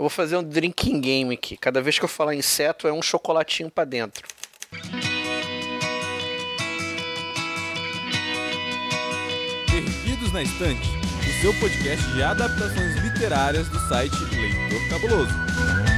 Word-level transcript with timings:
Eu 0.00 0.04
vou 0.04 0.08
fazer 0.08 0.34
um 0.38 0.42
drinking 0.42 0.98
game 0.98 1.34
aqui. 1.34 1.58
Cada 1.58 1.82
vez 1.82 1.98
que 1.98 2.04
eu 2.06 2.08
falar 2.08 2.34
inseto, 2.34 2.88
é 2.88 2.92
um 2.92 3.02
chocolatinho 3.02 3.70
para 3.70 3.84
dentro. 3.84 4.26
Perdidos 9.70 10.32
na 10.32 10.42
Estante, 10.42 10.88
o 10.88 11.42
seu 11.42 11.52
podcast 11.60 12.12
de 12.14 12.22
adaptações 12.22 12.96
literárias 13.02 13.68
do 13.68 13.78
site 13.90 14.16
Leitor 14.34 14.88
Cabuloso. 14.88 15.89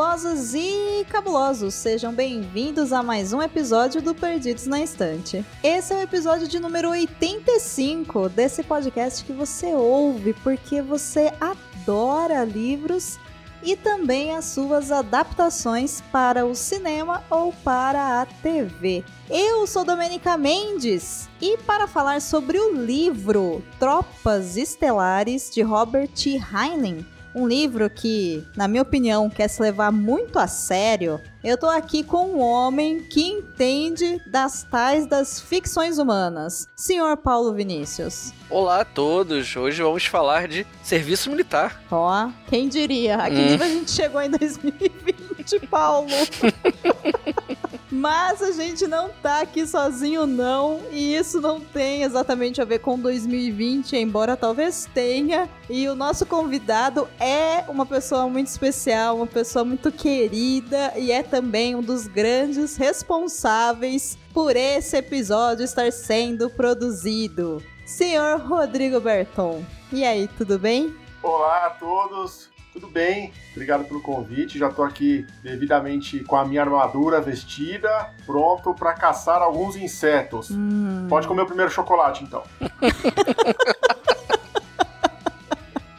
Cabulosas 0.00 0.54
e 0.54 1.04
cabulosos! 1.10 1.74
Sejam 1.74 2.10
bem-vindos 2.14 2.90
a 2.90 3.02
mais 3.02 3.34
um 3.34 3.42
episódio 3.42 4.00
do 4.00 4.14
Perdidos 4.14 4.64
na 4.64 4.80
Estante. 4.80 5.44
Esse 5.62 5.92
é 5.92 5.98
o 5.98 6.00
episódio 6.00 6.48
de 6.48 6.58
número 6.58 6.88
85 6.88 8.30
desse 8.30 8.62
podcast 8.62 9.22
que 9.22 9.32
você 9.34 9.74
ouve 9.74 10.32
porque 10.42 10.80
você 10.80 11.30
adora 11.38 12.44
livros 12.44 13.18
e 13.62 13.76
também 13.76 14.34
as 14.34 14.46
suas 14.46 14.90
adaptações 14.90 16.02
para 16.10 16.46
o 16.46 16.54
cinema 16.54 17.22
ou 17.28 17.52
para 17.52 18.22
a 18.22 18.26
TV. 18.26 19.04
Eu 19.28 19.66
sou 19.66 19.84
Domenica 19.84 20.34
Mendes 20.38 21.28
e 21.42 21.58
para 21.58 21.86
falar 21.86 22.22
sobre 22.22 22.58
o 22.58 22.72
livro 22.72 23.62
Tropas 23.78 24.56
Estelares 24.56 25.50
de 25.50 25.60
Robert 25.60 26.10
Heinlein, 26.26 27.04
um 27.34 27.46
livro 27.46 27.88
que, 27.88 28.44
na 28.56 28.66
minha 28.66 28.82
opinião, 28.82 29.30
quer 29.30 29.48
se 29.48 29.62
levar 29.62 29.92
muito 29.92 30.38
a 30.38 30.46
sério, 30.46 31.20
eu 31.42 31.56
tô 31.56 31.66
aqui 31.66 32.02
com 32.02 32.34
um 32.34 32.40
homem 32.40 33.02
que 33.04 33.22
entende 33.22 34.20
das 34.26 34.64
tais 34.64 35.06
das 35.06 35.40
ficções 35.40 35.98
humanas, 35.98 36.68
senhor 36.76 37.16
Paulo 37.16 37.52
Vinícius. 37.54 38.32
Olá 38.48 38.80
a 38.80 38.84
todos, 38.84 39.54
hoje 39.56 39.82
vamos 39.82 40.04
falar 40.06 40.48
de 40.48 40.66
serviço 40.82 41.30
militar. 41.30 41.80
Ó, 41.90 42.30
quem 42.48 42.68
diria? 42.68 43.16
Aqui 43.16 43.34
hum. 43.34 43.62
a 43.62 43.68
gente 43.68 43.90
chegou 43.90 44.20
em 44.20 44.30
2020, 44.30 45.66
Paulo. 45.68 46.08
Mas 48.00 48.40
a 48.40 48.50
gente 48.50 48.86
não 48.86 49.10
tá 49.10 49.42
aqui 49.42 49.66
sozinho, 49.66 50.26
não. 50.26 50.80
E 50.90 51.14
isso 51.14 51.38
não 51.38 51.60
tem 51.60 52.02
exatamente 52.02 52.58
a 52.58 52.64
ver 52.64 52.78
com 52.78 52.98
2020, 52.98 53.94
embora 53.94 54.38
talvez 54.38 54.88
tenha. 54.94 55.50
E 55.68 55.86
o 55.86 55.94
nosso 55.94 56.24
convidado 56.24 57.06
é 57.20 57.62
uma 57.68 57.84
pessoa 57.84 58.26
muito 58.26 58.46
especial, 58.46 59.16
uma 59.16 59.26
pessoa 59.26 59.66
muito 59.66 59.92
querida 59.92 60.94
e 60.96 61.12
é 61.12 61.22
também 61.22 61.74
um 61.74 61.82
dos 61.82 62.06
grandes 62.06 62.74
responsáveis 62.78 64.16
por 64.32 64.56
esse 64.56 64.96
episódio 64.96 65.62
estar 65.62 65.92
sendo 65.92 66.48
produzido. 66.48 67.62
Senhor 67.84 68.40
Rodrigo 68.40 68.98
Berton. 68.98 69.62
E 69.92 70.06
aí, 70.06 70.26
tudo 70.38 70.58
bem? 70.58 70.96
Olá 71.22 71.66
a 71.66 71.70
todos. 71.70 72.49
Tudo 72.80 72.92
bem, 72.92 73.30
obrigado 73.52 73.84
pelo 73.84 74.00
convite. 74.00 74.58
Já 74.58 74.68
estou 74.68 74.82
aqui 74.82 75.26
devidamente 75.42 76.20
com 76.20 76.34
a 76.34 76.46
minha 76.46 76.62
armadura 76.62 77.20
vestida, 77.20 78.10
pronto 78.24 78.72
para 78.72 78.94
caçar 78.94 79.42
alguns 79.42 79.76
insetos. 79.76 80.50
Hum. 80.50 81.06
Pode 81.06 81.28
comer 81.28 81.42
o 81.42 81.46
primeiro 81.46 81.70
chocolate, 81.70 82.24
então. 82.24 82.42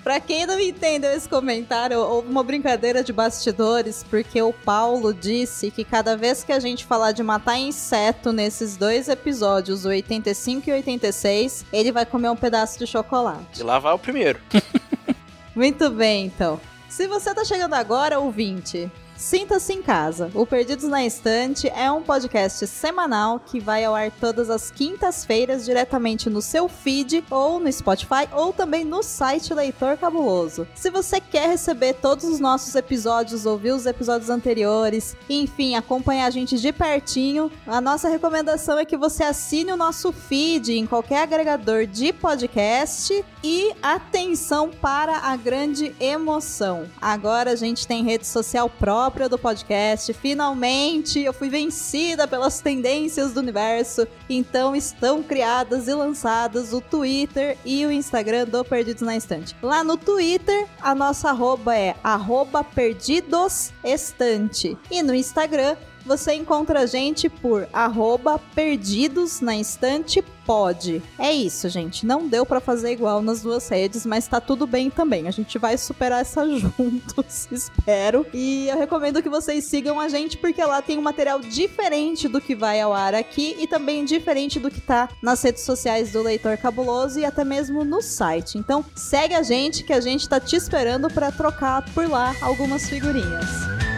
Pra 0.04 0.20
quem 0.20 0.48
não 0.48 0.60
entendeu 0.60 1.12
esse 1.12 1.30
comentário, 1.30 2.00
houve 2.00 2.28
uma 2.28 2.44
brincadeira 2.44 3.04
de 3.04 3.14
bastidores, 3.14 4.04
porque 4.10 4.42
o 4.42 4.52
Paulo 4.52 5.14
disse 5.14 5.70
que 5.70 5.86
cada 5.86 6.18
vez 6.18 6.44
que 6.44 6.52
a 6.52 6.60
gente 6.60 6.84
falar 6.86 7.12
de 7.12 7.22
matar 7.22 7.60
inseto 7.60 8.34
nesses 8.34 8.76
dois 8.76 9.08
episódios, 9.08 9.86
o 9.86 9.90
85 9.90 10.68
e 10.68 10.74
86, 10.74 11.66
ele 11.72 11.92
vai 11.92 12.08
comer 12.08 12.30
um 12.30 12.36
pedaço 12.36 12.80
de 12.80 12.88
chocolate. 12.88 13.60
E 13.60 13.64
lá 13.64 13.78
vai 13.78 13.94
o 13.94 14.00
primeiro. 14.00 14.40
Muito 15.56 15.92
bem, 15.92 16.26
então. 16.26 16.60
Se 16.92 17.08
você 17.08 17.34
tá 17.34 17.46
chegando 17.46 17.74
agora, 17.74 18.20
ouvinte, 18.20 18.92
Sinta-se 19.22 19.72
em 19.72 19.84
casa. 19.84 20.32
O 20.34 20.48
Perdidos 20.48 20.86
na 20.86 21.06
Estante 21.06 21.70
é 21.70 21.92
um 21.92 22.02
podcast 22.02 22.66
semanal 22.66 23.40
que 23.40 23.60
vai 23.60 23.86
ao 23.86 23.94
ar 23.94 24.10
todas 24.10 24.50
as 24.50 24.72
quintas-feiras 24.72 25.64
diretamente 25.64 26.28
no 26.28 26.42
seu 26.42 26.68
feed 26.68 27.24
ou 27.30 27.60
no 27.60 27.72
Spotify 27.72 28.28
ou 28.34 28.52
também 28.52 28.84
no 28.84 29.04
site 29.04 29.54
Leitor 29.54 29.96
Cabuloso. 29.96 30.68
Se 30.74 30.90
você 30.90 31.22
quer 31.22 31.48
receber 31.48 31.94
todos 31.94 32.26
os 32.26 32.40
nossos 32.40 32.74
episódios, 32.74 33.46
ouvir 33.46 33.74
os 33.74 33.86
episódios 33.86 34.32
anteriores, 34.32 35.16
enfim, 35.30 35.76
acompanhar 35.76 36.26
a 36.26 36.32
gente 36.32 36.58
de 36.58 36.74
pertinho, 36.74 37.52
a 37.68 37.80
nossa 37.80 38.10
recomendação 38.10 38.80
é 38.80 38.86
que 38.86 38.98
você 38.98 39.24
assine 39.24 39.72
o 39.72 39.78
nosso 39.78 40.12
feed 40.12 40.74
em 40.74 40.88
qualquer 40.88 41.22
agregador 41.22 41.86
de 41.86 42.12
podcast 42.12 43.24
e 43.44 43.72
atenção 43.84 44.72
para 44.72 45.18
a 45.18 45.36
grande 45.36 45.96
emoção. 46.00 46.90
Agora 47.00 47.52
a 47.52 47.56
gente 47.56 47.86
tem 47.86 48.04
rede 48.04 48.26
social 48.26 48.68
própria 48.68 49.11
própria 49.12 49.28
do 49.28 49.38
podcast. 49.38 50.14
Finalmente 50.14 51.20
eu 51.20 51.34
fui 51.34 51.50
vencida 51.50 52.26
pelas 52.26 52.62
tendências 52.62 53.34
do 53.34 53.42
universo. 53.42 54.08
Então 54.30 54.74
estão 54.76 55.22
criadas 55.22 55.90
e 55.90 55.94
lançadas 55.94 56.72
o 56.72 56.80
Twitter 56.80 57.58
e 57.66 57.86
o 57.86 57.92
Instagram 57.92 58.46
do 58.46 58.64
Perdidos 58.64 59.02
na 59.02 59.18
Estante. 59.18 59.54
Lá 59.62 59.84
no 59.84 59.98
Twitter, 59.98 60.66
a 60.82 60.96
nossa 60.96 61.30
arroba 61.30 61.76
é 61.76 61.94
arroba 62.02 62.64
perdidosestante. 62.64 64.78
E 64.90 65.04
no 65.04 65.14
Instagram, 65.14 65.76
você 66.06 66.34
encontra 66.34 66.82
a 66.82 66.86
gente 66.86 67.30
por 67.30 67.68
arroba 67.74 68.40
perdidos 68.54 69.42
na 69.42 69.56
estante 69.56 70.24
pode. 70.46 71.02
É 71.18 71.32
isso, 71.32 71.70
gente. 71.70 72.06
Não 72.06 72.28
deu 72.28 72.46
para 72.46 72.60
fazer 72.60 72.92
igual 72.92 73.22
nas 73.22 73.42
duas 73.42 73.70
redes, 73.70 74.06
mas 74.06 74.28
tá 74.28 74.42
tudo 74.42 74.68
bem 74.68 74.90
também. 74.90 75.28
A 75.28 75.32
gente 75.32 75.58
vai 75.58 75.78
superar 75.78 76.22
essa 76.22 76.46
juntos, 76.58 77.48
espero. 77.52 78.26
E 78.34 78.68
eu 78.68 78.78
recomendo 78.78 79.22
que 79.22 79.30
vocês 79.30 79.64
sigam 79.66 80.00
a 80.00 80.10
gente 80.10 80.38
porque 80.38 80.64
lá 80.64 80.82
tem 80.82 80.98
um 80.98 81.02
material 81.02 81.40
diferente 81.40 82.28
do 82.28 82.42
que 82.42 82.56
vai 82.56 82.82
ao 82.82 82.94
ar 82.94 83.16
aqui 83.16 83.56
e 83.60 83.68
também 83.68 84.04
diferente 84.04 84.60
do 84.60 84.70
que 84.70 84.82
tá 84.82 85.10
nas 85.22 85.42
redes 85.42 85.64
sociais 85.64 86.12
do 86.12 86.22
Leitor 86.22 86.58
Cabuloso 86.58 87.20
e 87.20 87.26
até 87.26 87.44
mesmo 87.44 87.84
no 87.84 88.02
site. 88.02 88.58
Então, 88.58 88.84
segue 88.96 89.36
a 89.36 89.44
gente 89.44 89.84
que 89.84 89.94
a 89.94 90.02
gente 90.02 90.28
tá 90.28 90.40
te 90.40 90.56
esperando 90.56 91.08
para 91.10 91.32
trocar 91.32 91.86
por 91.94 92.10
lá 92.10 92.36
algumas 92.42 92.90
figurinhas. 92.90 93.91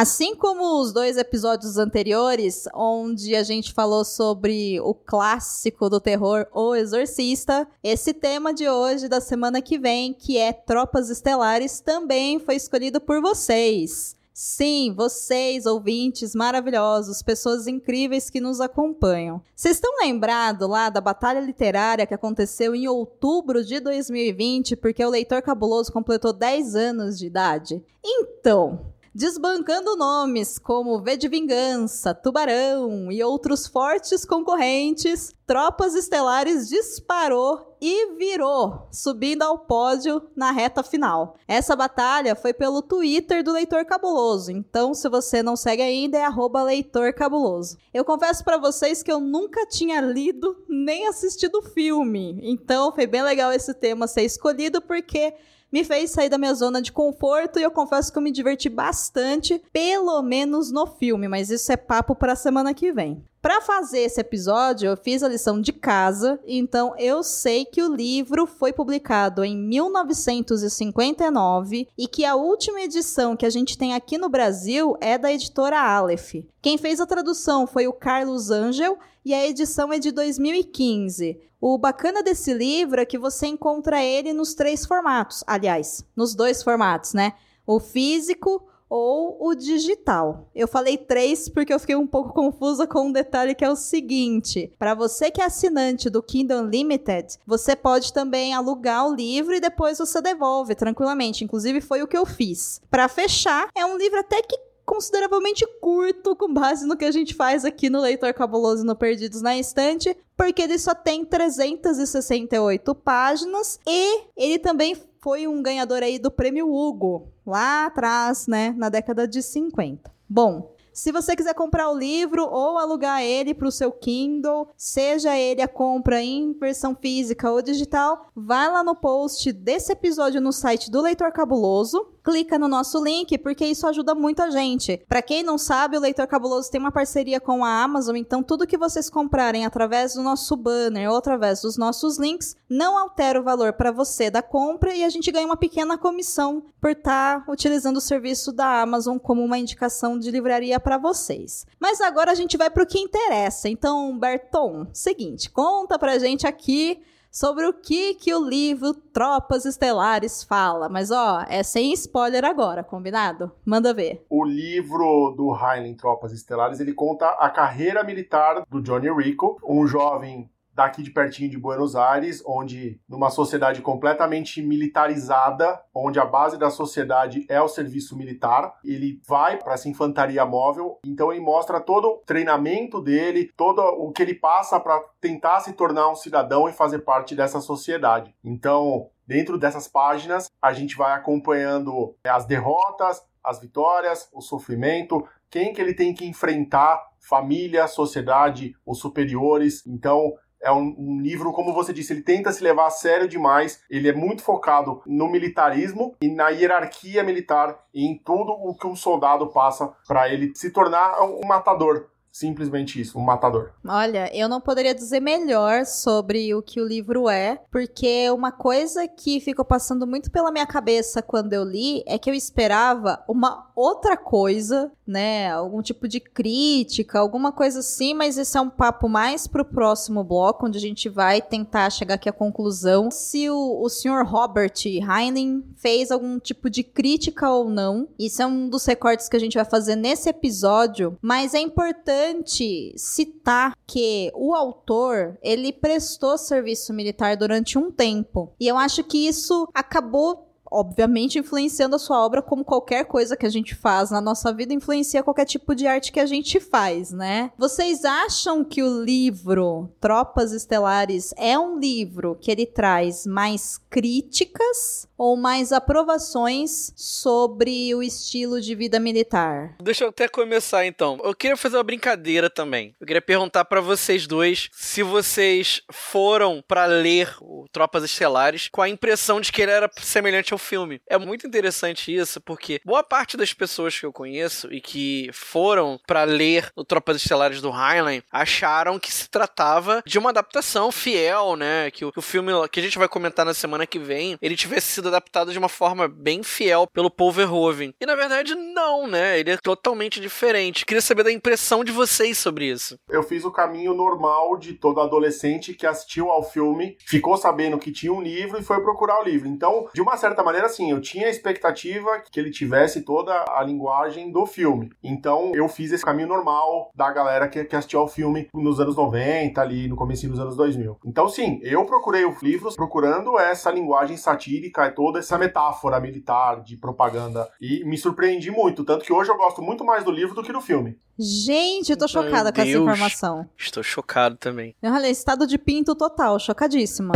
Assim 0.00 0.34
como 0.34 0.80
os 0.80 0.94
dois 0.94 1.18
episódios 1.18 1.76
anteriores, 1.76 2.66
onde 2.74 3.36
a 3.36 3.42
gente 3.42 3.74
falou 3.74 4.02
sobre 4.02 4.80
o 4.80 4.94
clássico 4.94 5.90
do 5.90 6.00
terror 6.00 6.46
O 6.54 6.74
Exorcista, 6.74 7.68
esse 7.84 8.14
tema 8.14 8.54
de 8.54 8.66
hoje, 8.66 9.10
da 9.10 9.20
semana 9.20 9.60
que 9.60 9.78
vem, 9.78 10.14
que 10.14 10.38
é 10.38 10.54
Tropas 10.54 11.10
Estelares, 11.10 11.80
também 11.80 12.38
foi 12.38 12.54
escolhido 12.54 12.98
por 12.98 13.20
vocês. 13.20 14.16
Sim, 14.32 14.94
vocês, 14.96 15.66
ouvintes 15.66 16.34
maravilhosos, 16.34 17.20
pessoas 17.20 17.66
incríveis 17.66 18.30
que 18.30 18.40
nos 18.40 18.58
acompanham. 18.58 19.42
Vocês 19.54 19.76
estão 19.76 19.98
lembrados 20.00 20.66
lá 20.66 20.88
da 20.88 21.02
batalha 21.02 21.40
literária 21.40 22.06
que 22.06 22.14
aconteceu 22.14 22.74
em 22.74 22.88
outubro 22.88 23.62
de 23.62 23.78
2020, 23.78 24.76
porque 24.76 25.04
o 25.04 25.10
leitor 25.10 25.42
cabuloso 25.42 25.92
completou 25.92 26.32
10 26.32 26.74
anos 26.74 27.18
de 27.18 27.26
idade? 27.26 27.84
Então, 28.02 28.80
desbancando 29.14 29.96
nomes 29.96 30.58
como 30.58 31.00
V 31.00 31.16
de 31.16 31.28
Vingança, 31.28 32.14
Tubarão 32.14 33.10
e 33.10 33.22
outros 33.22 33.66
fortes 33.66 34.24
concorrentes, 34.24 35.34
Tropas 35.46 35.96
Estelares 35.96 36.68
disparou 36.68 37.76
e 37.80 38.14
virou, 38.14 38.86
subindo 38.92 39.42
ao 39.42 39.58
pódio 39.58 40.22
na 40.36 40.52
reta 40.52 40.82
final. 40.82 41.34
Essa 41.48 41.74
batalha 41.74 42.36
foi 42.36 42.52
pelo 42.52 42.82
Twitter 42.82 43.42
do 43.42 43.52
Leitor 43.52 43.84
Cabuloso, 43.84 44.52
então 44.52 44.94
se 44.94 45.08
você 45.08 45.42
não 45.42 45.56
segue 45.56 45.82
ainda 45.82 46.18
é 46.18 46.28
Leitor 46.62 47.12
Cabuloso. 47.12 47.76
Eu 47.92 48.04
confesso 48.04 48.44
para 48.44 48.58
vocês 48.58 49.02
que 49.02 49.10
eu 49.10 49.18
nunca 49.18 49.66
tinha 49.66 50.00
lido 50.00 50.64
nem 50.68 51.08
assistido 51.08 51.56
o 51.56 51.62
filme, 51.62 52.38
então 52.42 52.92
foi 52.92 53.06
bem 53.06 53.22
legal 53.22 53.52
esse 53.52 53.74
tema 53.74 54.06
ser 54.06 54.22
escolhido 54.22 54.80
porque 54.80 55.34
me 55.72 55.84
fez 55.84 56.10
sair 56.10 56.28
da 56.28 56.38
minha 56.38 56.54
zona 56.54 56.82
de 56.82 56.92
conforto 56.92 57.58
e 57.58 57.62
eu 57.62 57.70
confesso 57.70 58.12
que 58.12 58.18
eu 58.18 58.22
me 58.22 58.32
diverti 58.32 58.68
bastante, 58.68 59.62
pelo 59.72 60.20
menos 60.22 60.70
no 60.70 60.86
filme, 60.86 61.28
mas 61.28 61.50
isso 61.50 61.70
é 61.70 61.76
papo 61.76 62.14
para 62.14 62.32
a 62.32 62.36
semana 62.36 62.74
que 62.74 62.92
vem. 62.92 63.24
Para 63.42 63.60
fazer 63.62 64.00
esse 64.00 64.20
episódio, 64.20 64.90
eu 64.90 64.98
fiz 64.98 65.22
a 65.22 65.28
lição 65.28 65.62
de 65.62 65.72
casa, 65.72 66.38
então 66.46 66.94
eu 66.98 67.22
sei 67.22 67.64
que 67.64 67.82
o 67.82 67.90
livro 67.90 68.46
foi 68.46 68.70
publicado 68.70 69.42
em 69.42 69.56
1959 69.56 71.88
e 71.96 72.06
que 72.06 72.26
a 72.26 72.34
última 72.34 72.82
edição 72.82 73.34
que 73.34 73.46
a 73.46 73.50
gente 73.50 73.78
tem 73.78 73.94
aqui 73.94 74.18
no 74.18 74.28
Brasil 74.28 74.94
é 75.00 75.16
da 75.16 75.32
editora 75.32 75.80
Aleph. 75.80 76.34
Quem 76.60 76.76
fez 76.76 77.00
a 77.00 77.06
tradução 77.06 77.66
foi 77.66 77.88
o 77.88 77.94
Carlos 77.94 78.50
Angel 78.50 78.98
e 79.24 79.32
a 79.32 79.46
edição 79.46 79.90
é 79.90 79.98
de 79.98 80.12
2015. 80.12 81.40
O 81.58 81.78
bacana 81.78 82.22
desse 82.22 82.52
livro 82.52 83.00
é 83.00 83.06
que 83.06 83.16
você 83.16 83.46
encontra 83.46 84.04
ele 84.04 84.34
nos 84.34 84.52
três 84.52 84.84
formatos, 84.84 85.42
aliás, 85.46 86.04
nos 86.14 86.34
dois 86.34 86.62
formatos, 86.62 87.14
né? 87.14 87.32
O 87.66 87.80
físico, 87.80 88.68
ou 88.90 89.38
o 89.40 89.54
digital. 89.54 90.50
Eu 90.52 90.66
falei 90.66 90.98
três 90.98 91.48
porque 91.48 91.72
eu 91.72 91.78
fiquei 91.78 91.94
um 91.94 92.08
pouco 92.08 92.34
confusa 92.34 92.88
com 92.88 93.06
um 93.06 93.12
detalhe 93.12 93.54
que 93.54 93.64
é 93.64 93.70
o 93.70 93.76
seguinte: 93.76 94.72
para 94.76 94.94
você 94.94 95.30
que 95.30 95.40
é 95.40 95.44
assinante 95.44 96.10
do 96.10 96.22
Kindle 96.22 96.62
Unlimited, 96.62 97.38
você 97.46 97.76
pode 97.76 98.12
também 98.12 98.52
alugar 98.52 99.08
o 99.08 99.14
livro 99.14 99.54
e 99.54 99.60
depois 99.60 99.98
você 99.98 100.20
devolve 100.20 100.74
tranquilamente. 100.74 101.44
Inclusive 101.44 101.80
foi 101.80 102.02
o 102.02 102.08
que 102.08 102.18
eu 102.18 102.26
fiz. 102.26 102.80
Para 102.90 103.08
fechar, 103.08 103.68
é 103.74 103.86
um 103.86 103.96
livro 103.96 104.18
até 104.18 104.42
que 104.42 104.58
consideravelmente 104.84 105.64
curto 105.80 106.34
com 106.34 106.52
base 106.52 106.84
no 106.84 106.96
que 106.96 107.04
a 107.04 107.12
gente 107.12 107.32
faz 107.32 107.64
aqui 107.64 107.88
no 107.88 108.00
Leitor 108.00 108.34
Cabuloso 108.34 108.84
no 108.84 108.96
Perdidos 108.96 109.40
na 109.40 109.56
Estante, 109.56 110.16
porque 110.36 110.62
ele 110.62 110.80
só 110.80 110.96
tem 110.96 111.24
368 111.24 112.92
páginas 112.96 113.78
e 113.86 114.24
ele 114.36 114.58
também 114.58 114.96
foi 115.20 115.46
um 115.46 115.62
ganhador 115.62 116.02
aí 116.02 116.18
do 116.18 116.30
prêmio 116.30 116.68
Hugo, 116.68 117.28
lá 117.50 117.86
atrás, 117.86 118.46
né, 118.46 118.74
na 118.76 118.88
década 118.88 119.28
de 119.28 119.42
50. 119.42 120.10
Bom, 120.28 120.74
se 120.92 121.12
você 121.12 121.36
quiser 121.36 121.54
comprar 121.54 121.88
o 121.88 121.96
livro 121.96 122.44
ou 122.44 122.76
alugar 122.76 123.22
ele 123.22 123.54
para 123.54 123.68
o 123.68 123.72
seu 123.72 123.92
Kindle, 123.92 124.68
seja 124.76 125.38
ele 125.38 125.62
a 125.62 125.68
compra 125.68 126.20
em 126.20 126.52
versão 126.52 126.94
física 126.94 127.50
ou 127.50 127.62
digital, 127.62 128.30
vai 128.34 128.70
lá 128.70 128.82
no 128.82 128.96
post 128.96 129.52
desse 129.52 129.92
episódio 129.92 130.40
no 130.40 130.52
site 130.52 130.90
do 130.90 131.00
Leitor 131.00 131.32
Cabuloso 131.32 132.06
clica 132.22 132.58
no 132.58 132.68
nosso 132.68 133.02
link, 133.02 133.36
porque 133.38 133.66
isso 133.66 133.86
ajuda 133.86 134.14
muito 134.14 134.40
a 134.40 134.50
gente. 134.50 135.02
Para 135.08 135.22
quem 135.22 135.42
não 135.42 135.58
sabe, 135.58 135.96
o 135.96 136.00
Leitor 136.00 136.26
Cabuloso 136.26 136.70
tem 136.70 136.80
uma 136.80 136.92
parceria 136.92 137.40
com 137.40 137.64
a 137.64 137.82
Amazon, 137.82 138.16
então 138.16 138.42
tudo 138.42 138.66
que 138.66 138.78
vocês 138.78 139.10
comprarem 139.10 139.64
através 139.66 140.14
do 140.14 140.22
nosso 140.22 140.56
banner 140.56 141.10
ou 141.10 141.16
através 141.16 141.62
dos 141.62 141.76
nossos 141.76 142.18
links 142.18 142.56
não 142.68 142.96
altera 142.96 143.40
o 143.40 143.44
valor 143.44 143.72
para 143.72 143.90
você 143.90 144.30
da 144.30 144.42
compra 144.42 144.94
e 144.94 145.04
a 145.04 145.08
gente 145.08 145.30
ganha 145.30 145.46
uma 145.46 145.56
pequena 145.56 145.98
comissão 145.98 146.62
por 146.80 146.90
estar 146.90 147.44
tá 147.44 147.52
utilizando 147.52 147.96
o 147.96 148.00
serviço 148.00 148.52
da 148.52 148.80
Amazon 148.80 149.18
como 149.18 149.44
uma 149.44 149.58
indicação 149.58 150.18
de 150.18 150.30
livraria 150.30 150.78
para 150.78 150.98
vocês. 150.98 151.66
Mas 151.78 152.00
agora 152.00 152.32
a 152.32 152.34
gente 152.34 152.56
vai 152.56 152.70
para 152.70 152.82
o 152.82 152.86
que 152.86 152.98
interessa. 152.98 153.68
Então, 153.68 154.18
Berton, 154.18 154.86
seguinte, 154.92 155.50
conta 155.50 155.98
pra 155.98 156.18
gente 156.18 156.46
aqui 156.46 157.00
sobre 157.30 157.66
o 157.66 157.72
que 157.72 158.14
que 158.14 158.34
o 158.34 158.44
livro 158.44 158.92
Tropas 158.92 159.64
Estelares 159.64 160.42
fala. 160.42 160.88
Mas 160.88 161.10
ó, 161.10 161.44
é 161.48 161.62
sem 161.62 161.92
spoiler 161.92 162.44
agora, 162.44 162.82
combinado? 162.82 163.52
Manda 163.64 163.94
ver. 163.94 164.24
O 164.28 164.44
livro 164.44 165.34
do 165.36 165.54
Heinlein 165.54 165.94
Tropas 165.94 166.32
Estelares, 166.32 166.80
ele 166.80 166.92
conta 166.92 167.26
a 167.26 167.48
carreira 167.48 168.02
militar 168.02 168.64
do 168.68 168.82
Johnny 168.82 169.10
Rico, 169.10 169.58
um 169.64 169.86
jovem 169.86 170.50
daqui 170.72 171.02
de 171.02 171.10
pertinho 171.10 171.50
de 171.50 171.58
Buenos 171.58 171.96
Aires, 171.96 172.42
onde 172.46 173.00
numa 173.08 173.30
sociedade 173.30 173.82
completamente 173.82 174.62
militarizada, 174.62 175.80
onde 175.94 176.18
a 176.18 176.24
base 176.24 176.58
da 176.58 176.70
sociedade 176.70 177.44
é 177.48 177.60
o 177.60 177.68
serviço 177.68 178.16
militar, 178.16 178.74
ele 178.84 179.20
vai 179.26 179.58
para 179.58 179.74
essa 179.74 179.88
infantaria 179.88 180.44
móvel, 180.44 180.98
então 181.04 181.32
ele 181.32 181.40
mostra 181.40 181.80
todo 181.80 182.06
o 182.06 182.16
treinamento 182.18 183.00
dele, 183.00 183.50
todo 183.56 183.80
o 183.80 184.12
que 184.12 184.22
ele 184.22 184.34
passa 184.34 184.78
para 184.78 185.00
tentar 185.20 185.60
se 185.60 185.72
tornar 185.72 186.10
um 186.10 186.14
cidadão 186.14 186.68
e 186.68 186.72
fazer 186.72 187.00
parte 187.00 187.34
dessa 187.34 187.60
sociedade. 187.60 188.34
Então, 188.44 189.08
dentro 189.26 189.58
dessas 189.58 189.86
páginas, 189.86 190.50
a 190.60 190.72
gente 190.72 190.96
vai 190.96 191.12
acompanhando 191.12 192.16
as 192.24 192.46
derrotas, 192.46 193.22
as 193.44 193.60
vitórias, 193.60 194.28
o 194.32 194.40
sofrimento, 194.40 195.26
quem 195.50 195.72
que 195.72 195.80
ele 195.80 195.94
tem 195.94 196.14
que 196.14 196.26
enfrentar, 196.26 197.00
família, 197.18 197.86
sociedade, 197.88 198.74
os 198.86 198.98
superiores. 198.98 199.84
Então, 199.86 200.34
é 200.62 200.70
um, 200.70 200.94
um, 200.98 201.20
livro, 201.20 201.52
como 201.52 201.72
você 201.72 201.92
disse, 201.92 202.12
ele 202.12 202.22
tenta 202.22 202.52
se 202.52 202.62
levar 202.62 202.86
a 202.86 202.90
sério 202.90 203.26
demais. 203.26 203.82
Ele 203.88 204.08
é 204.08 204.12
muito 204.12 204.42
focado 204.42 205.02
no 205.06 205.28
militarismo 205.28 206.14
e 206.20 206.28
na 206.28 206.50
hierarquia 206.50 207.22
militar 207.22 207.78
e 207.94 208.04
em 208.04 208.18
tudo 208.18 208.52
o 208.52 208.74
que 208.74 208.86
um 208.86 208.94
soldado 208.94 209.46
passa 209.48 209.92
para 210.06 210.28
ele 210.28 210.52
se 210.54 210.70
tornar 210.70 211.20
um 211.22 211.46
matador. 211.46 212.09
Simplesmente 212.32 213.00
isso, 213.00 213.18
um 213.18 213.22
matador. 213.22 213.72
Olha, 213.86 214.30
eu 214.34 214.48
não 214.48 214.60
poderia 214.60 214.94
dizer 214.94 215.20
melhor 215.20 215.84
sobre 215.84 216.54
o 216.54 216.62
que 216.62 216.80
o 216.80 216.86
livro 216.86 217.28
é, 217.28 217.60
porque 217.72 218.30
uma 218.30 218.52
coisa 218.52 219.08
que 219.08 219.40
ficou 219.40 219.64
passando 219.64 220.06
muito 220.06 220.30
pela 220.30 220.52
minha 220.52 220.66
cabeça 220.66 221.22
quando 221.22 221.52
eu 221.52 221.64
li 221.64 222.04
é 222.06 222.18
que 222.18 222.30
eu 222.30 222.34
esperava 222.34 223.22
uma 223.28 223.70
outra 223.74 224.16
coisa, 224.16 224.92
né? 225.06 225.50
Algum 225.50 225.82
tipo 225.82 226.06
de 226.06 226.20
crítica, 226.20 227.18
alguma 227.18 227.50
coisa 227.50 227.80
assim, 227.80 228.14
mas 228.14 228.38
esse 228.38 228.56
é 228.56 228.60
um 228.60 228.70
papo 228.70 229.08
mais 229.08 229.48
pro 229.48 229.64
próximo 229.64 230.22
bloco, 230.22 230.66
onde 230.66 230.78
a 230.78 230.80
gente 230.80 231.08
vai 231.08 231.42
tentar 231.42 231.90
chegar 231.90 232.14
aqui 232.14 232.28
à 232.28 232.32
conclusão 232.32 233.10
se 233.10 233.50
o, 233.50 233.82
o 233.82 233.88
senhor 233.88 234.24
Robert 234.24 234.74
Heinlein 234.84 235.64
fez 235.76 236.12
algum 236.12 236.38
tipo 236.38 236.70
de 236.70 236.84
crítica 236.84 237.50
ou 237.50 237.68
não. 237.68 238.08
Isso 238.18 238.40
é 238.40 238.46
um 238.46 238.68
dos 238.68 238.86
recortes 238.86 239.28
que 239.28 239.36
a 239.36 239.40
gente 239.40 239.54
vai 239.54 239.64
fazer 239.64 239.96
nesse 239.96 240.28
episódio, 240.28 241.18
mas 241.20 241.54
é 241.54 241.58
importante 241.58 242.19
importante 242.20 242.92
citar 242.96 243.76
que 243.86 244.30
o 244.34 244.54
autor, 244.54 245.38
ele 245.42 245.72
prestou 245.72 246.36
serviço 246.36 246.92
militar 246.92 247.36
durante 247.36 247.78
um 247.78 247.90
tempo. 247.90 248.52
E 248.60 248.68
eu 248.68 248.76
acho 248.76 249.02
que 249.04 249.26
isso 249.26 249.68
acabou 249.74 250.50
obviamente 250.70 251.38
influenciando 251.38 251.96
a 251.96 251.98
sua 251.98 252.24
obra 252.24 252.40
como 252.40 252.64
qualquer 252.64 253.04
coisa 253.04 253.36
que 253.36 253.44
a 253.44 253.50
gente 253.50 253.74
faz 253.74 254.10
na 254.10 254.20
nossa 254.20 254.52
vida 254.52 254.72
influencia 254.72 255.22
qualquer 255.22 255.44
tipo 255.44 255.74
de 255.74 255.86
arte 255.86 256.12
que 256.12 256.20
a 256.20 256.26
gente 256.26 256.60
faz, 256.60 257.10
né? 257.10 257.50
Vocês 257.58 258.04
acham 258.04 258.62
que 258.64 258.82
o 258.82 259.02
livro 259.02 259.90
Tropas 260.00 260.52
Estelares 260.52 261.34
é 261.36 261.58
um 261.58 261.78
livro 261.78 262.38
que 262.40 262.50
ele 262.50 262.66
traz 262.66 263.26
mais 263.26 263.78
críticas 263.90 265.08
ou 265.20 265.36
mais 265.36 265.70
aprovações 265.70 266.94
sobre 266.96 267.94
o 267.94 268.02
estilo 268.02 268.58
de 268.58 268.74
vida 268.74 268.98
militar? 268.98 269.76
Deixa 269.78 270.04
eu 270.04 270.08
até 270.08 270.26
começar 270.26 270.86
então. 270.86 271.20
Eu 271.22 271.34
queria 271.34 271.58
fazer 271.58 271.76
uma 271.76 271.82
brincadeira 271.82 272.48
também. 272.48 272.94
Eu 272.98 273.06
queria 273.06 273.20
perguntar 273.20 273.66
para 273.66 273.82
vocês 273.82 274.26
dois 274.26 274.70
se 274.72 275.02
vocês 275.02 275.82
foram 275.92 276.64
para 276.66 276.86
ler 276.86 277.36
o 277.42 277.66
Tropas 277.70 278.02
Estelares 278.02 278.70
com 278.72 278.80
a 278.80 278.88
impressão 278.88 279.42
de 279.42 279.52
que 279.52 279.60
ele 279.60 279.70
era 279.70 279.90
semelhante 280.00 280.54
ao 280.54 280.58
filme. 280.58 281.02
É 281.06 281.18
muito 281.18 281.46
interessante 281.46 282.16
isso, 282.16 282.40
porque 282.40 282.80
boa 282.82 283.04
parte 283.04 283.36
das 283.36 283.52
pessoas 283.52 284.00
que 284.00 284.06
eu 284.06 284.14
conheço 284.14 284.72
e 284.72 284.80
que 284.80 285.28
foram 285.34 286.00
para 286.06 286.24
ler 286.24 286.72
o 286.74 286.82
Tropas 286.82 287.18
Estelares 287.18 287.60
do 287.60 287.68
Heinlein 287.68 288.22
acharam 288.32 288.98
que 288.98 289.12
se 289.12 289.28
tratava 289.28 290.02
de 290.06 290.18
uma 290.18 290.30
adaptação 290.30 290.90
fiel, 290.90 291.56
né? 291.56 291.90
Que 291.90 292.06
o, 292.06 292.12
que 292.12 292.18
o 292.18 292.22
filme 292.22 292.52
que 292.70 292.80
a 292.80 292.82
gente 292.82 292.96
vai 292.98 293.06
comentar 293.06 293.44
na 293.44 293.52
semana 293.52 293.86
que 293.86 293.98
vem, 293.98 294.38
ele 294.40 294.56
tivesse 294.56 294.86
sido 294.86 295.09
adaptado 295.10 295.52
de 295.52 295.58
uma 295.58 295.68
forma 295.68 296.08
bem 296.08 296.42
fiel 296.42 296.86
pelo 296.92 297.10
Paul 297.10 297.32
Verhoeven. 297.32 297.94
E 298.00 298.06
na 298.06 298.14
verdade 298.14 298.54
não, 298.54 299.06
né? 299.06 299.38
Ele 299.38 299.50
é 299.50 299.56
totalmente 299.56 300.20
diferente. 300.20 300.86
Queria 300.86 301.02
saber 301.02 301.24
da 301.24 301.32
impressão 301.32 301.84
de 301.84 301.92
vocês 301.92 302.38
sobre 302.38 302.66
isso. 302.70 302.98
Eu 303.08 303.22
fiz 303.22 303.44
o 303.44 303.50
caminho 303.50 303.94
normal 303.94 304.56
de 304.58 304.74
todo 304.74 305.00
adolescente 305.00 305.74
que 305.74 305.86
assistiu 305.86 306.30
ao 306.30 306.42
filme, 306.42 306.96
ficou 307.06 307.36
sabendo 307.36 307.78
que 307.78 307.92
tinha 307.92 308.12
um 308.12 308.22
livro 308.22 308.58
e 308.58 308.62
foi 308.62 308.80
procurar 308.80 309.20
o 309.20 309.24
livro. 309.24 309.48
Então, 309.48 309.88
de 309.92 310.00
uma 310.00 310.16
certa 310.16 310.42
maneira, 310.42 310.66
assim, 310.66 310.90
eu 310.90 311.00
tinha 311.00 311.26
a 311.26 311.30
expectativa 311.30 312.22
que 312.30 312.38
ele 312.38 312.50
tivesse 312.50 313.02
toda 313.02 313.32
a 313.48 313.62
linguagem 313.62 314.30
do 314.30 314.46
filme. 314.46 314.90
Então, 315.02 315.52
eu 315.54 315.68
fiz 315.68 315.92
esse 315.92 316.04
caminho 316.04 316.28
normal 316.28 316.90
da 316.94 317.10
galera 317.10 317.48
que, 317.48 317.64
que 317.64 317.76
assistiu 317.76 318.00
ao 318.00 318.08
filme 318.08 318.48
nos 318.54 318.80
anos 318.80 318.96
90, 318.96 319.60
ali 319.60 319.88
no 319.88 319.96
começo 319.96 320.28
dos 320.28 320.40
anos 320.40 320.56
2000. 320.56 320.98
Então, 321.04 321.28
sim, 321.28 321.60
eu 321.62 321.84
procurei 321.84 322.24
os 322.24 322.42
livros 322.42 322.76
procurando 322.76 323.38
essa 323.38 323.70
linguagem 323.70 324.16
satírica 324.16 324.84
toda 325.00 325.18
essa 325.18 325.38
metáfora 325.38 325.98
militar 325.98 326.62
de 326.62 326.76
propaganda. 326.76 327.48
E 327.58 327.82
me 327.86 327.96
surpreendi 327.96 328.50
muito, 328.50 328.84
tanto 328.84 329.02
que 329.02 329.10
hoje 329.10 329.30
eu 329.30 329.36
gosto 329.38 329.62
muito 329.62 329.82
mais 329.82 330.04
do 330.04 330.10
livro 330.10 330.34
do 330.34 330.42
que 330.42 330.52
do 330.52 330.60
filme. 330.60 330.98
Gente, 331.18 331.90
eu 331.90 331.96
tô 331.96 332.06
chocada 332.06 332.52
com 332.52 332.60
essa 332.60 332.70
informação. 332.70 333.48
Estou 333.56 333.82
chocado 333.82 334.36
também. 334.36 334.76
Olha, 334.82 335.08
estado 335.08 335.46
de 335.46 335.56
pinto 335.56 335.94
total, 335.94 336.38
chocadíssima. 336.38 337.14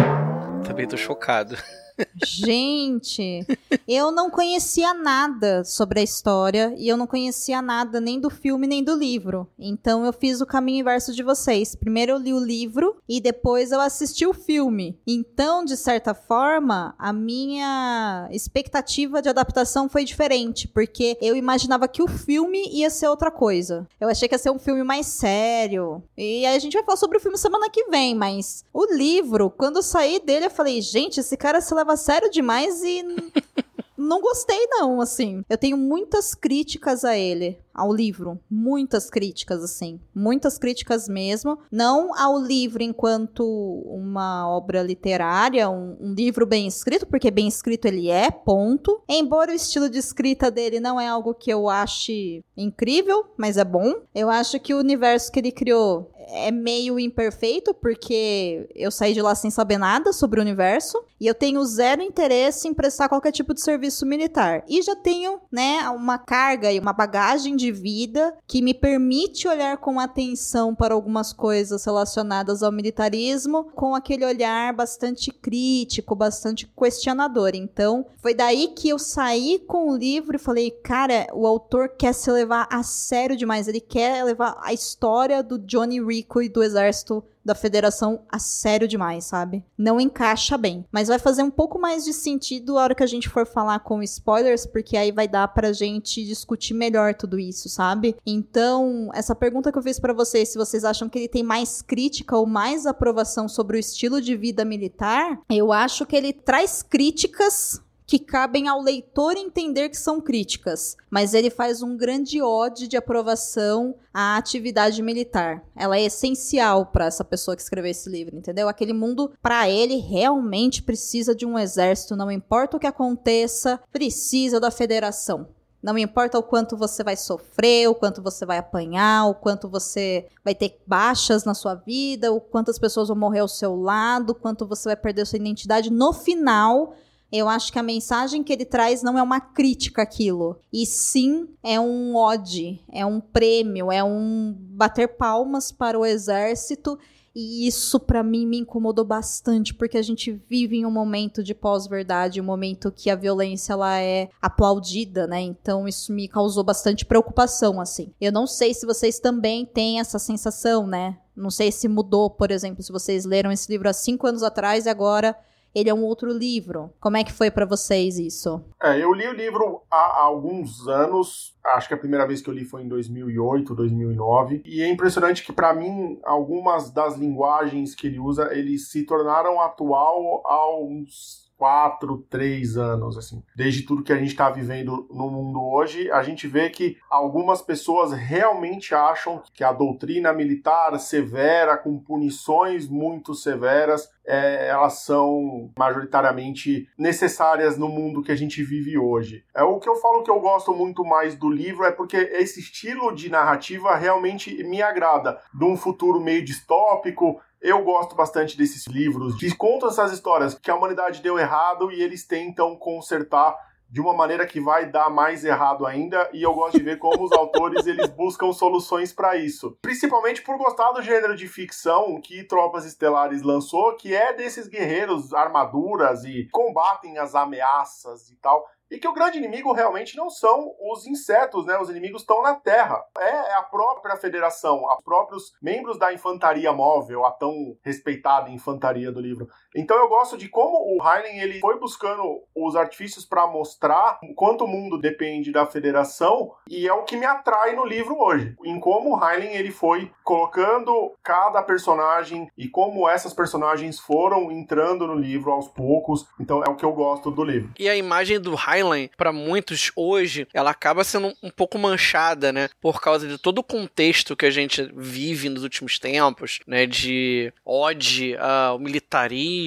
Também 0.67 0.89
tô 0.89 0.97
chocado. 0.97 1.59
Gente, 2.25 3.47
eu 3.87 4.11
não 4.11 4.31
conhecia 4.31 4.93
nada 4.95 5.65
sobre 5.65 6.01
a 6.01 6.03
história 6.03 6.75
e 6.77 6.89
eu 6.89 6.97
não 6.97 7.07
conhecia 7.07 7.63
nada 7.63 8.01
nem 8.01 8.19
do 8.19 8.31
filme 8.31 8.67
nem 8.67 8.83
do 8.83 8.95
livro. 8.95 9.49
Então 9.59 10.05
eu 10.05 10.13
fiz 10.13 10.41
o 10.41 10.47
caminho 10.47 10.81
inverso 10.81 11.13
de 11.13 11.23
vocês. 11.23 11.75
Primeiro 11.75 12.13
eu 12.13 12.19
li 12.19 12.33
o 12.33 12.45
livro 12.45 12.97
e 13.09 13.21
depois 13.21 13.71
eu 13.71 13.81
assisti 13.81 14.27
o 14.27 14.33
filme. 14.33 14.99
Então, 15.07 15.65
de 15.65 15.77
certa 15.77 16.15
forma, 16.15 16.95
a 16.99 17.13
minha 17.13 18.29
expectativa 18.31 19.23
de 19.23 19.29
adaptação 19.29 19.89
foi 19.89 20.05
diferente, 20.05 20.67
porque 20.67 21.17
eu 21.21 21.37
imaginava 21.37 21.87
que 21.87 22.03
o 22.03 22.09
filme 22.09 22.69
ia 22.73 22.91
ser 22.91 23.09
outra 23.09 23.31
coisa. 23.31 23.87
Eu 24.01 24.09
achei 24.09 24.29
que 24.29 24.35
ia 24.35 24.39
ser 24.39 24.51
um 24.51 24.59
filme 24.59 24.83
mais 24.83 25.07
sério. 25.07 26.03
E 26.17 26.45
a 26.47 26.59
gente 26.59 26.75
vai 26.75 26.85
falar 26.85 26.97
sobre 26.97 27.19
o 27.19 27.21
filme 27.21 27.39
semana 27.39 27.71
que 27.71 27.85
vem, 27.85 28.15
mas 28.15 28.65
o 28.73 28.93
livro, 28.95 29.51
quando 29.51 29.77
eu 29.77 29.83
saí 29.83 30.21
dele, 30.21 30.47
eu 30.47 30.51
falei, 30.51 30.81
gente, 30.81 31.21
esse 31.21 31.37
cara 31.37 31.61
se 31.61 31.75
leva 31.85 31.93
a 31.93 31.97
sério 31.99 32.31
demais 32.31 32.83
e 32.83 33.05
não 33.97 34.21
gostei 34.21 34.67
não, 34.71 35.01
assim. 35.01 35.45
Eu 35.49 35.59
tenho 35.59 35.77
muitas 35.77 36.35
críticas 36.35 37.05
a 37.05 37.17
ele 37.17 37.59
ao 37.75 37.93
livro. 37.93 38.39
Muitas 38.51 39.11
críticas, 39.11 39.63
assim. 39.63 40.01
Muitas 40.15 40.59
críticas 40.59 41.09
mesmo. 41.09 41.59
Não 41.71 42.17
ao 42.17 42.39
livro 42.39 42.83
enquanto 42.83 43.45
uma 43.45 44.49
obra 44.49 44.83
literária, 44.83 45.69
um, 45.69 45.97
um, 46.01 46.15
livro 46.15 46.47
bem 46.47 46.67
escrito, 46.67 47.07
porque 47.07 47.31
bem 47.31 47.49
escrito 47.49 47.87
ele 47.87 48.09
é, 48.09 48.31
ponto. 48.31 49.03
Embora 49.09 49.51
o 49.51 49.55
estilo 49.55 49.91
de 49.91 49.99
escrita 49.99 50.51
dele 50.51 50.81
não 50.81 51.01
é 51.01 51.09
algo 51.09 51.35
que 51.35 51.51
eu 51.51 51.69
ache 51.69 52.43
incrível, 52.57 53.27
mas 53.37 53.57
é 53.57 53.65
bom. 53.65 53.95
Eu 54.15 54.31
acho 54.31 54.61
que 54.61 54.73
o 54.73 54.79
universo 54.79 55.33
que 55.33 55.41
ele 55.41 55.51
criou 55.51 56.11
é 56.29 56.51
meio 56.51 56.99
imperfeito, 56.99 57.75
porque 57.75 58.69
eu 58.75 58.91
saí 58.91 59.15
de 59.15 59.23
lá 59.23 59.35
sem 59.35 59.51
saber 59.51 59.79
nada 59.79 60.13
sobre 60.13 60.41
o 60.41 60.43
universo. 60.43 61.03
E 61.21 61.27
eu 61.27 61.35
tenho 61.35 61.65
zero 61.65 62.03
interesse 62.03 62.69
em 62.69 62.75
prestar 62.75 63.09
qualquer 63.09 63.33
tipo 63.33 63.55
de 63.55 63.61
serviço 63.61 64.05
militar. 64.05 64.65
E 64.69 64.83
já 64.83 64.95
tenho, 64.95 65.41
né, 65.51 65.89
uma 65.89 66.19
carga 66.19 66.71
e 66.71 66.79
uma 66.79 66.93
bagagem 66.93 67.57
de 67.57 67.73
vida 67.73 68.35
que 68.47 68.61
me 68.61 68.75
permite 68.75 69.49
olhar 69.49 69.79
com 69.79 69.99
atenção 69.99 70.75
para 70.75 70.93
algumas 70.93 71.33
coisas 71.33 71.85
relacionadas 71.85 72.63
ao 72.63 72.73
militarismo, 72.73 73.65
com 73.75 73.95
aquele 73.95 74.25
olhar 74.25 74.75
bastante 74.75 75.31
crítico, 75.31 76.15
bastante 76.15 76.67
questionador. 76.67 77.53
Então, 77.55 78.05
foi 78.21 78.35
daí 78.35 78.69
que 78.69 78.89
eu 78.89 78.99
saí 78.99 79.59
com 79.67 79.91
o 79.91 79.97
livro 79.97 80.37
e 80.37 80.39
falei, 80.39 80.71
cara, 80.71 81.27
o 81.33 81.47
autor 81.47 81.91
quer 81.97 82.13
se 82.13 82.31
levar 82.31 82.69
a 82.71 82.83
sério 82.83 83.37
demais, 83.37 83.69
ele 83.69 83.81
quer 83.81 84.25
levar 84.25 84.59
a 84.61 84.73
história 84.73 85.43
do 85.43 85.59
Johnny 85.59 86.01
Rico 86.15 86.43
e 86.43 86.49
do 86.49 86.63
exército 86.63 87.25
da 87.45 87.55
federação 87.55 88.23
a 88.31 88.39
sério 88.39 88.89
demais, 88.89 89.25
sabe? 89.25 89.65
Não 89.77 90.01
encaixa 90.01 90.57
bem. 90.57 90.85
Mas 90.91 91.09
vai 91.09 91.19
fazer 91.19 91.43
um 91.43 91.51
pouco 91.51 91.79
mais 91.79 92.05
de 92.05 92.13
sentido 92.13 92.79
a 92.79 92.83
hora 92.83 92.95
que 92.95 93.03
a 93.03 93.07
gente 93.07 93.29
for 93.29 93.47
falar 93.47 93.81
com 93.81 94.03
spoilers, 94.03 94.65
porque 94.65 94.97
aí 94.97 95.13
vai 95.13 95.29
dar 95.29 95.49
pra 95.49 95.73
gente 95.73 96.25
discutir 96.25 96.73
melhor 96.73 97.15
tudo 97.15 97.39
isso, 97.39 97.69
sabe? 97.69 98.17
Então, 98.25 99.11
essa 99.13 99.35
pergunta 99.35 99.71
que 99.71 99.77
eu 99.77 99.83
fiz 99.83 100.01
para 100.01 100.15
vocês, 100.15 100.49
se 100.49 100.59
vocês 100.59 100.85
acham 100.85 101.09
que 101.09 101.19
ele 101.19 101.29
tem 101.29 101.43
mais 101.43 101.83
crítica 101.83 102.37
ou 102.37 102.47
mais 102.47 102.87
aprovação 102.87 103.47
sobre 103.47 103.77
o 103.77 103.81
estilo 103.81 104.23
de 104.23 104.37
vida 104.37 104.65
militar, 104.65 105.39
eu 105.51 105.71
acho 105.71 106.07
que 106.07 106.17
ele 106.17 106.33
traz 106.33 106.83
críticas 106.83 107.83
que 108.07 108.19
cabem 108.19 108.69
ao 108.69 108.81
leitor 108.81 109.37
entender 109.37 109.89
que 109.89 109.97
são 109.97 110.21
críticas, 110.21 110.97
mas 111.11 111.33
ele 111.33 111.51
faz 111.51 111.83
um 111.83 111.97
grande 111.97 112.43
ode 112.43 112.87
de 112.87 112.97
aprovação 112.97 113.95
à 114.13 114.37
atividade 114.37 115.03
militar. 115.03 115.65
Ela 115.75 115.97
é 115.97 116.05
essencial 116.05 116.87
para 116.87 117.07
essa 117.07 117.25
pessoa 117.25 117.57
que 117.57 117.63
escreveu 117.63 117.91
esse 117.91 118.11
livro, 118.11 118.37
entendeu? 118.37 118.69
Aquele 118.69 118.93
mundo, 118.93 119.33
para 119.43 119.69
ele, 119.69 119.97
realmente 119.97 120.83
precisa 120.83 121.35
de 121.35 121.47
um 121.47 121.59
exército, 121.59 122.17
não 122.17 122.31
importa 122.31 122.77
o 122.77 122.81
que 122.81 122.87
aconteça, 122.87 123.81
precisa 123.91 124.61
da 124.61 124.71
federação. 124.71 125.49
Não 125.85 125.99
importa 125.99 126.39
o 126.39 126.43
quanto 126.43 126.79
você 126.79 127.05
vai 127.05 127.15
sofrer, 127.15 127.91
o 127.91 127.95
quanto 127.95 128.23
você 128.23 128.47
vai 128.47 128.57
apanhar, 128.57 129.27
o 129.27 129.35
quanto 129.35 129.69
você 129.69 130.27
vai 130.43 130.55
ter 130.55 130.81
baixas 130.87 131.45
na 131.45 131.53
sua 131.53 131.75
vida, 131.75 132.33
o 132.33 132.41
quantas 132.41 132.79
pessoas 132.79 133.09
vão 133.09 133.17
morrer 133.19 133.41
ao 133.41 133.49
seu 133.49 133.77
lado, 133.77 134.31
o 134.31 134.35
quanto 134.35 134.67
você 134.67 134.89
vai 134.89 134.97
perder 134.97 135.27
sua 135.27 135.37
identidade. 135.37 135.93
No 135.93 136.15
final, 136.15 136.95
eu 137.35 137.49
acho 137.49 137.73
que 137.73 137.79
a 137.81 137.83
mensagem 137.83 138.45
que 138.45 138.53
ele 138.53 138.65
traz 138.65 139.03
não 139.03 139.19
é 139.19 139.23
uma 139.23 139.41
crítica 139.41 140.03
àquilo, 140.03 140.57
e 140.73 140.87
sim 140.87 141.49
é 141.65 141.81
um 141.81 142.15
ode, 142.15 142.81
é 142.93 143.05
um 143.05 143.21
prêmio, 143.21 143.91
é 143.91 144.05
um 144.05 144.55
bater 144.57 145.17
palmas 145.17 145.73
para 145.73 145.99
o 145.99 146.07
exército. 146.07 146.97
E 147.37 147.67
isso 147.67 147.99
para 147.99 148.23
mim 148.23 148.47
me 148.47 148.59
incomodou 148.59 149.05
bastante, 149.05 149.75
porque 149.75 149.99
a 149.99 150.03
gente 150.03 150.31
vive 150.49 150.77
em 150.77 150.87
um 150.87 150.91
momento 150.91 151.43
de 151.43 151.53
pós-verdade, 151.53 152.41
um 152.41 152.45
momento 152.45 152.93
que 152.93 153.11
a 153.11 153.17
violência 153.17 153.73
ela 153.73 153.99
é 153.99 154.29
aplaudida, 154.41 155.27
né? 155.27 155.41
Então 155.41 155.89
isso 155.89 156.13
me 156.13 156.29
causou 156.29 156.63
bastante 156.63 157.05
preocupação, 157.05 157.81
assim. 157.81 158.13
Eu 158.21 158.31
não 158.31 158.47
sei 158.47 158.73
se 158.73 158.87
vocês 158.87 159.19
também 159.19 159.67
têm 159.67 159.99
essa 159.99 160.21
sensação, 160.21 160.87
né? 160.87 161.19
Não 161.35 161.51
sei 161.51 161.73
se 161.73 161.89
mudou, 161.89 162.31
por 162.31 162.53
exemplo, 162.53 162.85
se 162.85 162.93
vocês 162.93 163.25
leram 163.25 163.51
esse 163.51 163.69
livro 163.69 163.89
há 163.89 163.93
cinco 163.93 164.29
anos 164.29 164.45
atrás 164.45 164.87
e 164.87 164.89
agora 164.89 165.37
ele 165.75 165.91
é 165.91 165.95
um 165.95 166.05
outro 166.05 166.31
livro. 166.33 166.91
Como 167.01 167.17
é 167.17 167.25
que 167.25 167.33
foi 167.33 167.51
para 167.51 167.67
vocês 167.67 168.19
isso? 168.19 168.63
É, 168.83 169.03
eu 169.03 169.13
li 169.13 169.27
o 169.27 169.33
livro 169.33 169.83
há 169.91 170.21
alguns 170.21 170.87
anos. 170.87 171.55
Acho 171.65 171.89
que 171.89 171.95
a 171.95 171.99
primeira 171.99 172.27
vez 172.27 172.41
que 172.41 172.49
eu 172.49 172.55
li 172.55 172.65
foi 172.65 172.83
em 172.83 172.89
2008, 172.89 173.75
2009. 173.75 174.63
E 174.65 174.83
é 174.83 174.89
impressionante 174.89 175.45
que, 175.45 175.53
para 175.53 175.75
mim, 175.75 176.19
algumas 176.23 176.91
das 176.91 177.17
linguagens 177.17 177.95
que 177.95 178.07
ele 178.07 178.19
usa, 178.19 178.51
eles 178.53 178.91
se 178.91 179.05
tornaram 179.05 179.61
atual 179.61 180.43
há 180.47 180.79
uns 180.79 181.44
quatro, 181.57 182.25
três 182.29 182.77
anos, 182.77 183.17
assim. 183.17 183.43
Desde 183.57 183.83
tudo 183.83 184.03
que 184.03 184.13
a 184.13 184.19
gente 184.19 184.31
está 184.31 184.51
vivendo 184.51 185.07
no 185.11 185.31
mundo 185.31 185.63
hoje, 185.63 186.11
a 186.11 186.23
gente 186.23 186.47
vê 186.47 186.69
que 186.71 186.97
algumas 187.11 187.63
pessoas 187.63 188.13
realmente 188.13 188.95
acham 188.95 189.43
que 189.53 189.65
a 189.65 189.73
doutrina 189.73 190.33
militar 190.33 190.99
severa, 190.99 191.77
com 191.77 191.99
punições 191.99 192.89
muito 192.89 193.35
severas, 193.35 194.09
é, 194.27 194.69
elas 194.69 195.01
são 195.01 195.71
majoritariamente 195.79 196.89
necessárias 196.99 197.77
no 197.77 197.89
mundo 197.89 198.23
que 198.23 198.33
a 198.33 198.37
gente 198.37 198.63
vive 198.63 198.99
hoje. 198.99 199.45
É 199.55 199.63
o 199.63 199.79
que 199.79 199.89
eu 199.89 199.97
falo 199.97 200.23
que 200.23 200.31
eu 200.31 200.41
gosto 200.41 200.75
muito 200.75 201.05
mais 201.05 201.35
do 201.35 201.51
livro 201.51 201.85
é 201.85 201.93
porque 201.93 202.17
esse 202.17 202.61
estilo 202.61 203.15
de 203.15 203.29
narrativa 203.29 203.95
realmente 203.95 204.63
me 204.65 204.81
agrada, 204.81 205.39
de 205.53 205.65
um 205.65 205.77
futuro 205.77 206.21
meio 206.21 206.45
distópico, 206.45 207.41
eu 207.65 207.83
gosto 207.83 208.15
bastante 208.15 208.59
desses 208.59 208.87
livros 208.87 209.37
que 209.37 209.57
contam 209.57 209.89
essas 209.89 210.13
histórias 210.13 210.55
que 210.55 210.71
a 210.71 210.77
humanidade 210.77 211.23
deu 211.23 211.39
errado 211.39 211.91
e 211.91 212.03
eles 212.03 212.27
tentam 212.27 212.77
consertar 212.77 213.57
de 213.89 214.03
uma 214.03 214.13
maneira 214.13 214.45
que 214.45 214.61
vai 214.61 214.91
dar 214.91 215.09
mais 215.09 215.45
errado 215.45 215.87
ainda, 215.87 216.29
e 216.33 216.43
eu 216.43 216.53
gosto 216.53 216.77
de 216.77 216.83
ver 216.83 216.99
como 216.99 217.25
os 217.25 217.33
autores 217.33 217.87
eles 217.87 218.11
buscam 218.11 218.53
soluções 218.53 219.13
para 219.13 219.37
isso. 219.37 219.79
Principalmente 219.81 220.43
por 220.43 220.59
gostar 220.59 220.91
do 220.93 221.01
gênero 221.01 221.37
de 221.37 221.47
ficção 221.47 222.21
que 222.21 222.43
Tropas 222.43 222.85
Estelares 222.85 223.43
lançou, 223.43 223.95
que 223.95 224.13
é 224.13 224.33
desses 224.33 224.67
guerreiros 224.67 225.33
armaduras 225.33 226.25
e 226.25 226.49
combatem 226.51 227.19
as 227.19 227.35
ameaças 227.37 228.29
e 228.31 228.37
tal 228.37 228.67
e 228.91 228.99
que 228.99 229.09
o 229.09 229.13
grande 229.13 229.39
inimigo 229.39 229.73
realmente 229.73 230.17
não 230.17 230.31
são 230.31 230.75
os 230.81 231.07
insetos, 231.07 231.67
né? 231.67 231.79
Os 231.79 231.89
inimigos 231.89 232.23
estão 232.23 232.43
na 232.43 232.55
Terra. 232.55 233.03
É, 233.19 233.29
é 233.29 233.55
a 233.55 233.63
própria 233.63 234.17
federação, 234.17 234.85
os 234.85 235.03
próprios 235.05 235.53
membros 235.61 235.99
da 235.99 236.13
infantaria 236.13 236.73
móvel, 236.73 237.25
a 237.25 237.33
tão 237.33 237.77
respeitada 237.83 238.51
infantaria 238.51 239.11
do 239.11 239.21
livro. 239.21 239.49
Então 239.75 239.97
eu 239.97 240.09
gosto 240.09 240.39
de 240.39 240.49
como 240.49 240.77
o 240.77 241.03
Heinlein 241.03 241.41
ele 241.41 241.59
foi 241.59 241.79
buscando 241.81 242.43
os 242.55 242.77
artifícios 242.77 243.25
para 243.25 243.47
mostrar 243.47 244.21
quanto 244.37 244.65
o 244.65 244.69
mundo 244.69 244.97
depende 244.97 245.51
da 245.51 245.67
federação 245.67 246.53
e 246.71 246.87
é 246.87 246.93
o 246.93 247.03
que 247.03 247.17
me 247.17 247.27
atrai 247.27 247.75
no 247.75 247.85
livro 247.85 248.17
hoje. 248.17 248.55
Em 248.65 248.79
como 248.79 249.17
o 249.17 249.21
Heinlein 249.21 249.55
ele 249.55 249.73
foi 249.73 250.11
colocando 250.23 251.13
cada 251.23 251.61
personagem 251.61 252.49
e 252.57 252.69
como 252.69 253.09
essas 253.09 253.35
personagens 253.35 253.99
foram 253.99 254.53
entrando 254.53 255.09
no 255.09 255.15
livro 255.15 255.51
aos 255.51 255.67
poucos. 255.67 256.25
Então 256.39 256.63
é 256.63 256.71
o 256.71 256.77
que 256.77 256.85
eu 256.85 256.93
gosto 256.93 257.33
do 257.33 257.43
livro. 257.43 257.71
E 257.77 257.89
a 257.89 257.97
imagem 257.97 258.41
do 258.41 258.55
Heinlein 258.55 259.11
para 259.17 259.33
muitos 259.33 259.91
hoje, 259.97 260.47
ela 260.55 260.71
acaba 260.71 261.03
sendo 261.03 261.33
um 261.43 261.51
pouco 261.51 261.79
manchada, 261.79 262.53
né, 262.53 262.69
por 262.81 263.01
causa 263.01 263.27
de 263.27 263.39
todo 263.39 263.59
o 263.59 263.65
contexto 263.65 264.37
que 264.37 264.47
a 264.47 264.51
gente 264.51 264.89
vive 264.95 265.49
nos 265.49 265.65
últimos 265.65 265.99
tempos, 265.99 266.61
né, 266.65 266.87
de 266.87 267.53
ode 267.65 268.37
ao 268.37 268.79
militarismo 268.79 269.64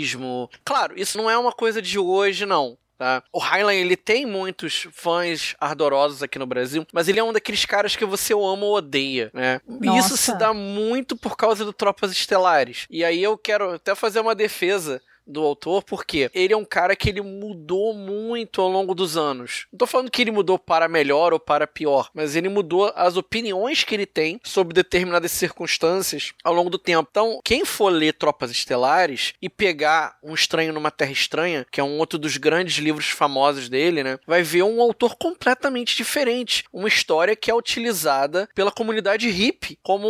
Claro, 0.64 0.94
isso 0.98 1.18
não 1.18 1.30
é 1.30 1.38
uma 1.38 1.52
coisa 1.52 1.82
de 1.82 2.00
hoje, 2.00 2.46
não. 2.46 2.78
Tá? 2.98 3.22
O 3.32 3.38
Highline 3.38 3.80
ele 3.80 3.96
tem 3.96 4.26
muitos 4.26 4.88
fãs 4.92 5.56
ardorosos 5.60 6.24
aqui 6.24 6.40
no 6.40 6.48
Brasil, 6.48 6.84
mas 6.92 7.08
ele 7.08 7.20
é 7.20 7.24
um 7.24 7.32
daqueles 7.32 7.64
caras 7.64 7.96
que 7.96 8.04
você 8.04 8.34
ama 8.34 8.66
ou 8.66 8.76
odeia, 8.76 9.30
né? 9.36 9.62
E 9.84 10.00
isso 10.00 10.18
se 10.18 10.36
dá 10.36 10.52
muito 10.52 11.16
por 11.16 11.38
causa 11.38 11.64
do 11.64 11.72
Tropas 11.72 12.12
Estelares. 12.12 12.88
E 12.90 13.06
aí 13.06 13.22
eu 13.22 13.38
quero 13.38 13.76
até 13.76 13.94
fazer 13.94 14.20
uma 14.20 14.34
defesa 14.34 15.00
do 15.28 15.44
autor, 15.44 15.84
porque 15.84 16.30
ele 16.34 16.54
é 16.54 16.58
um 16.58 16.66
cara 16.66 16.96
que 16.96 17.10
ele 17.10 17.22
mudou 17.22 17.94
muito 17.94 18.62
ao 18.62 18.70
longo 18.70 18.96
dos 18.96 19.18
anos. 19.18 19.68
Não 19.72 19.78
tô 19.78 19.88
falando 19.88 20.12
que 20.12 20.22
ele 20.22 20.32
mudou 20.32 20.58
para 20.58 20.88
melhor 20.88 21.34
ou 21.34 21.40
para 21.40 21.68
pior, 21.68 22.10
mas 22.14 22.36
ele 22.36 22.50
mudou 22.50 22.92
as 22.96 23.18
opiniões 23.18 23.84
que 23.84 23.94
ele 23.94 24.06
tem 24.06 24.40
sobre 24.44 24.74
determinadas 24.74 25.32
circunstâncias 25.32 26.34
ao 26.44 26.54
longo 26.54 26.70
do 26.70 26.80
tempo. 26.80 27.08
Então, 27.10 27.40
quem 27.44 27.66
for 27.66 27.90
ler 27.90 28.14
Tropas 28.14 28.52
Estelares 28.52 29.34
e 29.42 29.50
pegar 29.50 30.18
Um 30.24 30.34
Estranho 30.34 30.74
numa 30.74 30.92
Terra 30.92 31.12
Estranha, 31.12 31.66
que 31.72 31.80
é 31.80 31.84
um 31.84 31.98
outro 31.98 32.18
dos 32.18 32.38
grandes 32.38 32.78
livros 32.78 33.10
famosos 33.10 33.70
dele, 33.70 34.04
né, 34.04 34.18
vai 34.26 34.42
ver 34.42 34.64
um 34.64 34.82
autor 34.82 35.16
completamente 35.16 35.96
diferente, 35.96 36.64
uma 36.72 36.88
história 36.88 37.36
que 37.36 37.52
é 37.52 37.56
utilizada 37.56 38.48
pela 38.56 38.72
comunidade 38.72 39.30
hippie 39.30 39.78
como 39.84 40.08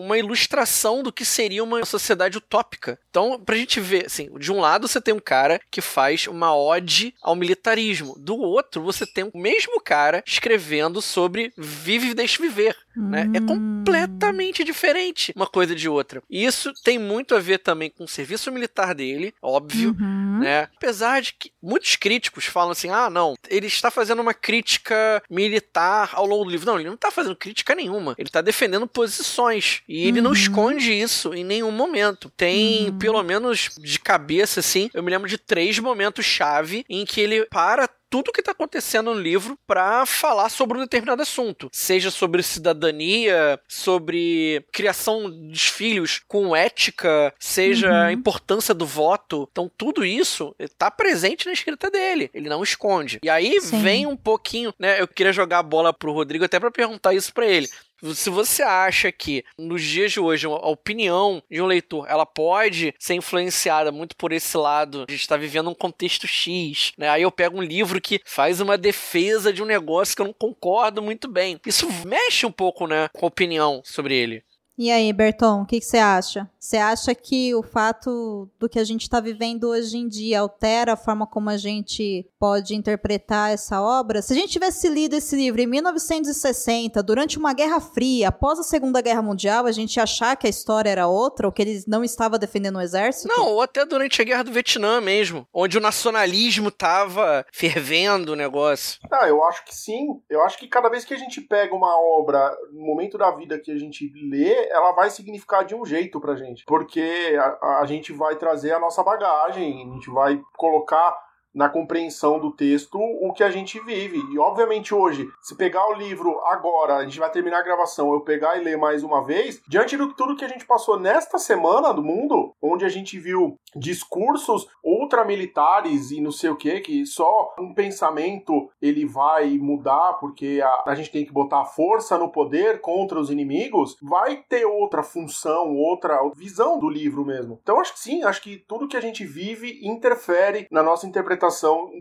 uma 0.00 0.18
ilustração 0.18 1.02
do 1.02 1.12
que 1.12 1.24
seria 1.24 1.62
uma 1.62 1.84
sociedade 1.84 2.38
utópica. 2.38 2.98
Então, 3.10 3.40
pra 3.40 3.56
gente 3.56 3.80
ver, 3.80 4.06
assim, 4.06 4.30
de 4.38 4.52
um 4.52 4.55
um 4.56 4.60
lado 4.60 4.88
você 4.88 5.00
tem 5.00 5.12
um 5.12 5.20
cara 5.20 5.60
que 5.70 5.80
faz 5.80 6.26
uma 6.26 6.56
ode 6.56 7.14
ao 7.22 7.36
militarismo, 7.36 8.14
do 8.18 8.36
outro 8.36 8.82
você 8.82 9.06
tem 9.06 9.24
o 9.24 9.38
mesmo 9.38 9.80
cara 9.80 10.22
escrevendo 10.26 11.02
sobre 11.02 11.52
vive 11.56 12.08
e 12.08 12.14
deixe 12.14 12.40
viver. 12.40 12.76
Né? 12.96 13.28
É 13.34 13.40
completamente 13.40 14.64
diferente 14.64 15.32
uma 15.36 15.46
coisa 15.46 15.74
de 15.74 15.88
outra. 15.88 16.22
E 16.30 16.44
isso 16.44 16.72
tem 16.82 16.98
muito 16.98 17.34
a 17.34 17.38
ver 17.38 17.58
também 17.58 17.90
com 17.90 18.04
o 18.04 18.08
serviço 18.08 18.50
militar 18.50 18.94
dele, 18.94 19.34
óbvio, 19.40 19.94
Uhum. 19.98 20.38
né? 20.40 20.68
Apesar 20.76 21.20
de 21.22 21.32
que 21.34 21.52
muitos 21.62 21.96
críticos 21.96 22.44
falam 22.46 22.70
assim: 22.72 22.90
ah, 22.90 23.08
não, 23.10 23.34
ele 23.48 23.66
está 23.66 23.90
fazendo 23.90 24.20
uma 24.22 24.34
crítica 24.34 25.22
militar 25.30 26.10
ao 26.14 26.26
longo 26.26 26.44
do 26.44 26.50
livro. 26.50 26.66
Não, 26.66 26.76
ele 26.78 26.88
não 26.88 26.94
está 26.94 27.10
fazendo 27.10 27.36
crítica 27.36 27.74
nenhuma. 27.74 28.14
Ele 28.18 28.28
está 28.28 28.40
defendendo 28.40 28.86
posições. 28.86 29.82
E 29.88 30.06
ele 30.08 30.20
não 30.20 30.30
Uhum. 30.30 30.36
esconde 30.36 30.92
isso 30.92 31.34
em 31.34 31.44
nenhum 31.44 31.70
momento. 31.70 32.30
Tem, 32.36 32.86
Uhum. 32.90 32.98
pelo 32.98 33.22
menos 33.22 33.70
de 33.78 33.98
cabeça, 33.98 34.60
assim, 34.60 34.90
eu 34.94 35.02
me 35.02 35.10
lembro 35.10 35.28
de 35.28 35.38
três 35.38 35.78
momentos-chave 35.78 36.84
em 36.88 37.04
que 37.04 37.20
ele 37.20 37.46
para 37.46 37.88
tudo 38.16 38.32
que 38.32 38.42
tá 38.42 38.52
acontecendo 38.52 39.12
no 39.14 39.20
livro 39.20 39.58
para 39.66 40.06
falar 40.06 40.48
sobre 40.48 40.78
um 40.78 40.80
determinado 40.80 41.20
assunto, 41.22 41.68
seja 41.72 42.10
sobre 42.10 42.42
cidadania, 42.42 43.60
sobre 43.68 44.64
criação 44.72 45.30
dos 45.30 45.66
filhos 45.66 46.22
com 46.26 46.54
ética, 46.56 47.32
seja 47.38 47.88
Uhum. 47.88 47.94
a 48.06 48.12
importância 48.12 48.72
do 48.74 48.86
voto. 48.86 49.48
Então 49.52 49.70
tudo 49.76 50.04
isso 50.04 50.54
tá 50.78 50.90
presente 50.90 51.46
na 51.46 51.52
escrita 51.52 51.90
dele, 51.90 52.30
ele 52.32 52.48
não 52.48 52.62
esconde. 52.62 53.18
E 53.22 53.28
aí 53.28 53.60
Sim. 53.60 53.82
vem 53.82 54.06
um 54.06 54.16
pouquinho, 54.16 54.72
né, 54.78 55.00
eu 55.00 55.06
queria 55.08 55.32
jogar 55.32 55.58
a 55.58 55.62
bola 55.62 55.92
pro 55.92 56.12
Rodrigo 56.12 56.44
até 56.44 56.58
para 56.58 56.70
perguntar 56.70 57.12
isso 57.14 57.32
para 57.34 57.46
ele. 57.46 57.68
Se 58.14 58.30
você 58.30 58.62
acha 58.62 59.10
que 59.10 59.44
nos 59.58 59.82
dias 59.82 60.12
de 60.12 60.20
hoje 60.20 60.46
a 60.46 60.50
opinião 60.50 61.42
de 61.50 61.60
um 61.60 61.66
leitor 61.66 62.06
ela 62.08 62.26
pode 62.26 62.94
ser 62.98 63.14
influenciada 63.14 63.90
muito 63.90 64.16
por 64.16 64.32
esse 64.32 64.56
lado, 64.56 65.04
a 65.08 65.10
gente 65.10 65.22
está 65.22 65.36
vivendo 65.36 65.70
um 65.70 65.74
contexto 65.74 66.26
X, 66.26 66.92
né? 66.98 67.08
Aí 67.08 67.22
eu 67.22 67.30
pego 67.30 67.58
um 67.58 67.62
livro 67.62 68.00
que 68.00 68.20
faz 68.24 68.60
uma 68.60 68.76
defesa 68.76 69.52
de 69.52 69.62
um 69.62 69.66
negócio 69.66 70.14
que 70.14 70.22
eu 70.22 70.26
não 70.26 70.32
concordo 70.32 71.02
muito 71.02 71.28
bem. 71.28 71.60
Isso 71.66 71.88
mexe 72.04 72.46
um 72.46 72.52
pouco, 72.52 72.86
né, 72.86 73.08
com 73.12 73.24
a 73.24 73.28
opinião 73.28 73.80
sobre 73.84 74.14
ele. 74.14 74.44
E 74.78 74.90
aí, 74.90 75.10
Berton, 75.10 75.62
o 75.62 75.66
que 75.66 75.80
você 75.80 75.96
acha? 75.96 76.50
Você 76.60 76.76
acha 76.76 77.14
que 77.14 77.54
o 77.54 77.62
fato 77.62 78.50
do 78.58 78.68
que 78.68 78.78
a 78.78 78.84
gente 78.84 79.02
está 79.02 79.20
vivendo 79.20 79.68
hoje 79.68 79.96
em 79.96 80.08
dia 80.08 80.40
altera 80.40 80.92
a 80.94 80.96
forma 80.96 81.26
como 81.26 81.48
a 81.48 81.56
gente 81.56 82.28
pode 82.38 82.74
interpretar 82.74 83.52
essa 83.52 83.80
obra? 83.80 84.20
Se 84.20 84.32
a 84.32 84.36
gente 84.36 84.50
tivesse 84.52 84.88
lido 84.88 85.14
esse 85.14 85.34
livro 85.36 85.62
em 85.62 85.66
1960, 85.66 87.02
durante 87.04 87.38
uma 87.38 87.54
Guerra 87.54 87.80
Fria, 87.80 88.28
após 88.28 88.58
a 88.58 88.64
Segunda 88.64 89.00
Guerra 89.00 89.22
Mundial, 89.22 89.64
a 89.64 89.72
gente 89.72 89.96
ia 89.96 90.02
achar 90.02 90.36
que 90.36 90.46
a 90.46 90.50
história 90.50 90.90
era 90.90 91.06
outra, 91.06 91.46
ou 91.46 91.52
que 91.52 91.62
ele 91.62 91.84
não 91.86 92.02
estava 92.02 92.38
defendendo 92.38 92.76
o 92.76 92.80
exército? 92.82 93.28
Não, 93.28 93.46
ou 93.46 93.62
até 93.62 93.84
durante 93.86 94.20
a 94.20 94.24
Guerra 94.24 94.42
do 94.42 94.52
Vietnã 94.52 95.00
mesmo, 95.00 95.46
onde 95.54 95.78
o 95.78 95.80
nacionalismo 95.80 96.70
tava 96.70 97.46
fervendo 97.52 98.32
o 98.32 98.36
negócio. 98.36 98.98
Ah, 99.10 99.28
eu 99.28 99.42
acho 99.44 99.64
que 99.64 99.74
sim. 99.74 100.20
Eu 100.28 100.42
acho 100.42 100.58
que 100.58 100.66
cada 100.66 100.88
vez 100.88 101.04
que 101.04 101.14
a 101.14 101.18
gente 101.18 101.40
pega 101.40 101.74
uma 101.74 101.96
obra, 102.18 102.52
no 102.72 102.84
momento 102.84 103.16
da 103.16 103.30
vida 103.30 103.58
que 103.58 103.70
a 103.70 103.78
gente 103.78 104.12
lê, 104.28 104.65
ela 104.70 104.92
vai 104.92 105.10
significar 105.10 105.64
de 105.64 105.74
um 105.74 105.84
jeito 105.84 106.20
pra 106.20 106.36
gente. 106.36 106.64
Porque 106.64 107.36
a, 107.38 107.80
a 107.80 107.86
gente 107.86 108.12
vai 108.12 108.36
trazer 108.36 108.72
a 108.72 108.78
nossa 108.80 109.02
bagagem, 109.02 109.90
a 109.90 109.94
gente 109.94 110.10
vai 110.10 110.40
colocar 110.56 111.25
na 111.56 111.70
compreensão 111.70 112.38
do 112.38 112.52
texto 112.52 112.98
o 112.98 113.32
que 113.32 113.42
a 113.42 113.50
gente 113.50 113.80
vive. 113.80 114.22
E 114.30 114.38
obviamente 114.38 114.94
hoje, 114.94 115.26
se 115.40 115.56
pegar 115.56 115.88
o 115.88 115.94
livro 115.94 116.38
agora, 116.44 116.96
a 116.96 117.04
gente 117.04 117.18
vai 117.18 117.30
terminar 117.30 117.60
a 117.60 117.64
gravação, 117.64 118.12
eu 118.12 118.20
pegar 118.20 118.58
e 118.58 118.62
ler 118.62 118.76
mais 118.76 119.02
uma 119.02 119.24
vez, 119.24 119.62
diante 119.66 119.96
de 119.96 120.14
tudo 120.14 120.36
que 120.36 120.44
a 120.44 120.48
gente 120.48 120.66
passou 120.66 121.00
nesta 121.00 121.38
semana 121.38 121.94
do 121.94 122.04
mundo, 122.04 122.52
onde 122.60 122.84
a 122.84 122.90
gente 122.90 123.18
viu 123.18 123.58
discursos 123.74 124.68
ultramilitares 124.84 126.10
e 126.10 126.20
não 126.20 126.30
sei 126.30 126.50
o 126.50 126.56
que, 126.56 126.80
que 126.80 127.06
só 127.06 127.54
um 127.58 127.72
pensamento 127.72 128.70
ele 128.80 129.06
vai 129.06 129.56
mudar 129.56 130.18
porque 130.20 130.60
a, 130.62 130.90
a 130.90 130.94
gente 130.94 131.10
tem 131.10 131.24
que 131.24 131.32
botar 131.32 131.64
força 131.64 132.18
no 132.18 132.30
poder 132.30 132.82
contra 132.82 133.18
os 133.18 133.30
inimigos, 133.30 133.96
vai 134.02 134.44
ter 134.48 134.66
outra 134.66 135.02
função, 135.02 135.74
outra 135.74 136.18
visão 136.34 136.78
do 136.78 136.88
livro 136.90 137.24
mesmo. 137.24 137.58
Então 137.62 137.80
acho 137.80 137.94
que 137.94 138.00
sim, 138.00 138.22
acho 138.24 138.42
que 138.42 138.58
tudo 138.68 138.88
que 138.88 138.96
a 138.96 139.00
gente 139.00 139.24
vive 139.24 139.80
interfere 139.82 140.66
na 140.70 140.82
nossa 140.82 141.06
interpretação 141.06 141.45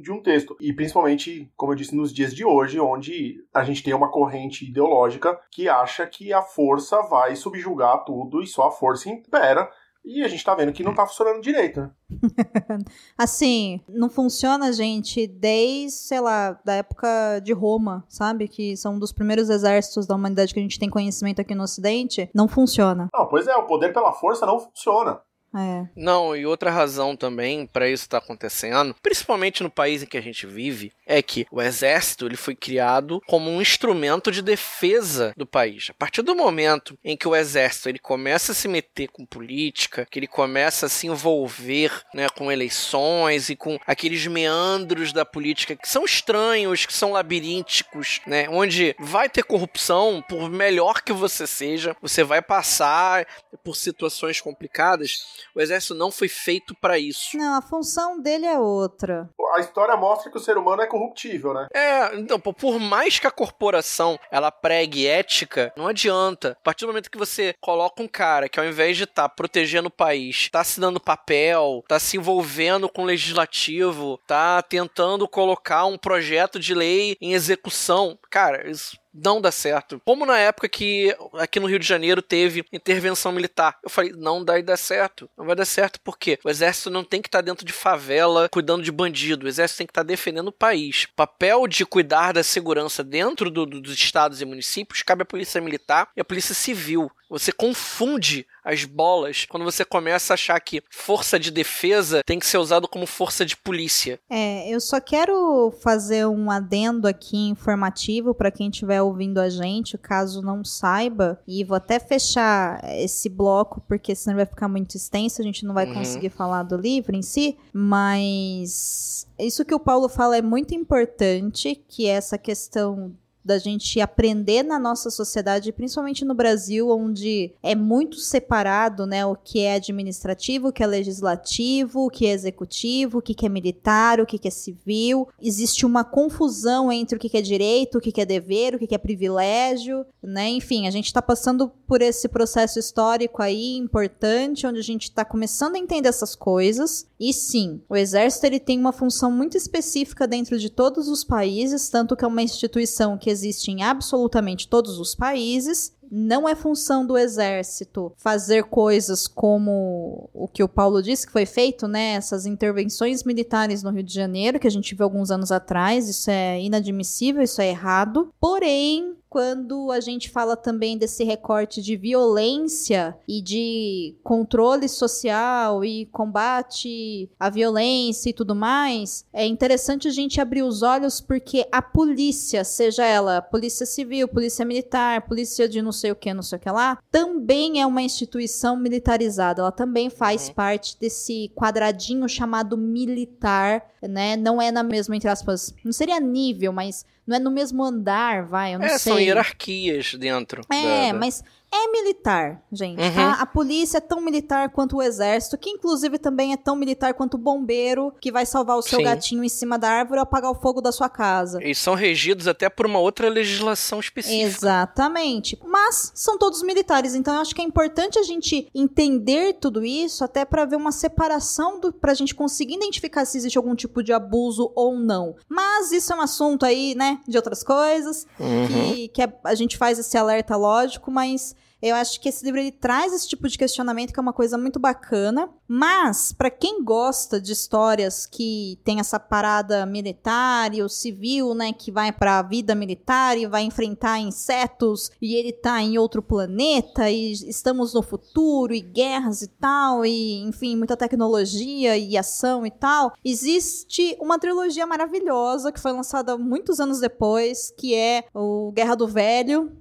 de 0.02 0.12
um 0.12 0.22
texto. 0.22 0.56
E 0.60 0.74
principalmente, 0.74 1.52
como 1.56 1.72
eu 1.72 1.76
disse, 1.76 1.96
nos 1.96 2.14
dias 2.14 2.34
de 2.34 2.46
hoje, 2.46 2.80
onde 2.80 3.44
a 3.54 3.64
gente 3.64 3.84
tem 3.84 3.94
uma 3.94 4.12
corrente 4.12 4.66
ideológica 4.66 5.40
que 5.52 5.68
acha 5.70 6.06
que 6.06 6.34
a 6.34 6.42
força 6.42 7.02
vai 7.04 7.36
subjugar 7.36 8.04
tudo 8.06 8.42
e 8.42 8.48
só 8.48 8.68
a 8.68 8.72
força 8.72 9.10
impera. 9.10 9.70
E 10.06 10.24
a 10.24 10.28
gente 10.28 10.44
tá 10.44 10.54
vendo 10.54 10.72
que 10.72 10.84
não 10.84 10.94
tá 10.94 11.08
funcionando 11.08 11.42
direito, 11.42 11.82
né? 11.82 11.90
Assim, 13.18 13.82
não 13.90 14.08
funciona, 14.08 14.72
gente, 14.72 15.26
desde, 15.26 15.98
sei 15.98 16.20
lá, 16.20 16.60
da 16.64 16.76
época 16.76 17.40
de 17.44 17.52
Roma, 17.54 18.06
sabe? 18.08 18.48
Que 18.48 18.78
são 18.78 18.94
um 18.94 19.00
dos 19.00 19.12
primeiros 19.12 19.50
exércitos 19.50 20.06
da 20.06 20.14
humanidade 20.14 20.54
que 20.54 20.60
a 20.60 20.62
gente 20.62 20.78
tem 20.78 20.92
conhecimento 20.92 21.42
aqui 21.42 21.56
no 21.56 21.64
Ocidente. 21.64 22.30
Não 22.36 22.48
funciona. 22.48 23.10
Não, 23.12 23.26
pois 23.26 23.48
é, 23.48 23.56
o 23.56 23.66
poder 23.66 23.94
pela 23.94 24.14
força 24.14 24.46
não 24.46 24.60
funciona. 24.60 25.20
É. 25.56 25.88
Não, 25.96 26.36
e 26.36 26.46
outra 26.46 26.70
razão 26.70 27.16
também 27.16 27.66
para 27.66 27.90
isso 27.90 28.04
estar 28.04 28.18
acontecendo, 28.18 28.96
principalmente 29.02 29.64
no 29.64 29.70
país 29.70 30.04
em 30.04 30.06
que 30.06 30.18
a 30.18 30.22
gente 30.22 30.46
vive, 30.46 30.92
é 31.06 31.22
que 31.22 31.46
o 31.52 31.62
exército 31.62 32.26
ele 32.26 32.36
foi 32.36 32.56
criado 32.56 33.22
como 33.28 33.50
um 33.50 33.62
instrumento 33.62 34.32
de 34.32 34.42
defesa 34.42 35.34
do 35.38 35.46
país. 35.46 35.88
A 35.90 35.94
partir 35.94 36.22
do 36.22 36.36
momento 36.36 36.98
em 37.04 37.16
que 37.16 37.28
o 37.28 37.36
exército 37.36 37.90
ele 37.90 38.00
começa 38.00 38.52
a 38.52 38.56
se 38.56 38.68
meter 38.68 39.08
com 39.10 39.26
política, 39.26 40.06
que 40.10 40.20
ele 40.20 40.28
começa 40.28 40.88
a 40.88 40.90
se 40.90 41.08
envolver 41.08 41.92
né, 42.14 42.28
com 42.30 42.52
eleições 42.52 43.50
e 43.50 43.56
com 43.56 43.80
aqueles 43.86 44.26
meandros 44.28 45.14
da 45.14 45.24
política 45.24 45.76
que 45.76 45.88
são 45.88 46.04
estranhos, 46.04 46.86
que 46.86 46.94
são 46.94 47.12
labirínticos, 47.12 48.20
né, 48.28 48.48
onde 48.50 48.96
vai 49.00 49.30
ter 49.30 49.44
corrupção, 49.44 50.24
por 50.28 50.50
melhor 50.50 51.02
que 51.02 51.14
você 51.14 51.48
seja, 51.48 51.96
você 52.02 52.24
vai 52.24 52.42
passar 52.42 53.26
por 53.64 53.76
situações 53.76 54.42
complicadas. 54.42 55.45
O 55.54 55.62
exército 55.62 55.96
não 55.96 56.12
foi 56.12 56.28
feito 56.28 56.76
para 56.76 56.98
isso. 56.98 57.38
Não, 57.38 57.58
a 57.58 57.62
função 57.62 58.22
dele 58.22 58.46
é 58.46 58.60
outra. 58.60 59.30
A 59.56 59.60
história 59.60 59.96
mostra 59.96 60.30
que 60.32 60.38
o 60.38 60.42
ser 60.42 60.58
humano 60.58 60.82
é 60.82 60.88
corruptível, 60.88 61.54
né? 61.54 61.68
É, 61.74 62.16
então, 62.16 62.40
por 62.40 62.80
mais 62.80 63.20
que 63.20 63.28
a 63.28 63.32
corporação 63.32 64.20
ela 64.30 64.52
pregue 64.52 65.08
ética, 65.08 65.72
não 65.78 65.88
adianta. 65.88 66.58
A 66.60 66.64
partir 66.64 66.86
do 66.86 66.90
momento 66.90 67.12
que 67.12 67.18
você 67.18 67.56
coloca 67.62 68.04
um 68.04 68.08
cara 68.08 68.50
que 68.50 68.60
ao 68.60 68.66
invés 68.66 68.98
de 68.98 69.04
estar 69.04 69.30
tá 69.30 69.30
protegendo 69.30 69.88
o 69.88 69.92
país, 69.92 70.50
tá 70.50 70.62
assinando 70.62 71.00
papel, 71.00 71.84
tá 71.88 72.00
se 72.00 72.18
envolvendo 72.18 72.90
com 72.90 73.04
o 73.04 73.06
legislativo, 73.06 74.20
tá 74.28 74.62
tentando 74.62 75.28
colocar 75.28 75.86
um 75.86 75.98
projeto 75.98 76.60
de 76.60 76.74
lei 76.74 77.16
em 77.22 77.34
execução, 77.34 78.18
cara, 78.30 78.70
isso 78.70 78.98
não 79.16 79.40
dá 79.40 79.52
certo. 79.52 80.02
Como 80.04 80.26
na 80.26 80.38
época 80.38 80.68
que 80.68 81.16
aqui 81.34 81.60
no 81.60 81.68
Rio 81.68 81.80
de 81.80 81.88
Janeiro 81.88 82.22
teve 82.22 82.66
intervenção 82.74 83.32
militar. 83.32 83.78
Eu 83.82 83.90
falei, 83.90 84.12
não 84.12 84.44
vai 84.44 84.62
dar 84.62 84.78
certo. 84.78 85.30
Não 85.38 85.46
vai 85.46 85.56
dar 85.56 85.66
certo 85.66 86.00
porque 86.04 86.38
o 86.44 86.50
exército 86.50 86.90
não 86.90 87.04
tem 87.04 87.22
que 87.22 87.28
estar 87.28 87.42
dentro 87.42 87.66
de 87.66 87.72
favela 87.72 88.50
cuidando 88.50 88.84
de 88.84 88.92
bandido. 88.92 89.46
O 89.46 89.50
exército 89.50 89.78
tem 89.78 89.88
que 89.88 89.92
estar 89.92 90.04
defendendo 90.04 90.50
o 90.50 90.54
país. 90.54 91.04
O 91.04 91.16
papel 91.16 91.68
de 91.68 91.86
cuidar 91.86 92.34
da 92.34 92.44
segurança 92.44 93.04
dentro 93.04 93.50
do, 93.50 93.66
do, 93.66 93.80
dos 93.80 93.94
estados 93.94 94.42
e 94.42 94.46
municípios 94.46 95.02
cabe 95.02 95.22
à 95.22 95.26
polícia 95.26 95.62
militar 95.62 96.10
e 96.16 96.22
à 96.22 96.26
polícia 96.26 96.54
civil. 96.54 97.10
Você 97.30 97.52
confunde 97.52 98.46
as 98.64 98.84
bolas 98.86 99.46
quando 99.50 99.64
você 99.64 99.84
começa 99.86 100.34
a 100.34 100.36
achar 100.36 100.60
que 100.60 100.82
força 100.90 101.40
de 101.40 101.52
defesa 101.52 102.22
tem 102.26 102.40
que 102.40 102.46
ser 102.48 102.58
usado 102.58 102.88
como 102.88 103.06
força 103.06 103.46
de 103.46 103.56
polícia. 103.58 104.20
É, 104.30 104.70
eu 104.70 104.80
só 104.80 105.00
quero 105.00 105.72
fazer 105.82 106.26
um 106.28 106.50
adendo 106.52 107.08
aqui 107.08 107.38
informativo 107.50 108.34
para 108.34 108.52
quem 108.52 108.70
estiver 108.70 109.02
ouvindo 109.02 109.40
a 109.40 109.50
gente, 109.50 109.98
caso 109.98 110.42
não 110.42 110.64
saiba, 110.64 111.40
e 111.48 111.64
vou 111.64 111.78
até 111.78 112.00
fechar 112.00 112.80
esse 113.00 113.30
bloco 113.30 113.82
porque 113.88 114.16
senão 114.16 114.38
vai 114.38 114.46
ficar 114.46 114.68
muito 114.68 114.96
extenso, 114.96 115.42
a 115.42 115.44
gente 115.46 115.66
não 115.66 115.74
vai 115.74 115.86
Uhum. 115.88 115.94
conseguir 115.96 116.30
falar 116.30 116.64
do 116.64 116.76
livro 116.78 117.16
em 117.16 117.22
si, 117.22 117.58
mas 117.74 119.28
isso 119.38 119.66
que 119.66 119.74
o 119.74 119.80
Paulo 119.80 120.10
fala 120.10 120.38
é 120.38 120.42
muito 120.42 120.74
importante, 120.74 121.76
que 121.88 122.08
é 122.08 122.12
essa 122.12 122.38
questão 122.38 123.16
da 123.46 123.60
gente 123.60 124.02
aprender 124.02 124.64
na 124.64 124.80
nossa 124.80 125.12
sociedade, 125.12 125.72
principalmente 125.72 126.26
no 126.26 126.34
Brasil, 126.34 126.90
onde 126.90 127.54
é 127.62 127.76
muito 127.76 128.18
separado, 128.18 129.06
né, 129.06 129.24
o 129.24 129.36
que 129.36 129.60
é 129.60 129.76
administrativo, 129.76 130.70
o 130.70 130.74
que 130.74 130.84
é 130.84 130.88
legislativo, 130.88 132.08
o 132.08 132.10
que 132.10 132.26
é 132.26 132.32
executivo, 132.32 133.20
o 133.20 133.22
que 133.22 133.46
é 133.46 133.50
militar, 133.50 134.20
o 134.20 134.26
que 134.26 134.48
é 134.48 134.52
civil. 134.52 135.28
Existe 135.40 135.86
uma 135.86 136.04
confusão 136.04 136.92
entre 136.92 137.18
o 137.18 137.20
que 137.20 137.38
é 137.38 137.42
direito, 137.42 138.00
o 138.00 138.02
que 138.02 138.20
é 138.20 138.26
dever, 138.26 138.74
o 138.74 138.80
que 138.80 138.96
é 138.96 138.98
privilégio, 138.98 140.06
né? 140.24 140.50
Enfim, 140.50 140.88
a 140.88 140.92
gente 140.92 141.06
está 141.06 141.22
passando 141.22 141.70
por 141.88 142.02
esse 142.02 142.28
processo 142.28 142.80
histórico 142.80 143.44
aí 143.44 143.78
importante, 143.78 144.66
onde 144.66 144.80
a 144.80 144.84
gente 144.84 145.04
está 145.04 145.24
começando 145.24 145.76
a 145.76 145.80
entender 145.80 146.10
essas 146.10 146.36
coisas. 146.36 147.06
E 147.20 147.32
sim, 147.32 147.82
o 147.88 147.96
exército 147.96 148.46
ele 148.46 148.60
tem 148.60 148.80
uma 148.80 148.92
função 148.92 149.32
muito 149.32 149.56
específica 149.56 150.28
dentro 150.28 150.58
de 150.58 150.70
todos 150.70 151.08
os 151.08 151.24
países, 151.24 151.90
tanto 151.90 152.16
que 152.16 152.26
é 152.26 152.28
uma 152.28 152.42
instituição 152.42 153.18
que 153.18 153.35
existe 153.36 153.70
em 153.70 153.84
absolutamente 153.84 154.68
todos 154.68 155.00
os 155.00 155.14
países. 155.14 155.94
Não 156.10 156.48
é 156.48 156.56
função 156.56 157.06
do 157.06 157.18
exército 157.18 158.14
fazer 158.16 158.66
coisas 158.66 159.28
como 159.28 160.30
o 160.34 160.48
que 160.48 160.64
o 160.64 160.70
Paulo 160.70 161.02
disse 161.02 161.26
que 161.26 161.34
foi 161.34 161.46
feito, 161.46 161.88
né? 161.88 162.14
Essas 162.14 162.46
intervenções 162.46 163.24
militares 163.24 163.84
no 163.84 163.92
Rio 163.92 164.04
de 164.04 164.14
Janeiro, 164.14 164.60
que 164.60 164.68
a 164.68 164.72
gente 164.72 164.94
viu 164.94 165.04
alguns 165.04 165.32
anos 165.32 165.52
atrás. 165.52 166.08
Isso 166.08 166.30
é 166.30 166.62
inadmissível, 166.62 167.42
isso 167.42 167.62
é 167.62 167.70
errado. 167.70 168.32
Porém, 168.40 169.15
quando 169.36 169.92
a 169.92 170.00
gente 170.00 170.30
fala 170.30 170.56
também 170.56 170.98
desse 170.98 171.22
recorte 171.26 171.82
de 171.82 171.98
violência 171.98 173.18
e 173.28 173.42
de 173.42 174.16
controle 174.24 174.88
social 174.88 175.84
e 175.84 176.06
combate 176.06 177.30
à 177.38 177.50
violência 177.50 178.30
e 178.30 178.34
tudo 178.34 178.56
mais, 178.56 179.26
é 179.34 179.46
interessante 179.46 180.08
a 180.08 180.12
gente 180.12 180.40
abrir 180.40 180.64
os 180.64 180.82
olhos 180.82 181.20
porque 181.20 181.68
a 181.70 181.82
polícia, 181.82 182.64
seja 182.64 183.04
ela 183.04 183.42
polícia 183.42 183.86
civil, 183.86 184.26
polícia 184.26 184.64
militar, 184.64 185.28
polícia 185.28 185.68
de 185.68 185.82
não 185.82 185.92
sei 185.92 186.12
o 186.12 186.16
que, 186.16 186.34
não 186.34 186.42
sei 186.42 186.58
o 186.58 186.62
que 186.62 186.72
lá, 186.72 186.98
também 187.12 187.82
é 187.82 187.86
uma 187.86 188.02
instituição 188.02 188.78
militarizada. 188.78 189.62
Ela 189.62 189.72
também 189.74 190.10
faz 190.10 190.48
uhum. 190.48 190.54
parte 190.54 190.98
desse 190.98 191.52
quadradinho 191.54 192.30
chamado 192.30 192.78
militar, 192.78 193.86
né? 194.02 194.38
Não 194.38 194.62
é 194.62 194.72
na 194.72 194.82
mesma, 194.82 195.14
entre 195.14 195.28
aspas, 195.28 195.76
não 195.84 195.92
seria 195.92 196.22
nível, 196.22 196.72
mas 196.72 197.06
não 197.26 197.36
é 197.36 197.40
no 197.40 197.52
mesmo 197.52 197.84
andar, 197.84 198.44
vai, 198.44 198.76
eu 198.76 198.80
não 198.80 198.86
é, 198.86 198.98
sei. 198.98 199.12
São 199.12 199.20
hierarquias 199.20 200.14
dentro. 200.16 200.66
É, 200.72 201.12
da, 201.12 201.20
mas 201.20 201.44
é 201.76 201.92
militar, 201.92 202.64
gente. 202.72 203.02
Uhum. 203.02 203.14
Tá? 203.14 203.34
A 203.34 203.46
polícia 203.46 203.98
é 203.98 204.02
tão 204.02 204.22
militar 204.22 204.70
quanto 204.70 204.98
o 204.98 205.02
exército, 205.02 205.58
que 205.58 205.70
inclusive 205.70 206.18
também 206.18 206.54
é 206.54 206.58
tão 206.58 206.76
militar 206.76 207.14
quanto 207.14 207.36
o 207.36 207.38
bombeiro 207.38 208.14
que 208.20 208.32
vai 208.32 208.46
salvar 208.46 208.78
o 208.78 208.82
seu 208.82 209.00
Sim. 209.00 209.06
gatinho 209.06 209.44
em 209.44 209.50
cima 209.50 209.78
da 209.78 209.90
árvore 209.90 210.20
ou 210.20 210.24
apagar 210.24 210.52
o 210.52 210.56
fogo 210.56 210.82
da 210.82 210.92
sua 210.92 211.10
casa. 211.10 211.62
Eles 211.62 211.78
são 211.78 211.96
regidos 211.96 212.48
até 212.48 212.70
por 212.70 212.86
uma 212.86 213.00
outra 213.00 213.30
legislação 213.30 214.00
específica. 214.00 214.44
Exatamente. 214.44 215.60
Mas 215.66 216.12
são 216.16 216.38
todos 216.38 216.64
militares, 216.64 217.16
então 217.16 217.36
eu 217.36 217.42
acho 217.42 217.54
que 217.54 217.62
é 217.62 217.66
importante 217.66 218.18
a 218.18 218.24
gente 218.24 218.68
entender 218.74 219.54
tudo 219.54 219.84
isso 219.84 220.24
até 220.24 220.46
para 220.46 220.66
ver 220.66 220.76
uma 220.76 220.92
separação 220.92 221.80
do 221.80 221.92
pra 221.92 222.14
gente 222.14 222.34
conseguir 222.34 222.76
identificar 222.76 223.26
se 223.26 223.38
existe 223.38 223.58
algum 223.58 223.76
tipo 223.76 224.02
de 224.02 224.14
abuso 224.14 224.72
ou 224.76 224.98
não. 224.98 225.36
Mas 225.50 225.92
isso 225.92 226.14
é 226.14 226.16
um 226.16 226.22
assunto 226.22 226.66
aí, 226.66 226.96
né, 226.96 227.20
de 227.28 227.38
outras 227.38 227.64
coisas, 227.64 228.26
uhum. 228.40 228.68
que, 228.68 229.08
que 229.10 229.22
é, 229.22 229.34
a 229.44 229.56
gente 229.56 229.78
faz 229.78 230.00
esse 230.00 230.18
alerta 230.18 230.56
lógico, 230.56 231.12
mas 231.12 231.56
eu 231.86 231.96
acho 231.96 232.20
que 232.20 232.30
esse 232.30 232.44
livro 232.44 232.60
ele 232.60 232.72
traz 232.72 233.14
esse 233.14 233.30
tipo 233.30 233.48
de 233.48 233.58
questionamento 233.58 234.12
que 234.12 234.20
é 234.20 234.22
uma 234.22 234.34
coisa 234.34 234.58
muito 234.58 234.80
bacana, 234.80 235.48
mas 235.68 236.34
para 236.34 236.50
quem 236.50 236.84
gosta 236.84 237.40
de 237.40 237.54
histórias 237.54 238.26
que 238.26 238.80
tem 238.84 239.00
essa 239.00 239.20
parada 239.20 239.86
militar 239.86 240.74
e 240.74 240.82
o 240.82 240.90
civil, 240.90 241.54
né, 241.54 241.72
que 241.72 241.92
vai 241.92 242.12
para 242.12 242.40
a 242.40 242.42
vida 242.42 242.74
militar 242.74 243.38
e 243.38 243.46
vai 243.46 243.62
enfrentar 243.62 244.20
insetos 244.20 245.12
e 245.22 245.36
ele 245.36 245.54
tá 245.54 245.80
em 245.80 246.00
outro 246.00 246.24
planeta 246.24 247.08
e 247.10 247.34
estamos 247.34 247.94
no 247.94 248.02
futuro 248.02 248.74
e 248.74 248.82
guerras 248.82 249.44
e 249.44 249.48
tal 249.48 250.04
e 250.04 250.42
enfim, 250.42 250.76
muita 250.76 250.98
tecnologia 250.98 251.96
e 251.96 252.18
ação 252.18 252.66
e 252.66 252.72
tal, 252.72 253.14
existe 253.24 254.18
uma 254.20 254.40
trilogia 254.40 254.88
maravilhosa 254.88 255.72
que 255.72 255.80
foi 255.80 255.92
lançada 255.92 256.36
muitos 256.36 256.80
anos 256.80 257.00
depois, 257.00 257.72
que 257.78 257.94
é 257.94 258.26
o 258.34 258.72
Guerra 258.72 258.96
do 258.96 259.08
Velho, 259.08 259.72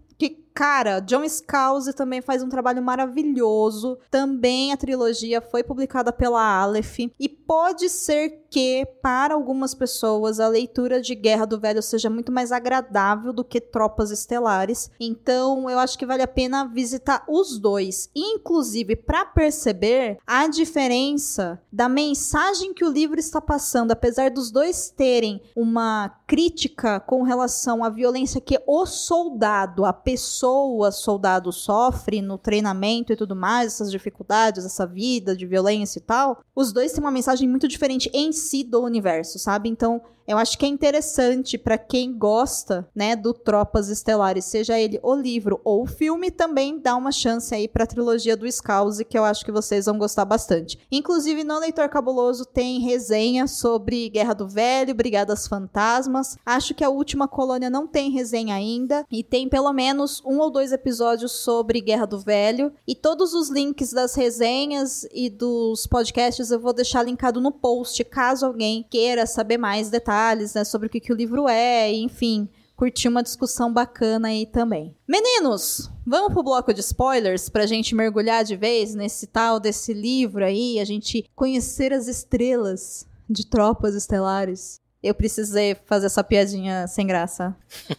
Cara, 0.54 1.00
John 1.00 1.28
Scalzi 1.28 1.92
também 1.92 2.22
faz 2.22 2.40
um 2.40 2.48
trabalho 2.48 2.80
maravilhoso. 2.80 3.98
Também 4.08 4.72
a 4.72 4.76
trilogia 4.76 5.40
foi 5.40 5.64
publicada 5.64 6.12
pela 6.12 6.40
Aleph. 6.40 7.00
E 7.18 7.28
pode 7.28 7.88
ser 7.88 8.43
que, 8.54 8.86
para 9.02 9.34
algumas 9.34 9.74
pessoas, 9.74 10.38
a 10.38 10.46
leitura 10.46 11.02
de 11.02 11.16
Guerra 11.16 11.44
do 11.44 11.58
Velho 11.58 11.82
seja 11.82 12.08
muito 12.08 12.30
mais 12.30 12.52
agradável 12.52 13.32
do 13.32 13.42
que 13.42 13.60
Tropas 13.60 14.12
Estelares. 14.12 14.92
Então, 15.00 15.68
eu 15.68 15.76
acho 15.76 15.98
que 15.98 16.06
vale 16.06 16.22
a 16.22 16.28
pena 16.28 16.64
visitar 16.64 17.24
os 17.28 17.58
dois. 17.58 18.08
Inclusive, 18.14 18.94
para 18.94 19.24
perceber 19.24 20.18
a 20.24 20.46
diferença 20.46 21.60
da 21.72 21.88
mensagem 21.88 22.72
que 22.72 22.84
o 22.84 22.92
livro 22.92 23.18
está 23.18 23.40
passando, 23.40 23.90
apesar 23.90 24.30
dos 24.30 24.52
dois 24.52 24.88
terem 24.88 25.42
uma 25.56 26.08
crítica 26.24 27.00
com 27.00 27.24
relação 27.24 27.82
à 27.82 27.90
violência 27.90 28.40
que 28.40 28.62
o 28.68 28.86
soldado, 28.86 29.84
a 29.84 29.92
pessoa, 29.92 30.92
soldado, 30.92 31.50
sofre 31.50 32.22
no 32.22 32.38
treinamento 32.38 33.12
e 33.12 33.16
tudo 33.16 33.34
mais, 33.34 33.72
essas 33.72 33.90
dificuldades, 33.90 34.64
essa 34.64 34.86
vida 34.86 35.34
de 35.34 35.44
violência 35.44 35.98
e 35.98 36.02
tal, 36.02 36.40
os 36.54 36.72
dois 36.72 36.92
têm 36.92 37.02
uma 37.02 37.10
mensagem 37.10 37.48
muito 37.48 37.66
diferente 37.66 38.08
em 38.14 38.32
si 38.44 38.62
do 38.62 38.82
universo, 38.82 39.38
sabe? 39.38 39.68
Então, 39.68 40.00
eu 40.26 40.38
acho 40.38 40.56
que 40.56 40.64
é 40.64 40.68
interessante 40.68 41.58
para 41.58 41.76
quem 41.76 42.16
gosta, 42.16 42.88
né, 42.94 43.14
do 43.14 43.34
Tropas 43.34 43.88
Estelares, 43.88 44.46
seja 44.46 44.78
ele 44.78 44.98
o 45.02 45.14
livro 45.14 45.60
ou 45.62 45.82
o 45.82 45.86
filme, 45.86 46.30
também 46.30 46.78
dá 46.78 46.96
uma 46.96 47.12
chance 47.12 47.54
aí 47.54 47.68
para 47.68 47.84
a 47.84 47.86
trilogia 47.86 48.36
do 48.36 48.50
Scouse, 48.50 49.04
que 49.04 49.18
eu 49.18 49.24
acho 49.24 49.44
que 49.44 49.52
vocês 49.52 49.84
vão 49.84 49.98
gostar 49.98 50.24
bastante. 50.24 50.78
Inclusive 50.90 51.44
no 51.44 51.58
Leitor 51.58 51.88
Cabuloso 51.88 52.46
tem 52.46 52.80
resenha 52.80 53.46
sobre 53.46 54.08
Guerra 54.08 54.34
do 54.34 54.48
Velho, 54.48 54.94
Brigadas 54.94 55.46
Fantasmas. 55.46 56.38
Acho 56.46 56.74
que 56.74 56.84
a 56.84 56.88
última 56.88 57.28
colônia 57.28 57.68
não 57.68 57.86
tem 57.86 58.10
resenha 58.10 58.54
ainda 58.54 59.04
e 59.10 59.22
tem 59.22 59.48
pelo 59.48 59.72
menos 59.72 60.22
um 60.24 60.38
ou 60.38 60.50
dois 60.50 60.72
episódios 60.72 61.32
sobre 61.32 61.80
Guerra 61.80 62.06
do 62.06 62.18
Velho 62.18 62.72
e 62.86 62.94
todos 62.94 63.34
os 63.34 63.50
links 63.50 63.92
das 63.92 64.14
resenhas 64.14 65.06
e 65.12 65.28
dos 65.28 65.86
podcasts 65.86 66.50
eu 66.50 66.60
vou 66.60 66.72
deixar 66.72 67.02
linkado 67.02 67.40
no 67.40 67.52
post, 67.52 68.02
caso 68.04 68.46
alguém 68.46 68.86
queira 68.88 69.26
saber 69.26 69.58
mais 69.58 69.90
detalhes 69.90 70.13
detalhes, 70.14 70.54
né, 70.54 70.64
sobre 70.64 70.86
o 70.86 70.90
que, 70.90 71.00
que 71.00 71.12
o 71.12 71.16
livro 71.16 71.48
é, 71.48 71.92
e, 71.92 72.02
enfim, 72.02 72.48
curtir 72.76 73.08
uma 73.08 73.22
discussão 73.22 73.72
bacana 73.72 74.28
aí 74.28 74.46
também. 74.46 74.94
Meninos, 75.08 75.90
vamos 76.06 76.32
pro 76.32 76.42
bloco 76.42 76.72
de 76.72 76.80
spoilers 76.80 77.48
pra 77.48 77.66
gente 77.66 77.94
mergulhar 77.94 78.44
de 78.44 78.56
vez 78.56 78.94
nesse 78.94 79.26
tal 79.26 79.58
desse 79.58 79.92
livro 79.92 80.44
aí, 80.44 80.78
a 80.78 80.84
gente 80.84 81.28
conhecer 81.34 81.92
as 81.92 82.06
estrelas 82.06 83.06
de 83.28 83.46
tropas 83.46 83.94
estelares. 83.94 84.80
Eu 85.02 85.14
precisei 85.14 85.76
fazer 85.84 86.06
essa 86.06 86.24
piadinha 86.24 86.86
sem 86.86 87.06
graça. 87.06 87.54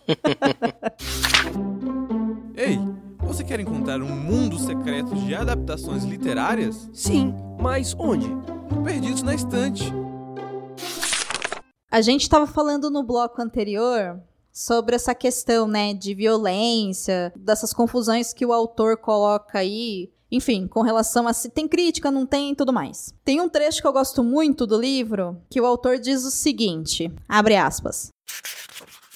Ei, 2.58 2.80
você 3.20 3.44
quer 3.44 3.60
encontrar 3.60 4.02
um 4.02 4.16
mundo 4.16 4.58
secreto 4.58 5.14
de 5.16 5.36
adaptações 5.36 6.04
literárias? 6.04 6.90
Sim, 6.94 7.36
mas 7.60 7.94
onde? 8.00 8.28
Perdidos 8.84 9.22
na 9.22 9.36
Estante 9.36 9.94
a 11.96 12.02
gente 12.02 12.24
estava 12.24 12.46
falando 12.46 12.92
no 12.92 13.04
bloco 13.04 13.42
anterior 13.42 14.22
sobre 14.52 14.98
essa 14.98 15.16
questão, 15.16 15.66
né, 15.66 15.94
de 15.94 16.14
violência, 16.14 17.32
dessas 17.34 17.72
confusões 17.72 18.34
que 18.34 18.46
o 18.46 18.52
autor 18.52 18.98
coloca 18.98 19.60
aí, 19.60 20.12
enfim, 20.30 20.68
com 20.68 20.82
relação 20.82 21.26
a 21.26 21.32
se 21.32 21.50
tem 21.50 21.70
crítica, 21.70 22.12
não 22.12 22.26
tem 22.26 22.52
e 22.52 22.56
tudo 22.56 22.74
mais. 22.74 23.14
Tem 23.24 23.40
um 23.40 23.48
trecho 23.48 23.80
que 23.82 23.88
eu 23.88 23.94
gosto 23.94 24.22
muito 24.26 24.68
do 24.68 24.78
livro, 24.78 25.38
que 25.50 25.62
o 25.62 25.66
autor 25.66 25.98
diz 25.98 26.26
o 26.26 26.32
seguinte, 26.32 27.10
abre 27.30 27.56
aspas: 27.56 28.10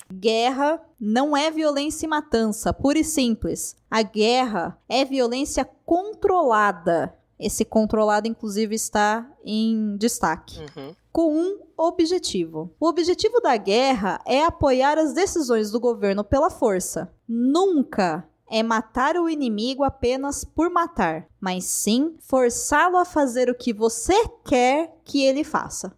Guerra 0.10 0.82
não 0.98 1.36
é 1.36 1.52
violência 1.52 2.06
e 2.06 2.10
matança, 2.10 2.72
pura 2.72 3.00
e 3.00 3.04
simples. 3.04 3.76
A 3.92 4.02
guerra 4.04 4.80
é 4.88 5.04
violência 5.04 5.68
controlada. 5.86 7.14
Esse 7.40 7.64
controlado, 7.64 8.28
inclusive, 8.28 8.76
está 8.76 9.30
em 9.46 9.96
destaque. 9.98 10.60
Uhum 10.60 10.96
com 11.12 11.36
um 11.36 11.60
objetivo. 11.76 12.74
O 12.80 12.88
objetivo 12.88 13.42
da 13.42 13.58
guerra 13.58 14.22
é 14.26 14.44
apoiar 14.44 14.98
as 14.98 15.14
decisões 15.14 15.72
do 15.72 15.80
governo 15.80 16.24
pela 16.24 16.50
força. 16.50 17.12
Nunca 17.28 18.28
é 18.50 18.64
matar 18.64 19.16
o 19.16 19.30
inimigo 19.30 19.84
apenas 19.84 20.44
por 20.44 20.70
matar, 20.70 21.28
mas 21.40 21.66
sim 21.66 22.16
forçá-lo 22.20 22.98
a 22.98 23.06
fazer 23.06 23.50
o 23.50 23.56
que 23.56 23.74
você 23.74 24.16
quer 24.46 24.96
que 25.04 25.24
ele 25.24 25.44
faça. 25.44 25.96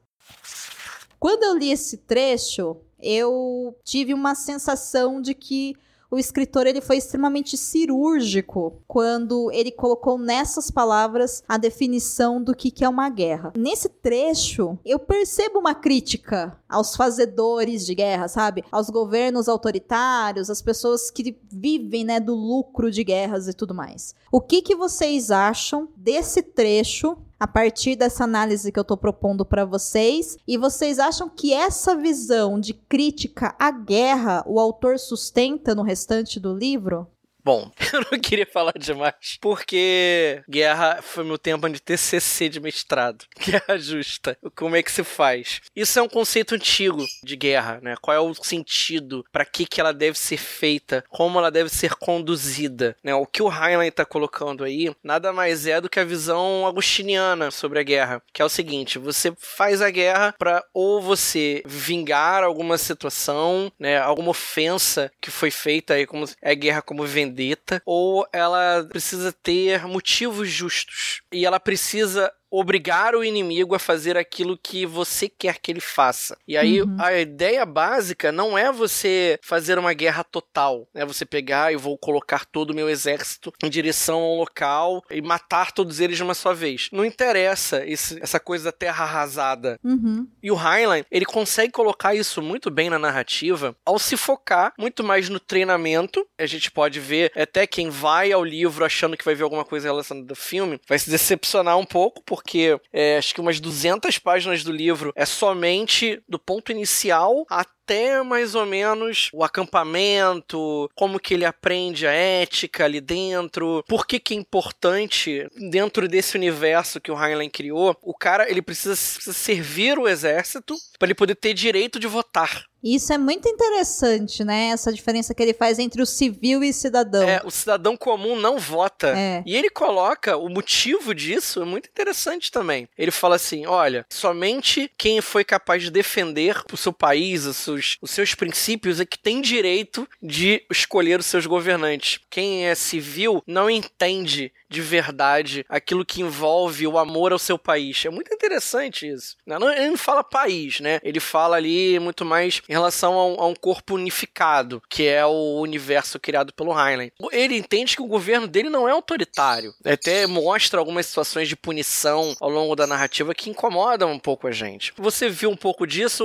Quando 1.19 1.43
eu 1.43 1.57
li 1.57 1.71
esse 1.71 1.97
trecho, 1.97 2.77
eu 2.99 3.75
tive 3.83 4.13
uma 4.13 4.35
sensação 4.35 5.21
de 5.21 5.33
que 5.33 5.75
o 6.11 6.19
escritor 6.19 6.67
ele 6.67 6.81
foi 6.81 6.97
extremamente 6.97 7.57
cirúrgico 7.57 8.83
quando 8.85 9.49
ele 9.53 9.71
colocou 9.71 10.17
nessas 10.17 10.69
palavras 10.69 11.41
a 11.47 11.57
definição 11.57 12.43
do 12.43 12.53
que, 12.53 12.83
é 12.83 12.89
uma 12.89 13.09
guerra. 13.09 13.53
Nesse 13.55 13.87
trecho, 13.87 14.77
eu 14.83 14.99
percebo 14.99 15.59
uma 15.59 15.73
crítica 15.73 16.59
aos 16.67 16.95
fazedores 16.95 17.85
de 17.85 17.95
guerra, 17.95 18.27
sabe? 18.27 18.65
Aos 18.71 18.89
governos 18.89 19.47
autoritários, 19.47 20.49
às 20.49 20.61
pessoas 20.61 21.09
que 21.09 21.37
vivem, 21.49 22.03
né, 22.03 22.19
do 22.19 22.33
lucro 22.33 22.91
de 22.91 23.03
guerras 23.03 23.47
e 23.47 23.53
tudo 23.53 23.73
mais. 23.73 24.13
O 24.31 24.41
que, 24.41 24.61
que 24.61 24.75
vocês 24.75 25.31
acham 25.31 25.87
desse 25.95 26.41
trecho 26.41 27.17
a 27.41 27.47
partir 27.47 27.95
dessa 27.95 28.23
análise 28.23 28.71
que 28.71 28.77
eu 28.77 28.83
estou 28.83 28.95
propondo 28.95 29.43
para 29.43 29.65
vocês. 29.65 30.37
E 30.47 30.59
vocês 30.59 30.99
acham 30.99 31.27
que 31.27 31.51
essa 31.51 31.95
visão 31.95 32.59
de 32.59 32.71
crítica 32.71 33.55
à 33.57 33.71
guerra 33.71 34.43
o 34.45 34.59
autor 34.59 34.99
sustenta 34.99 35.73
no 35.73 35.81
restante 35.81 36.39
do 36.39 36.55
livro? 36.55 37.07
Bom, 37.43 37.71
eu 37.93 38.05
não 38.11 38.19
queria 38.19 38.45
falar 38.45 38.73
demais, 38.77 39.37
porque 39.39 40.43
guerra 40.47 41.01
foi 41.01 41.23
meu 41.23 41.37
tempo 41.37 41.67
de 41.69 41.79
TCC 41.79 42.49
de 42.49 42.59
mestrado. 42.59 43.25
Guerra 43.43 43.77
justa. 43.77 44.37
Como 44.55 44.75
é 44.75 44.83
que 44.83 44.91
se 44.91 45.03
faz? 45.03 45.61
Isso 45.75 45.97
é 45.97 46.01
um 46.01 46.09
conceito 46.09 46.55
antigo 46.55 47.03
de 47.23 47.35
guerra, 47.35 47.79
né? 47.81 47.95
Qual 48.01 48.15
é 48.15 48.19
o 48.19 48.33
sentido? 48.33 49.25
Para 49.31 49.45
que 49.45 49.65
que 49.65 49.81
ela 49.81 49.93
deve 49.93 50.17
ser 50.17 50.37
feita? 50.37 51.03
Como 51.09 51.39
ela 51.39 51.49
deve 51.49 51.69
ser 51.69 51.95
conduzida? 51.95 52.95
Né? 53.03 53.13
O 53.15 53.25
que 53.25 53.41
o 53.41 53.51
Heinlein 53.51 53.89
está 53.89 54.05
colocando 54.05 54.63
aí 54.63 54.93
nada 55.03 55.33
mais 55.33 55.65
é 55.65 55.81
do 55.81 55.89
que 55.89 55.99
a 55.99 56.05
visão 56.05 56.67
agustiniana 56.67 57.49
sobre 57.51 57.79
a 57.79 57.83
guerra, 57.83 58.21
que 58.31 58.41
é 58.41 58.45
o 58.45 58.49
seguinte: 58.49 58.99
você 58.99 59.33
faz 59.37 59.81
a 59.81 59.89
guerra 59.89 60.35
para 60.37 60.63
ou 60.73 61.01
você 61.01 61.63
vingar 61.65 62.43
alguma 62.43 62.77
situação, 62.77 63.71
né? 63.79 63.97
Alguma 63.97 64.29
ofensa 64.29 65.11
que 65.19 65.31
foi 65.31 65.49
feita 65.49 65.95
aí 65.95 66.05
como 66.05 66.25
é 66.41 66.55
guerra 66.55 66.81
como 66.81 67.05
vendetta, 67.31 67.81
ou 67.85 68.27
ela 68.31 68.85
precisa 68.89 69.31
ter 69.31 69.87
motivos 69.87 70.49
justos 70.49 71.20
e 71.31 71.45
ela 71.45 71.59
precisa 71.59 72.31
obrigar 72.51 73.15
o 73.15 73.23
inimigo 73.23 73.73
a 73.73 73.79
fazer 73.79 74.17
aquilo 74.17 74.57
que 74.57 74.85
você 74.85 75.29
quer 75.29 75.57
que 75.59 75.71
ele 75.71 75.79
faça. 75.79 76.37
E 76.45 76.57
aí 76.57 76.81
uhum. 76.81 76.97
a 76.99 77.13
ideia 77.13 77.65
básica 77.65 78.29
não 78.29 78.57
é 78.57 78.69
você 78.69 79.39
fazer 79.41 79.79
uma 79.79 79.93
guerra 79.93 80.23
total, 80.25 80.85
né? 80.93 81.05
Você 81.05 81.25
pegar 81.25 81.71
e 81.71 81.77
vou 81.77 81.97
colocar 81.97 82.45
todo 82.45 82.71
o 82.71 82.75
meu 82.75 82.89
exército 82.89 83.53
em 83.63 83.69
direção 83.69 84.19
a 84.19 84.33
um 84.33 84.37
local 84.37 85.01
e 85.09 85.21
matar 85.21 85.71
todos 85.71 86.01
eles 86.01 86.17
de 86.17 86.23
uma 86.23 86.33
só 86.33 86.53
vez. 86.53 86.89
Não 86.91 87.05
interessa 87.05 87.85
esse, 87.85 88.21
essa 88.21 88.39
coisa 88.39 88.65
da 88.65 88.71
terra 88.73 89.05
arrasada. 89.05 89.79
Uhum. 89.81 90.27
E 90.43 90.51
o 90.51 90.55
Heinlein, 90.55 91.05
ele 91.09 91.25
consegue 91.25 91.71
colocar 91.71 92.13
isso 92.13 92.41
muito 92.41 92.69
bem 92.69 92.89
na 92.89 92.99
narrativa 92.99 93.73
ao 93.85 93.97
se 93.97 94.17
focar 94.17 94.73
muito 94.77 95.05
mais 95.05 95.29
no 95.29 95.39
treinamento. 95.39 96.27
A 96.37 96.45
gente 96.45 96.69
pode 96.69 96.99
ver 96.99 97.31
até 97.33 97.65
quem 97.65 97.89
vai 97.89 98.33
ao 98.33 98.43
livro 98.43 98.83
achando 98.83 99.15
que 99.15 99.23
vai 99.23 99.35
ver 99.35 99.43
alguma 99.43 99.63
coisa 99.63 99.87
relacionada 99.87 100.33
ao 100.33 100.35
filme, 100.35 100.81
vai 100.85 100.99
se 100.99 101.09
decepcionar 101.21 101.77
um 101.77 101.85
pouco, 101.85 102.23
porque 102.25 102.79
é, 102.91 103.17
acho 103.17 103.33
que 103.33 103.39
umas 103.39 103.59
200 103.59 104.17
páginas 104.17 104.63
do 104.63 104.71
livro 104.71 105.13
é 105.15 105.25
somente 105.25 106.21
do 106.27 106.39
ponto 106.39 106.71
inicial 106.71 107.45
até 107.47 107.80
até 107.83 108.21
mais 108.21 108.55
ou 108.55 108.65
menos 108.65 109.29
o 109.33 109.43
acampamento, 109.43 110.89
como 110.95 111.19
que 111.19 111.33
ele 111.33 111.45
aprende 111.45 112.07
a 112.07 112.11
ética 112.11 112.85
ali 112.85 113.01
dentro, 113.01 113.83
por 113.87 114.05
que 114.05 114.19
que 114.19 114.33
é 114.33 114.37
importante 114.37 115.47
dentro 115.69 116.07
desse 116.07 116.37
universo 116.37 117.01
que 117.01 117.11
o 117.11 117.21
Heinlein 117.21 117.49
criou, 117.49 117.95
o 118.01 118.13
cara 118.13 118.49
ele 118.49 118.61
precisa, 118.61 118.95
precisa 118.95 119.33
servir 119.33 119.97
o 119.97 120.07
exército 120.07 120.75
para 120.97 121.07
ele 121.07 121.15
poder 121.15 121.35
ter 121.35 121.53
direito 121.53 121.99
de 121.99 122.07
votar. 122.07 122.65
Isso 122.83 123.13
é 123.13 123.17
muito 123.17 123.47
interessante, 123.47 124.43
né? 124.43 124.69
Essa 124.69 124.91
diferença 124.91 125.35
que 125.35 125.43
ele 125.43 125.53
faz 125.53 125.77
entre 125.77 126.01
o 126.01 126.05
civil 126.05 126.63
e 126.63 126.71
o 126.71 126.73
cidadão. 126.73 127.29
É, 127.29 127.39
o 127.45 127.51
cidadão 127.51 127.95
comum 127.95 128.35
não 128.35 128.57
vota. 128.57 129.15
É. 129.15 129.43
E 129.45 129.55
ele 129.55 129.69
coloca 129.69 130.35
o 130.35 130.49
motivo 130.49 131.13
disso, 131.13 131.61
é 131.61 131.65
muito 131.65 131.87
interessante 131.87 132.51
também. 132.51 132.89
Ele 132.97 133.11
fala 133.11 133.35
assim: 133.35 133.67
olha, 133.67 134.05
somente 134.09 134.91
quem 134.97 135.21
foi 135.21 135.43
capaz 135.43 135.83
de 135.83 135.91
defender 135.91 136.59
o 136.73 136.77
seu 136.77 136.91
país, 136.91 137.45
os 137.45 137.57
seus 137.57 137.70
seus, 137.71 137.97
os 138.01 138.11
seus 138.11 138.35
princípios 138.35 138.99
é 138.99 139.05
que 139.05 139.17
tem 139.17 139.41
direito 139.41 140.07
de 140.21 140.63
escolher 140.69 141.19
os 141.19 141.25
seus 141.25 141.45
governantes. 141.45 142.19
Quem 142.29 142.65
é 142.65 142.75
civil 142.75 143.43
não 143.45 143.69
entende 143.69 144.51
de 144.71 144.81
verdade 144.81 145.65
aquilo 145.67 146.05
que 146.05 146.21
envolve 146.21 146.87
o 146.87 146.97
amor 146.97 147.33
ao 147.33 147.39
seu 147.39 147.59
país. 147.59 148.05
É 148.05 148.09
muito 148.09 148.33
interessante 148.33 149.05
isso. 149.05 149.35
Ele 149.45 149.89
não 149.89 149.97
fala 149.97 150.23
país, 150.23 150.79
né? 150.79 150.99
Ele 151.03 151.19
fala 151.19 151.57
ali 151.57 151.99
muito 151.99 152.23
mais 152.23 152.61
em 152.69 152.71
relação 152.71 153.13
a 153.15 153.27
um, 153.27 153.41
a 153.41 153.47
um 153.47 153.53
corpo 153.53 153.95
unificado, 153.95 154.81
que 154.87 155.05
é 155.05 155.25
o 155.25 155.59
universo 155.59 156.17
criado 156.19 156.53
pelo 156.53 156.71
Heinlein. 156.71 157.11
Ele 157.33 157.57
entende 157.57 157.97
que 157.97 158.01
o 158.01 158.07
governo 158.07 158.47
dele 158.47 158.69
não 158.69 158.87
é 158.87 158.91
autoritário. 158.91 159.73
Até 159.83 160.25
mostra 160.25 160.79
algumas 160.79 161.05
situações 161.05 161.49
de 161.49 161.57
punição 161.57 162.33
ao 162.39 162.49
longo 162.49 162.73
da 162.73 162.87
narrativa 162.87 163.35
que 163.35 163.49
incomodam 163.49 164.09
um 164.09 164.19
pouco 164.19 164.47
a 164.47 164.51
gente. 164.51 164.93
Você 164.97 165.27
viu 165.29 165.49
um 165.49 165.57
pouco 165.57 165.85
disso, 165.85 166.23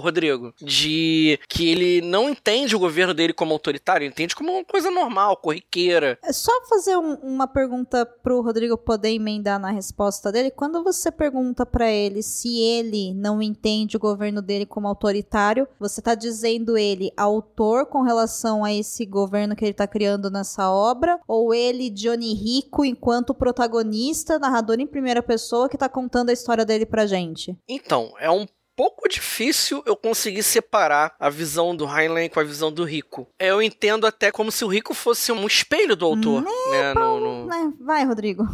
Rodrigo? 0.00 0.54
De 0.72 1.38
que 1.48 1.68
ele 1.68 2.00
não 2.00 2.30
entende 2.30 2.74
o 2.74 2.78
governo 2.78 3.12
dele 3.14 3.32
como 3.32 3.52
autoritário, 3.52 4.06
entende 4.06 4.34
como 4.34 4.52
uma 4.52 4.64
coisa 4.64 4.90
normal, 4.90 5.36
corriqueira. 5.36 6.18
É 6.22 6.32
só 6.32 6.52
fazer 6.68 6.96
um, 6.96 7.14
uma 7.14 7.46
pergunta 7.46 7.72
pergunta 7.82 8.06
pro 8.06 8.40
Rodrigo 8.40 8.76
poder 8.76 9.10
emendar 9.10 9.58
na 9.58 9.70
resposta 9.70 10.30
dele. 10.30 10.50
Quando 10.50 10.82
você 10.82 11.10
pergunta 11.10 11.64
para 11.64 11.90
ele 11.90 12.22
se 12.22 12.60
ele 12.60 13.14
não 13.14 13.42
entende 13.42 13.96
o 13.96 14.00
governo 14.00 14.40
dele 14.42 14.66
como 14.66 14.88
autoritário, 14.88 15.66
você 15.78 16.00
tá 16.00 16.14
dizendo 16.14 16.76
ele 16.76 17.12
autor 17.16 17.86
com 17.86 18.02
relação 18.02 18.64
a 18.64 18.72
esse 18.72 19.04
governo 19.04 19.56
que 19.56 19.64
ele 19.64 19.74
tá 19.74 19.86
criando 19.86 20.30
nessa 20.30 20.70
obra? 20.70 21.18
Ou 21.26 21.54
ele, 21.54 21.90
Johnny 21.90 22.34
Rico, 22.34 22.84
enquanto 22.84 23.34
protagonista, 23.34 24.38
narrador 24.38 24.78
em 24.80 24.86
primeira 24.86 25.22
pessoa, 25.22 25.68
que 25.68 25.78
tá 25.78 25.88
contando 25.88 26.30
a 26.30 26.32
história 26.34 26.64
dele 26.64 26.86
pra 26.86 27.06
gente? 27.06 27.56
Então, 27.68 28.12
é 28.18 28.30
um 28.30 28.46
pouco 28.82 29.08
difícil 29.08 29.80
eu 29.86 29.94
conseguir 29.94 30.42
separar 30.42 31.14
a 31.20 31.30
visão 31.30 31.76
do 31.76 31.86
Heinlein 31.86 32.28
com 32.28 32.40
a 32.40 32.42
visão 32.42 32.72
do 32.72 32.82
Rico. 32.82 33.28
Eu 33.38 33.62
entendo 33.62 34.08
até 34.08 34.32
como 34.32 34.50
se 34.50 34.64
o 34.64 34.68
Rico 34.68 34.92
fosse 34.92 35.30
um 35.30 35.46
espelho 35.46 35.94
do 35.94 36.04
autor. 36.04 36.42
né, 36.42 36.92
no, 36.92 37.20
no... 37.20 37.46
Né, 37.46 37.72
vai, 37.80 38.04
Rodrigo. 38.04 38.44